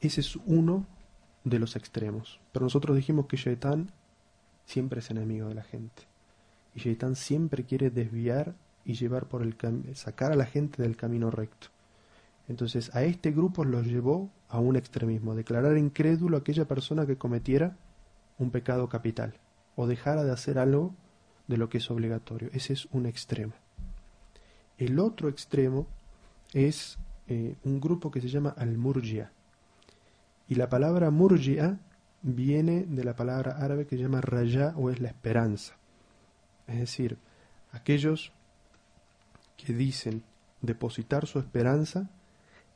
Ese 0.00 0.20
es 0.20 0.36
uno 0.36 0.86
de 1.44 1.58
los 1.58 1.76
extremos. 1.76 2.40
Pero 2.52 2.64
nosotros 2.64 2.96
dijimos 2.96 3.26
que 3.26 3.36
Shaitán 3.36 3.92
siempre 4.64 5.00
es 5.00 5.10
enemigo 5.10 5.48
de 5.48 5.54
la 5.54 5.62
gente. 5.62 6.02
Y 6.74 6.80
Shaitán 6.80 7.16
siempre 7.16 7.64
quiere 7.64 7.90
desviar 7.90 8.54
y 8.84 8.94
llevar 8.94 9.26
por 9.26 9.42
el 9.42 9.56
sacar 9.94 10.32
a 10.32 10.36
la 10.36 10.46
gente 10.46 10.82
del 10.82 10.96
camino 10.96 11.30
recto. 11.30 11.68
Entonces 12.50 12.92
a 12.96 13.04
este 13.04 13.30
grupo 13.30 13.64
los 13.64 13.86
llevó 13.86 14.28
a 14.48 14.58
un 14.58 14.74
extremismo, 14.74 15.36
declarar 15.36 15.78
incrédulo 15.78 16.36
a 16.36 16.40
aquella 16.40 16.64
persona 16.64 17.06
que 17.06 17.16
cometiera 17.16 17.76
un 18.38 18.50
pecado 18.50 18.88
capital 18.88 19.34
o 19.76 19.86
dejara 19.86 20.24
de 20.24 20.32
hacer 20.32 20.58
algo 20.58 20.92
de 21.46 21.56
lo 21.56 21.68
que 21.68 21.78
es 21.78 21.88
obligatorio. 21.92 22.50
Ese 22.52 22.72
es 22.72 22.86
un 22.86 23.06
extremo. 23.06 23.52
El 24.78 24.98
otro 24.98 25.28
extremo 25.28 25.86
es 26.52 26.98
eh, 27.28 27.54
un 27.62 27.80
grupo 27.80 28.10
que 28.10 28.20
se 28.20 28.28
llama 28.28 28.52
al-Murjia. 28.58 29.30
Y 30.48 30.56
la 30.56 30.68
palabra 30.68 31.12
Murjia 31.12 31.78
viene 32.20 32.84
de 32.84 33.04
la 33.04 33.14
palabra 33.14 33.58
árabe 33.58 33.86
que 33.86 33.96
se 33.96 34.02
llama 34.02 34.22
Raya 34.22 34.74
o 34.76 34.90
es 34.90 34.98
la 34.98 35.10
esperanza. 35.10 35.76
Es 36.66 36.80
decir, 36.80 37.16
aquellos 37.70 38.32
que 39.56 39.72
dicen 39.72 40.24
depositar 40.62 41.28
su 41.28 41.38
esperanza 41.38 42.10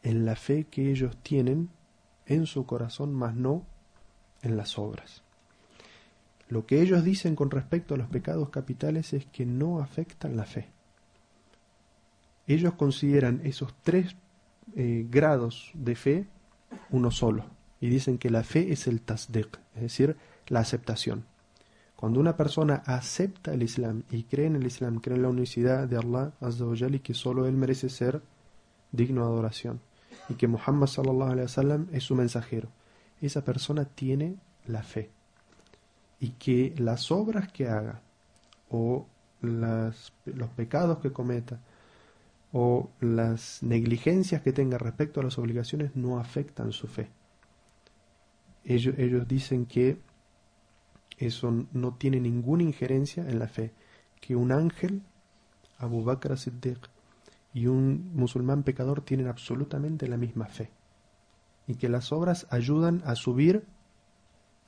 en 0.05 0.27
la 0.27 0.37
fe 0.37 0.65
que 0.65 0.91
ellos 0.91 1.17
tienen 1.23 1.71
en 2.27 2.47
su 2.47 2.67
corazón, 2.67 3.13
más 3.13 3.35
no 3.35 3.67
en 4.43 4.57
las 4.57 4.79
obras. 4.79 5.23
Lo 6.49 6.67
que 6.67 6.83
ellos 6.83 7.03
dicen 7.03 7.35
con 7.35 7.51
respecto 7.51 7.95
a 7.95 7.97
los 7.97 8.09
pecados 8.09 8.51
capitales 8.51 9.15
es 9.15 9.25
que 9.25 9.47
no 9.47 9.81
afectan 9.81 10.37
la 10.37 10.45
fe. 10.45 10.69
Ellos 12.47 12.75
consideran 12.75 13.41
esos 13.45 13.75
tres 13.83 14.15
eh, 14.77 15.07
grados 15.11 15.71
de 15.75 15.95
fe 15.97 16.27
uno 16.91 17.11
solo. 17.11 17.47
y 17.81 17.89
dicen 17.89 18.17
que 18.17 18.31
la 18.31 18.43
fe 18.45 18.73
es 18.73 18.87
el 18.87 19.03
tasdiq, 19.03 19.59
es 19.75 19.83
decir, 19.83 20.17
la 20.49 20.61
aceptación. 20.61 21.27
Cuando 21.97 22.19
una 22.19 22.35
persona 22.35 22.83
acepta 22.87 23.53
el 23.53 23.63
Islam 23.63 24.05
y 24.11 24.23
cree 24.23 24.47
en 24.47 24.57
el 24.57 24.67
Islam, 24.67 25.01
cree 25.01 25.17
en 25.17 25.23
la 25.23 25.29
unicidad 25.29 25.87
de 25.87 25.99
Allah 25.99 26.33
Azza 26.41 26.65
y 26.91 27.01
que 27.01 27.13
solo 27.13 27.47
Él 27.47 27.57
merece 27.57 27.91
ser 27.91 28.23
digno 28.91 29.23
de 29.23 29.33
adoración 29.33 29.81
y 30.29 30.35
que 30.35 30.47
Muhammad 30.47 30.87
sallallahu 30.87 31.33
alaihi 31.33 31.43
wasallam 31.43 31.89
es 31.93 32.05
su 32.05 32.15
mensajero, 32.15 32.69
esa 33.21 33.45
persona 33.45 33.85
tiene 33.85 34.37
la 34.67 34.83
fe. 34.83 35.11
Y 36.21 36.31
que 36.31 36.75
las 36.79 37.11
obras 37.11 37.53
que 37.53 37.69
haga 37.69 38.01
o 38.71 39.07
los 39.41 40.49
pecados 40.57 40.99
que 40.99 41.13
cometa 41.13 41.61
o 42.53 42.91
las 43.01 43.63
negligencias 43.63 44.41
que 44.41 44.53
tenga 44.53 44.79
respecto 44.79 45.21
a 45.21 45.25
las 45.25 45.39
obligaciones 45.39 45.97
no 45.97 46.19
afectan 46.19 46.73
su 46.73 46.87
fe. 46.87 47.11
Ellos, 48.65 48.95
ellos 48.97 49.29
dicen 49.29 49.67
que 49.67 49.99
eso 51.19 51.67
no 51.73 51.95
tiene 51.95 52.21
ninguna 52.21 52.63
injerencia 52.63 53.29
en 53.29 53.39
la 53.39 53.49
fe, 53.49 53.73
que 54.21 54.35
un 54.35 54.53
ángel, 54.53 55.03
Abu 55.79 56.03
Bakr 56.03 56.39
Siddiq, 56.39 56.89
y 57.55 57.69
un 57.69 58.11
musulmán 58.15 58.65
pecador 58.65 59.01
tienen 59.01 59.29
absolutamente 59.29 60.09
la 60.09 60.17
misma 60.17 60.47
fe, 60.47 60.71
y 61.67 61.77
que 61.77 61.89
las 61.89 62.13
obras 62.13 62.47
ayudan 62.51 63.03
a 63.07 63.15
subir 63.15 63.65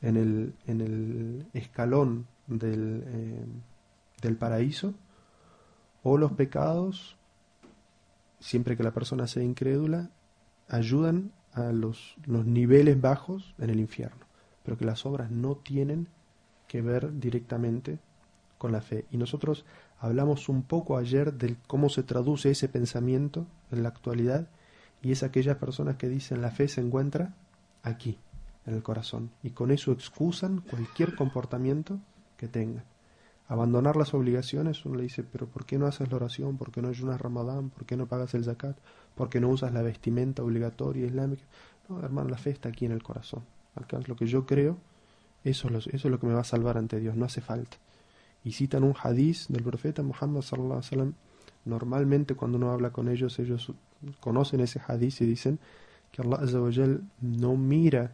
en 0.01 0.17
el, 0.17 0.55
en 0.67 0.81
el 0.81 1.47
escalón 1.53 2.27
del, 2.47 3.03
eh, 3.07 3.45
del 4.23 4.37
paraíso, 4.37 4.95
o 6.03 6.17
los 6.17 6.33
pecados, 6.33 7.17
siempre 8.39 8.77
que 8.77 8.85
la 8.85 8.93
persona 8.93 9.27
sea 9.27 9.43
incrédula, 9.43 10.11
ayudan 10.69 11.33
a 11.53 11.73
los, 11.73 12.17
los 12.25 12.47
niveles 12.47 13.01
bajos 13.01 13.55
en 13.59 13.71
el 13.71 13.81
infierno, 13.81 14.27
pero 14.63 14.79
que 14.79 14.85
las 14.85 15.05
obras 15.05 15.31
no 15.33 15.57
tienen 15.57 16.07
que 16.69 16.83
ver 16.83 17.19
directamente 17.19 17.99
con 18.59 18.71
la 18.73 18.81
fe. 18.81 19.07
Y 19.11 19.17
nosotros 19.17 19.65
hablamos 19.99 20.49
un 20.49 20.63
poco 20.63 20.97
ayer 20.97 21.33
de 21.35 21.57
cómo 21.67 21.89
se 21.89 22.03
traduce 22.03 22.51
ese 22.51 22.69
pensamiento 22.69 23.47
en 23.71 23.83
la 23.83 23.89
actualidad 23.89 24.49
y 25.03 25.13
es 25.13 25.23
aquellas 25.23 25.57
personas 25.57 25.97
que 25.97 26.09
dicen 26.09 26.43
la 26.43 26.51
fe 26.51 26.69
se 26.69 26.81
encuentra 26.81 27.35
aquí, 27.83 28.19
en 28.67 28.75
el 28.75 28.83
corazón, 28.83 29.31
y 29.43 29.51
con 29.51 29.71
eso 29.71 29.93
excusan 29.93 30.61
cualquier 30.61 31.15
comportamiento 31.15 31.99
que 32.37 32.49
tengan. 32.49 32.85
Abandonar 33.49 33.95
las 33.95 34.13
obligaciones, 34.13 34.85
uno 34.85 34.97
le 34.97 35.05
dice, 35.05 35.23
pero 35.23 35.47
¿por 35.47 35.67
qué 35.67 35.79
no 35.79 35.87
haces 35.87 36.11
la 36.11 36.17
oración? 36.17 36.57
¿Por 36.57 36.73
qué 36.73 36.83
no 36.83 36.89
ayunas 36.89 37.21
Ramadán? 37.21 37.71
¿Por 37.71 37.87
qué 37.87 37.97
no 37.97 38.07
pagas 38.07 38.35
el 38.35 38.45
zakat? 38.45 38.77
¿Por 39.15 39.29
qué 39.29 39.41
no 39.41 39.49
usas 39.49 39.73
la 39.73 39.83
vestimenta 39.83 40.43
obligatoria 40.43 41.07
islámica? 41.07 41.45
No, 41.89 42.01
hermano, 42.01 42.29
la 42.29 42.39
fe 42.39 42.51
está 42.51 42.71
aquí 42.71 42.87
en 42.87 42.93
el 42.93 43.05
corazón. 43.05 43.45
Lo 44.07 44.17
que 44.17 44.27
yo 44.27 44.47
creo 44.47 44.79
eso, 45.45 45.69
es 45.69 46.05
lo 46.05 46.19
que 46.19 46.27
me 46.27 46.35
va 46.35 46.41
a 46.41 46.45
salvar 46.45 46.77
ante 46.77 46.99
Dios, 46.99 47.15
no 47.15 47.25
hace 47.25 47.41
falta. 47.41 47.77
Y 48.47 48.53
citan 48.53 48.85
un 48.85 48.95
hadiz 48.95 49.49
del 49.49 49.65
profeta 49.65 50.05
Muhammad 50.05 50.43
sallallahu 50.43 50.79
alaihi 50.79 50.87
wasallam. 50.87 51.15
Normalmente 51.65 52.37
cuando 52.37 52.59
uno 52.59 52.71
habla 52.71 52.91
con 52.91 53.09
ellos, 53.09 53.37
ellos 53.41 53.73
conocen 54.21 54.61
ese 54.61 54.81
hadiz 54.87 55.21
y 55.21 55.27
dicen 55.27 55.59
que 56.13 56.23
Allah 56.23 56.39
no 57.21 57.57
mira 57.57 58.13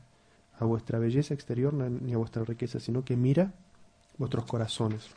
a 0.58 0.64
vuestra 0.64 0.98
belleza 0.98 1.34
exterior 1.34 1.74
ni 1.74 2.14
a 2.14 2.16
vuestra 2.16 2.44
riqueza, 2.44 2.80
sino 2.80 3.04
que 3.04 3.14
mira 3.14 3.52
vuestros 4.16 4.46
corazones. 4.46 5.10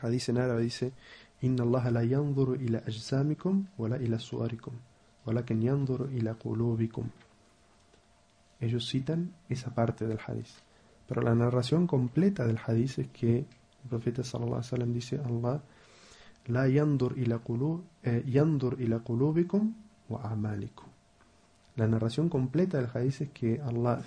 Hadiz 0.00 0.30
en 0.30 0.38
árabe 0.38 0.62
dice: 0.62 0.94
Inna 1.42 1.64
Allah 1.64 1.90
la 1.90 2.04
yanzuru 2.04 2.54
ila 2.54 2.78
ajsamikum 2.78 3.66
wala 3.76 3.98
ila 3.98 4.18
suarikum, 4.18 4.72
walakin 5.26 5.60
yanzuru 5.60 6.08
ila 6.12 6.32
qulubikum. 6.32 7.10
Ellos 8.58 8.88
citan 8.88 9.34
esa 9.50 9.74
parte 9.74 10.06
del 10.06 10.18
hadiz. 10.26 10.62
Pero 11.06 11.20
la 11.20 11.34
narración 11.34 11.86
completa 11.86 12.46
del 12.46 12.58
hadith 12.64 13.00
es 13.00 13.08
que 13.08 13.44
el 13.84 13.88
profeta 13.88 14.22
sallallahu 14.22 14.56
alaihi 14.56 14.72
wasallam 14.72 14.92
dice 14.92 15.20
Allah 15.24 15.62
la 16.46 16.68
yandur 16.68 17.18
ila 17.18 17.38
qulub 17.38 17.82
eh, 18.02 18.22
yandur 18.26 18.80
ila 18.80 18.98
qulubikum 19.00 19.74
wa 20.08 20.22
amalikum. 20.22 20.88
La 21.76 21.86
narración 21.86 22.28
completa 22.28 22.78
del 22.78 22.90
hadith 22.92 23.20
es 23.22 23.30
que 23.30 23.60
Allah 23.60 24.02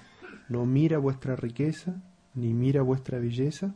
no 0.49 0.65
mira 0.65 0.97
vuestra 0.97 1.35
riqueza 1.35 2.01
ni 2.35 2.53
mira 2.53 2.81
vuestra 2.81 3.19
belleza 3.19 3.73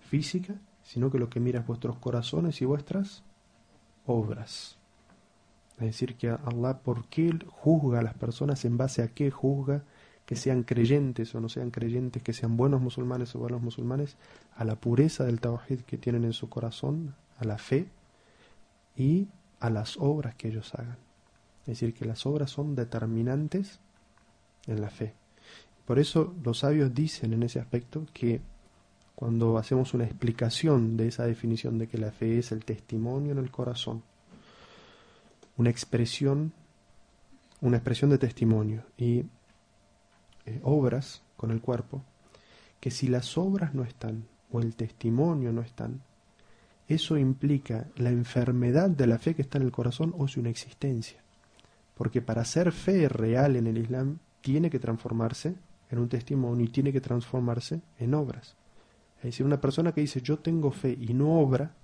física, 0.00 0.54
sino 0.82 1.10
que 1.10 1.18
lo 1.18 1.28
que 1.28 1.40
mira 1.40 1.60
es 1.60 1.66
vuestros 1.66 1.98
corazones 1.98 2.62
y 2.62 2.64
vuestras 2.64 3.22
obras. 4.06 4.78
Es 5.78 5.86
decir, 5.86 6.16
que 6.16 6.30
Allah, 6.30 6.78
¿por 6.78 7.06
qué 7.06 7.36
juzga 7.48 7.98
a 7.98 8.02
las 8.02 8.14
personas? 8.14 8.64
¿En 8.64 8.78
base 8.78 9.02
a 9.02 9.08
qué 9.08 9.30
juzga? 9.30 9.82
Que 10.26 10.36
sean 10.36 10.64
creyentes 10.64 11.34
o 11.34 11.40
no 11.40 11.48
sean 11.48 11.70
creyentes, 11.70 12.22
que 12.22 12.32
sean 12.32 12.56
buenos 12.56 12.80
musulmanes 12.80 13.34
o 13.34 13.38
buenos 13.38 13.62
musulmanes, 13.62 14.16
a 14.56 14.64
la 14.64 14.74
pureza 14.74 15.24
del 15.24 15.40
tawhid 15.40 15.80
que 15.82 15.96
tienen 15.96 16.24
en 16.24 16.32
su 16.32 16.48
corazón, 16.48 17.14
a 17.38 17.44
la 17.44 17.58
fe 17.58 17.86
y 18.96 19.28
a 19.60 19.70
las 19.70 19.96
obras 19.98 20.34
que 20.34 20.48
ellos 20.48 20.74
hagan. 20.74 20.98
Es 21.60 21.80
decir, 21.80 21.94
que 21.94 22.04
las 22.04 22.26
obras 22.26 22.50
son 22.50 22.74
determinantes 22.74 23.78
en 24.66 24.80
la 24.80 24.90
fe. 24.90 25.14
Por 25.84 26.00
eso 26.00 26.34
los 26.42 26.58
sabios 26.58 26.92
dicen 26.92 27.32
en 27.32 27.44
ese 27.44 27.60
aspecto 27.60 28.06
que 28.12 28.40
cuando 29.14 29.56
hacemos 29.58 29.94
una 29.94 30.04
explicación 30.04 30.96
de 30.96 31.08
esa 31.08 31.24
definición 31.24 31.78
de 31.78 31.88
que 31.88 31.98
la 31.98 32.10
fe 32.10 32.38
es 32.38 32.50
el 32.52 32.64
testimonio 32.64 33.32
en 33.32 33.38
el 33.38 33.50
corazón, 33.50 34.02
una 35.56 35.70
expresión, 35.70 36.52
una 37.60 37.76
expresión 37.76 38.10
de 38.10 38.18
testimonio 38.18 38.82
y 38.98 39.24
eh, 40.46 40.60
obras 40.62 41.22
con 41.36 41.50
el 41.50 41.60
cuerpo, 41.60 42.02
que 42.80 42.90
si 42.90 43.08
las 43.08 43.36
obras 43.36 43.74
no 43.74 43.82
están 43.82 44.24
o 44.50 44.60
el 44.60 44.76
testimonio 44.76 45.52
no 45.52 45.60
están, 45.60 46.02
eso 46.88 47.18
implica 47.18 47.88
la 47.96 48.10
enfermedad 48.10 48.88
de 48.88 49.08
la 49.08 49.18
fe 49.18 49.34
que 49.34 49.42
está 49.42 49.58
en 49.58 49.64
el 49.64 49.72
corazón 49.72 50.14
o 50.16 50.28
su 50.28 50.38
inexistencia. 50.38 51.20
Porque 51.96 52.22
para 52.22 52.44
ser 52.44 52.70
fe 52.70 53.08
real 53.08 53.56
en 53.56 53.66
el 53.66 53.78
Islam 53.78 54.18
tiene 54.40 54.70
que 54.70 54.78
transformarse 54.78 55.56
en 55.90 55.98
un 55.98 56.08
testimonio 56.08 56.64
y 56.64 56.68
tiene 56.68 56.92
que 56.92 57.00
transformarse 57.00 57.80
en 57.98 58.14
obras. 58.14 58.54
Es 59.18 59.24
decir, 59.24 59.44
una 59.44 59.60
persona 59.60 59.92
que 59.92 60.02
dice 60.02 60.20
yo 60.20 60.38
tengo 60.38 60.70
fe 60.70 60.96
y 61.00 61.12
no 61.12 61.40
obra, 61.40 61.74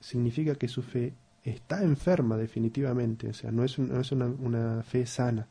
significa 0.00 0.54
que 0.56 0.68
su 0.68 0.82
fe 0.82 1.14
está 1.42 1.82
enferma 1.82 2.36
definitivamente, 2.36 3.30
o 3.30 3.34
sea, 3.34 3.50
no 3.52 3.64
es, 3.64 3.78
no 3.78 4.00
es 4.00 4.12
una, 4.12 4.26
una 4.26 4.82
fe 4.82 5.06
sana 5.06 5.48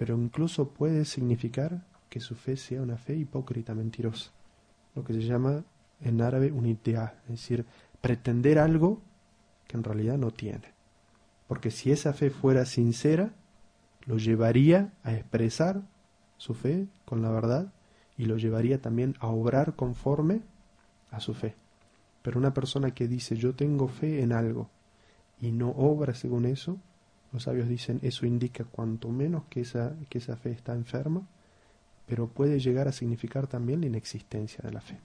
pero 0.00 0.16
incluso 0.16 0.70
puede 0.70 1.04
significar 1.04 1.84
que 2.08 2.20
su 2.20 2.34
fe 2.34 2.56
sea 2.56 2.80
una 2.80 2.96
fe 2.96 3.16
hipócrita, 3.16 3.74
mentirosa, 3.74 4.30
lo 4.94 5.04
que 5.04 5.12
se 5.12 5.20
llama 5.20 5.62
en 6.00 6.22
árabe 6.22 6.50
un 6.52 6.64
idea, 6.64 7.20
es 7.24 7.32
decir, 7.32 7.66
pretender 8.00 8.58
algo 8.58 9.02
que 9.68 9.76
en 9.76 9.84
realidad 9.84 10.16
no 10.16 10.30
tiene. 10.30 10.72
Porque 11.46 11.70
si 11.70 11.92
esa 11.92 12.14
fe 12.14 12.30
fuera 12.30 12.64
sincera, 12.64 13.34
lo 14.06 14.16
llevaría 14.16 14.94
a 15.02 15.12
expresar 15.12 15.82
su 16.38 16.54
fe 16.54 16.88
con 17.04 17.20
la 17.20 17.30
verdad 17.30 17.70
y 18.16 18.24
lo 18.24 18.38
llevaría 18.38 18.80
también 18.80 19.16
a 19.20 19.26
obrar 19.26 19.76
conforme 19.76 20.40
a 21.10 21.20
su 21.20 21.34
fe. 21.34 21.56
Pero 22.22 22.38
una 22.38 22.54
persona 22.54 22.92
que 22.92 23.06
dice 23.06 23.36
yo 23.36 23.54
tengo 23.54 23.86
fe 23.86 24.22
en 24.22 24.32
algo 24.32 24.70
y 25.42 25.52
no 25.52 25.68
obra 25.72 26.14
según 26.14 26.46
eso, 26.46 26.78
los 27.32 27.44
sabios 27.44 27.68
dicen 27.68 28.00
eso 28.02 28.26
indica 28.26 28.64
cuanto 28.64 29.08
menos 29.08 29.44
que 29.48 29.60
esa, 29.60 29.94
que 30.08 30.18
esa 30.18 30.36
fe 30.36 30.50
está 30.50 30.74
enferma, 30.74 31.26
pero 32.06 32.28
puede 32.28 32.58
llegar 32.58 32.88
a 32.88 32.92
significar 32.92 33.46
también 33.46 33.80
la 33.80 33.86
inexistencia 33.86 34.62
de 34.64 34.72
la 34.72 34.80
fe. 34.80 34.98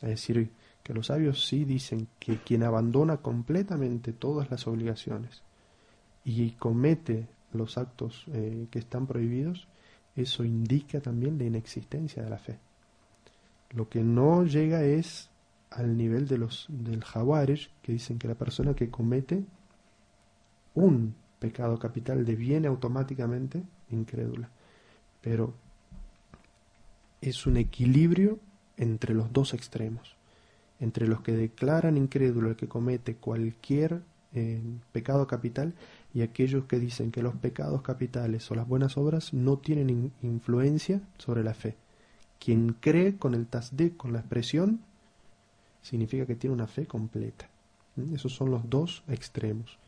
Es 0.00 0.08
decir, 0.08 0.50
que 0.82 0.94
los 0.94 1.08
sabios 1.08 1.46
sí 1.46 1.64
dicen 1.64 2.08
que 2.18 2.38
quien 2.38 2.62
abandona 2.62 3.18
completamente 3.18 4.12
todas 4.12 4.50
las 4.50 4.66
obligaciones 4.66 5.42
y 6.24 6.52
comete 6.52 7.28
los 7.52 7.78
actos 7.78 8.24
eh, 8.32 8.66
que 8.70 8.78
están 8.78 9.06
prohibidos, 9.06 9.68
eso 10.16 10.44
indica 10.44 11.00
también 11.00 11.38
la 11.38 11.44
inexistencia 11.44 12.22
de 12.22 12.30
la 12.30 12.38
fe. 12.38 12.58
Lo 13.70 13.88
que 13.88 14.02
no 14.02 14.44
llega 14.44 14.82
es 14.84 15.30
al 15.70 15.96
nivel 15.96 16.26
de 16.28 16.38
los 16.38 16.66
del 16.68 17.04
Jawares, 17.04 17.70
que 17.82 17.92
dicen 17.92 18.18
que 18.18 18.28
la 18.28 18.34
persona 18.34 18.74
que 18.74 18.90
comete 18.90 19.44
un 20.74 21.14
pecado 21.42 21.76
capital 21.80 22.24
deviene 22.24 22.68
automáticamente 22.68 23.64
incrédula. 23.90 24.48
Pero 25.20 25.52
es 27.20 27.46
un 27.46 27.56
equilibrio 27.56 28.38
entre 28.76 29.12
los 29.12 29.32
dos 29.32 29.52
extremos, 29.52 30.14
entre 30.78 31.08
los 31.08 31.20
que 31.20 31.32
declaran 31.32 31.96
incrédulo 31.96 32.50
el 32.50 32.56
que 32.56 32.68
comete 32.68 33.16
cualquier 33.16 34.02
eh, 34.34 34.62
pecado 34.92 35.26
capital 35.26 35.74
y 36.14 36.22
aquellos 36.22 36.64
que 36.66 36.78
dicen 36.78 37.10
que 37.10 37.22
los 37.22 37.34
pecados 37.34 37.82
capitales 37.82 38.48
o 38.50 38.54
las 38.54 38.68
buenas 38.68 38.96
obras 38.96 39.34
no 39.34 39.58
tienen 39.58 40.12
influencia 40.22 41.00
sobre 41.18 41.42
la 41.42 41.54
fe. 41.54 41.74
Quien 42.38 42.74
cree 42.80 43.16
con 43.16 43.34
el 43.34 43.46
tasde, 43.46 43.96
con 43.96 44.12
la 44.12 44.20
expresión, 44.20 44.80
significa 45.82 46.24
que 46.24 46.36
tiene 46.36 46.54
una 46.54 46.68
fe 46.68 46.86
completa. 46.86 47.48
¿Mm? 47.96 48.14
Esos 48.14 48.32
son 48.32 48.50
los 48.50 48.68
dos 48.70 49.02
extremos. 49.08 49.78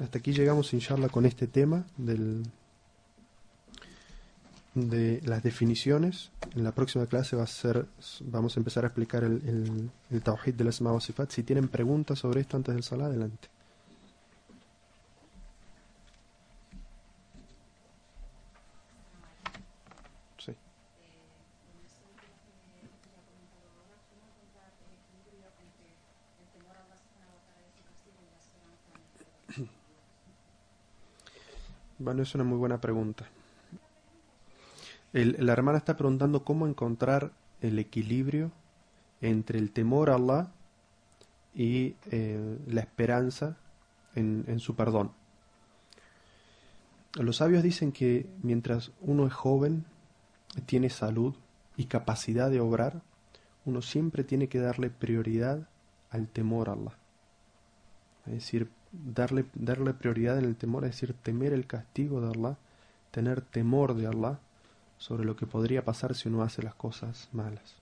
Hasta 0.00 0.18
aquí 0.18 0.32
llegamos, 0.32 0.72
inshallah, 0.72 1.08
con 1.08 1.26
este 1.26 1.46
tema 1.46 1.84
del, 1.96 2.44
de 4.74 5.20
las 5.24 5.42
definiciones. 5.42 6.30
En 6.54 6.62
la 6.62 6.72
próxima 6.72 7.06
clase 7.06 7.36
va 7.36 7.42
a 7.42 7.48
ser, 7.48 7.86
vamos 8.20 8.56
a 8.56 8.60
empezar 8.60 8.84
a 8.84 8.88
explicar 8.88 9.24
el, 9.24 9.42
el, 9.46 9.90
el 10.10 10.22
Tawhid 10.22 10.54
de 10.54 10.64
la 10.64 10.70
Asma 10.70 10.98
Sifat. 11.00 11.30
Si 11.32 11.42
tienen 11.42 11.68
preguntas 11.68 12.20
sobre 12.20 12.40
esto 12.40 12.56
antes 12.56 12.74
del 12.74 12.84
Salah, 12.84 13.06
adelante. 13.06 13.48
Bueno, 31.98 32.22
es 32.22 32.32
una 32.34 32.44
muy 32.44 32.58
buena 32.58 32.80
pregunta. 32.80 33.26
La 35.12 35.52
hermana 35.52 35.78
está 35.78 35.96
preguntando 35.96 36.44
cómo 36.44 36.68
encontrar 36.68 37.32
el 37.60 37.78
equilibrio 37.80 38.52
entre 39.20 39.58
el 39.58 39.72
temor 39.72 40.10
a 40.10 40.14
Allah 40.14 40.52
y 41.54 41.96
eh, 42.12 42.58
la 42.68 42.82
esperanza 42.82 43.56
en, 44.14 44.44
en, 44.46 44.60
su 44.60 44.76
perdón. 44.76 45.10
Los 47.14 47.38
sabios 47.38 47.64
dicen 47.64 47.90
que 47.90 48.30
mientras 48.42 48.92
uno 49.00 49.26
es 49.26 49.32
joven, 49.32 49.84
tiene 50.66 50.90
salud 50.90 51.34
y 51.76 51.86
capacidad 51.86 52.48
de 52.48 52.60
obrar, 52.60 53.02
uno 53.64 53.82
siempre 53.82 54.22
tiene 54.22 54.48
que 54.48 54.60
darle 54.60 54.90
prioridad 54.90 55.68
al 56.10 56.28
temor 56.28 56.68
a 56.68 56.74
Allah. 56.74 56.96
Es 58.26 58.34
decir, 58.34 58.70
darle, 58.92 59.46
darle 59.54 59.94
prioridad 59.94 60.38
en 60.38 60.44
el 60.44 60.56
temor, 60.56 60.84
es 60.84 60.92
decir, 60.92 61.14
temer 61.22 61.52
el 61.52 61.66
castigo 61.66 62.20
de 62.20 62.28
Allah, 62.28 62.56
tener 63.10 63.40
temor 63.40 63.94
de 63.94 64.06
Allah 64.06 64.38
sobre 64.98 65.24
lo 65.24 65.36
que 65.36 65.46
podría 65.46 65.84
pasar 65.84 66.14
si 66.14 66.28
uno 66.28 66.42
hace 66.42 66.62
las 66.62 66.74
cosas 66.74 67.28
malas. 67.32 67.76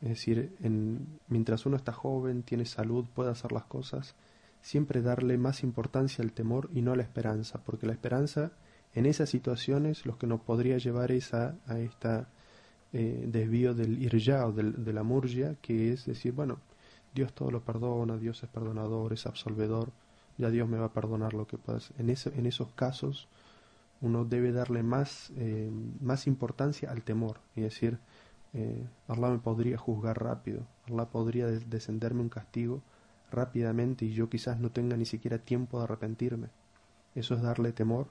Es 0.00 0.08
decir, 0.08 0.56
en, 0.60 1.06
mientras 1.28 1.64
uno 1.64 1.76
está 1.76 1.92
joven, 1.92 2.42
tiene 2.42 2.66
salud, 2.66 3.04
puede 3.14 3.30
hacer 3.30 3.52
las 3.52 3.64
cosas, 3.64 4.16
siempre 4.60 5.00
darle 5.00 5.38
más 5.38 5.62
importancia 5.62 6.24
al 6.24 6.32
temor 6.32 6.68
y 6.72 6.82
no 6.82 6.92
a 6.92 6.96
la 6.96 7.02
esperanza, 7.02 7.62
porque 7.64 7.86
la 7.86 7.92
esperanza 7.92 8.50
en 8.94 9.06
esas 9.06 9.30
situaciones 9.30 10.04
lo 10.04 10.18
que 10.18 10.26
nos 10.26 10.40
podría 10.40 10.78
llevar 10.78 11.12
es 11.12 11.32
a, 11.34 11.54
eh, 12.92 13.24
desvío 13.26 13.74
del 13.74 14.02
irja 14.02 14.46
o 14.46 14.52
del, 14.52 14.84
de 14.84 14.92
la 14.92 15.02
murgia, 15.02 15.56
que 15.62 15.92
es 15.92 16.04
decir, 16.04 16.32
bueno, 16.32 16.58
Dios 17.14 17.32
todo 17.32 17.50
lo 17.50 17.60
perdona, 17.60 18.16
Dios 18.16 18.42
es 18.42 18.48
perdonador, 18.48 19.12
es 19.12 19.26
absolvedor, 19.26 19.92
ya 20.38 20.50
Dios 20.50 20.68
me 20.68 20.78
va 20.78 20.86
a 20.86 20.92
perdonar 20.92 21.34
lo 21.34 21.46
que 21.46 21.58
pasa. 21.58 21.92
En, 21.98 22.10
ese, 22.10 22.30
en 22.38 22.46
esos 22.46 22.72
casos 22.72 23.28
uno 24.00 24.24
debe 24.24 24.52
darle 24.52 24.82
más, 24.82 25.30
eh, 25.36 25.70
más 26.00 26.26
importancia 26.26 26.90
al 26.90 27.02
temor, 27.02 27.38
y 27.54 27.60
decir, 27.60 27.98
eh, 28.54 28.86
Allah 29.08 29.30
me 29.30 29.38
podría 29.38 29.78
juzgar 29.78 30.22
rápido, 30.22 30.66
Allah 30.88 31.08
podría 31.08 31.46
descenderme 31.46 32.20
un 32.20 32.28
castigo 32.28 32.82
rápidamente 33.30 34.04
y 34.04 34.12
yo 34.12 34.28
quizás 34.28 34.60
no 34.60 34.70
tenga 34.70 34.96
ni 34.96 35.06
siquiera 35.06 35.38
tiempo 35.38 35.78
de 35.78 35.84
arrepentirme. 35.84 36.48
Eso 37.14 37.34
es 37.34 37.42
darle 37.42 37.72
temor, 37.72 38.08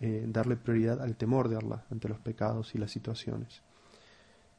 eh, 0.00 0.26
darle 0.28 0.56
prioridad 0.56 1.00
al 1.02 1.16
temor 1.16 1.48
de 1.48 1.56
Allah 1.56 1.84
ante 1.90 2.08
los 2.08 2.18
pecados 2.18 2.74
y 2.74 2.78
las 2.78 2.90
situaciones. 2.90 3.62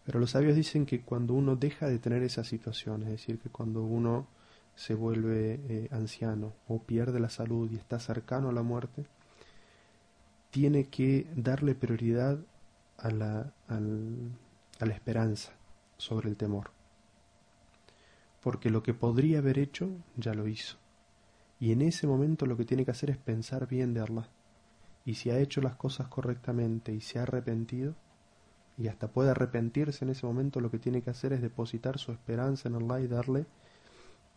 Pero 0.05 0.19
los 0.19 0.31
sabios 0.31 0.55
dicen 0.55 0.85
que 0.85 1.01
cuando 1.01 1.33
uno 1.33 1.55
deja 1.55 1.87
de 1.87 1.99
tener 1.99 2.21
esa 2.23 2.43
situación, 2.43 3.03
es 3.03 3.09
decir, 3.09 3.39
que 3.39 3.49
cuando 3.49 3.83
uno 3.83 4.27
se 4.75 4.93
vuelve 4.93 5.59
eh, 5.67 5.87
anciano 5.91 6.53
o 6.67 6.83
pierde 6.83 7.19
la 7.19 7.29
salud 7.29 7.69
y 7.71 7.75
está 7.75 7.99
cercano 7.99 8.49
a 8.49 8.53
la 8.53 8.61
muerte, 8.61 9.05
tiene 10.51 10.85
que 10.85 11.27
darle 11.35 11.75
prioridad 11.75 12.39
a 12.97 13.09
la, 13.09 13.53
a 13.67 13.79
la 14.85 14.93
esperanza 14.93 15.53
sobre 15.97 16.29
el 16.29 16.37
temor. 16.37 16.71
Porque 18.41 18.69
lo 18.69 18.83
que 18.83 18.93
podría 18.93 19.39
haber 19.39 19.57
hecho, 19.57 19.89
ya 20.17 20.33
lo 20.33 20.47
hizo. 20.47 20.77
Y 21.59 21.71
en 21.71 21.81
ese 21.81 22.05
momento 22.05 22.45
lo 22.45 22.57
que 22.57 22.65
tiene 22.65 22.85
que 22.85 22.91
hacer 22.91 23.09
es 23.09 23.17
pensar 23.17 23.67
bien 23.67 23.93
de 23.93 24.01
Allah. 24.01 24.29
Y 25.03 25.15
si 25.15 25.31
ha 25.31 25.39
hecho 25.39 25.61
las 25.61 25.75
cosas 25.75 26.07
correctamente 26.09 26.93
y 26.93 27.01
se 27.01 27.17
ha 27.17 27.23
arrepentido, 27.23 27.95
y 28.77 28.87
hasta 28.87 29.07
puede 29.07 29.31
arrepentirse 29.31 30.03
en 30.03 30.11
ese 30.11 30.25
momento, 30.25 30.59
lo 30.59 30.69
que 30.69 30.79
tiene 30.79 31.01
que 31.01 31.09
hacer 31.09 31.33
es 31.33 31.41
depositar 31.41 31.97
su 31.97 32.11
esperanza 32.11 32.67
en 32.67 32.75
Allah 32.75 32.99
y 32.99 33.07
darle 33.07 33.45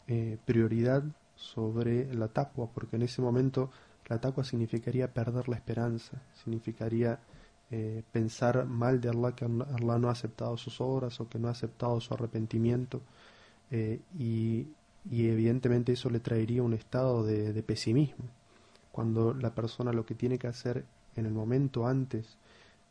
eh, 0.06 0.38
prioridad 0.44 1.02
sobre 1.34 2.12
la 2.14 2.28
taqwa, 2.28 2.68
porque 2.72 2.96
en 2.96 3.02
ese 3.02 3.20
momento 3.20 3.70
la 4.06 4.20
taqwa 4.20 4.44
significaría 4.44 5.12
perder 5.12 5.48
la 5.48 5.56
esperanza, 5.56 6.22
significaría 6.42 7.18
eh, 7.70 8.02
pensar 8.12 8.64
mal 8.64 9.00
de 9.00 9.10
Allah, 9.10 9.34
que 9.34 9.44
Allah 9.44 9.98
no 9.98 10.08
ha 10.08 10.12
aceptado 10.12 10.56
sus 10.56 10.80
obras 10.80 11.20
o 11.20 11.28
que 11.28 11.38
no 11.38 11.48
ha 11.48 11.52
aceptado 11.52 12.00
su 12.00 12.14
arrepentimiento. 12.14 13.02
Eh, 13.70 14.00
y, 14.18 14.68
y, 15.10 15.28
evidentemente 15.28 15.92
eso 15.92 16.08
le 16.08 16.20
traería 16.20 16.62
un 16.62 16.72
estado 16.72 17.24
de, 17.24 17.52
de, 17.52 17.62
pesimismo. 17.62 18.24
Cuando 18.90 19.34
la 19.34 19.54
persona 19.54 19.92
lo 19.92 20.06
que 20.06 20.14
tiene 20.14 20.38
que 20.38 20.46
hacer 20.46 20.86
en 21.16 21.26
el 21.26 21.32
momento 21.32 21.86
antes 21.86 22.38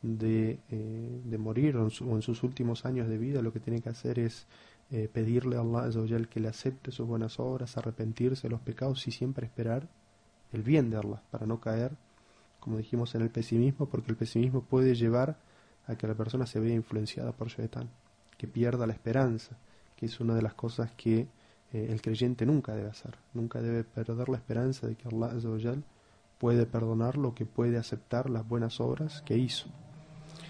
de, 0.02 0.60
eh, 0.70 1.22
de 1.24 1.38
morir 1.38 1.78
o 1.78 1.84
en, 1.86 2.22
sus 2.22 2.44
últimos 2.44 2.86
años 2.86 3.08
de 3.08 3.18
vida, 3.18 3.42
lo 3.42 3.52
que 3.52 3.60
tiene 3.60 3.82
que 3.82 3.90
hacer 3.90 4.20
es 4.20 4.48
eh, 4.92 5.10
pedirle 5.12 5.58
a 5.58 5.62
Allah 5.62 5.90
que 6.30 6.40
le 6.40 6.48
acepte 6.48 6.92
sus 6.92 7.08
buenas 7.08 7.40
obras, 7.40 7.78
arrepentirse 7.78 8.48
de 8.48 8.52
los 8.52 8.62
pecados 8.62 9.08
y 9.08 9.12
siempre 9.12 9.46
esperar 9.46 9.88
el 10.54 10.64
bien 10.64 10.90
de 10.90 10.98
Allah, 10.98 11.22
para 11.30 11.46
no 11.46 11.60
caer, 11.60 11.98
como 12.60 12.78
dijimos, 12.78 13.14
en 13.16 13.22
el 13.22 13.30
pesimismo, 13.30 13.88
porque 13.88 14.12
el 14.12 14.18
pesimismo 14.18 14.62
puede 14.62 14.96
llevar 14.96 15.38
a 15.88 15.96
que 15.96 16.08
la 16.08 16.16
persona 16.16 16.46
se 16.46 16.60
vea 16.60 16.74
influenciada 16.74 17.32
por 17.32 17.50
Shaitan, 17.50 17.90
que 18.38 18.48
pierda 18.48 18.88
la 18.88 18.94
esperanza, 18.94 19.58
que 19.96 20.06
es 20.06 20.20
una 20.20 20.36
de 20.36 20.42
las 20.42 20.54
cosas 20.54 20.92
que 20.94 21.28
eh, 21.74 21.88
el 21.90 22.02
creyente 22.02 22.46
nunca 22.46 22.74
debe 22.74 22.90
hacer, 22.90 23.18
nunca 23.34 23.62
debe 23.62 23.84
perder 23.84 24.30
la 24.30 24.38
esperanza 24.38 24.88
de 24.88 24.96
que 24.96 25.08
Allah 25.08 25.34
puede 26.38 26.66
perdonarlo, 26.66 27.34
que 27.34 27.46
puede 27.46 27.78
aceptar 27.78 28.30
las 28.30 28.48
buenas 28.48 28.80
obras 28.80 29.22
que 29.24 29.38
hizo. 29.38 29.70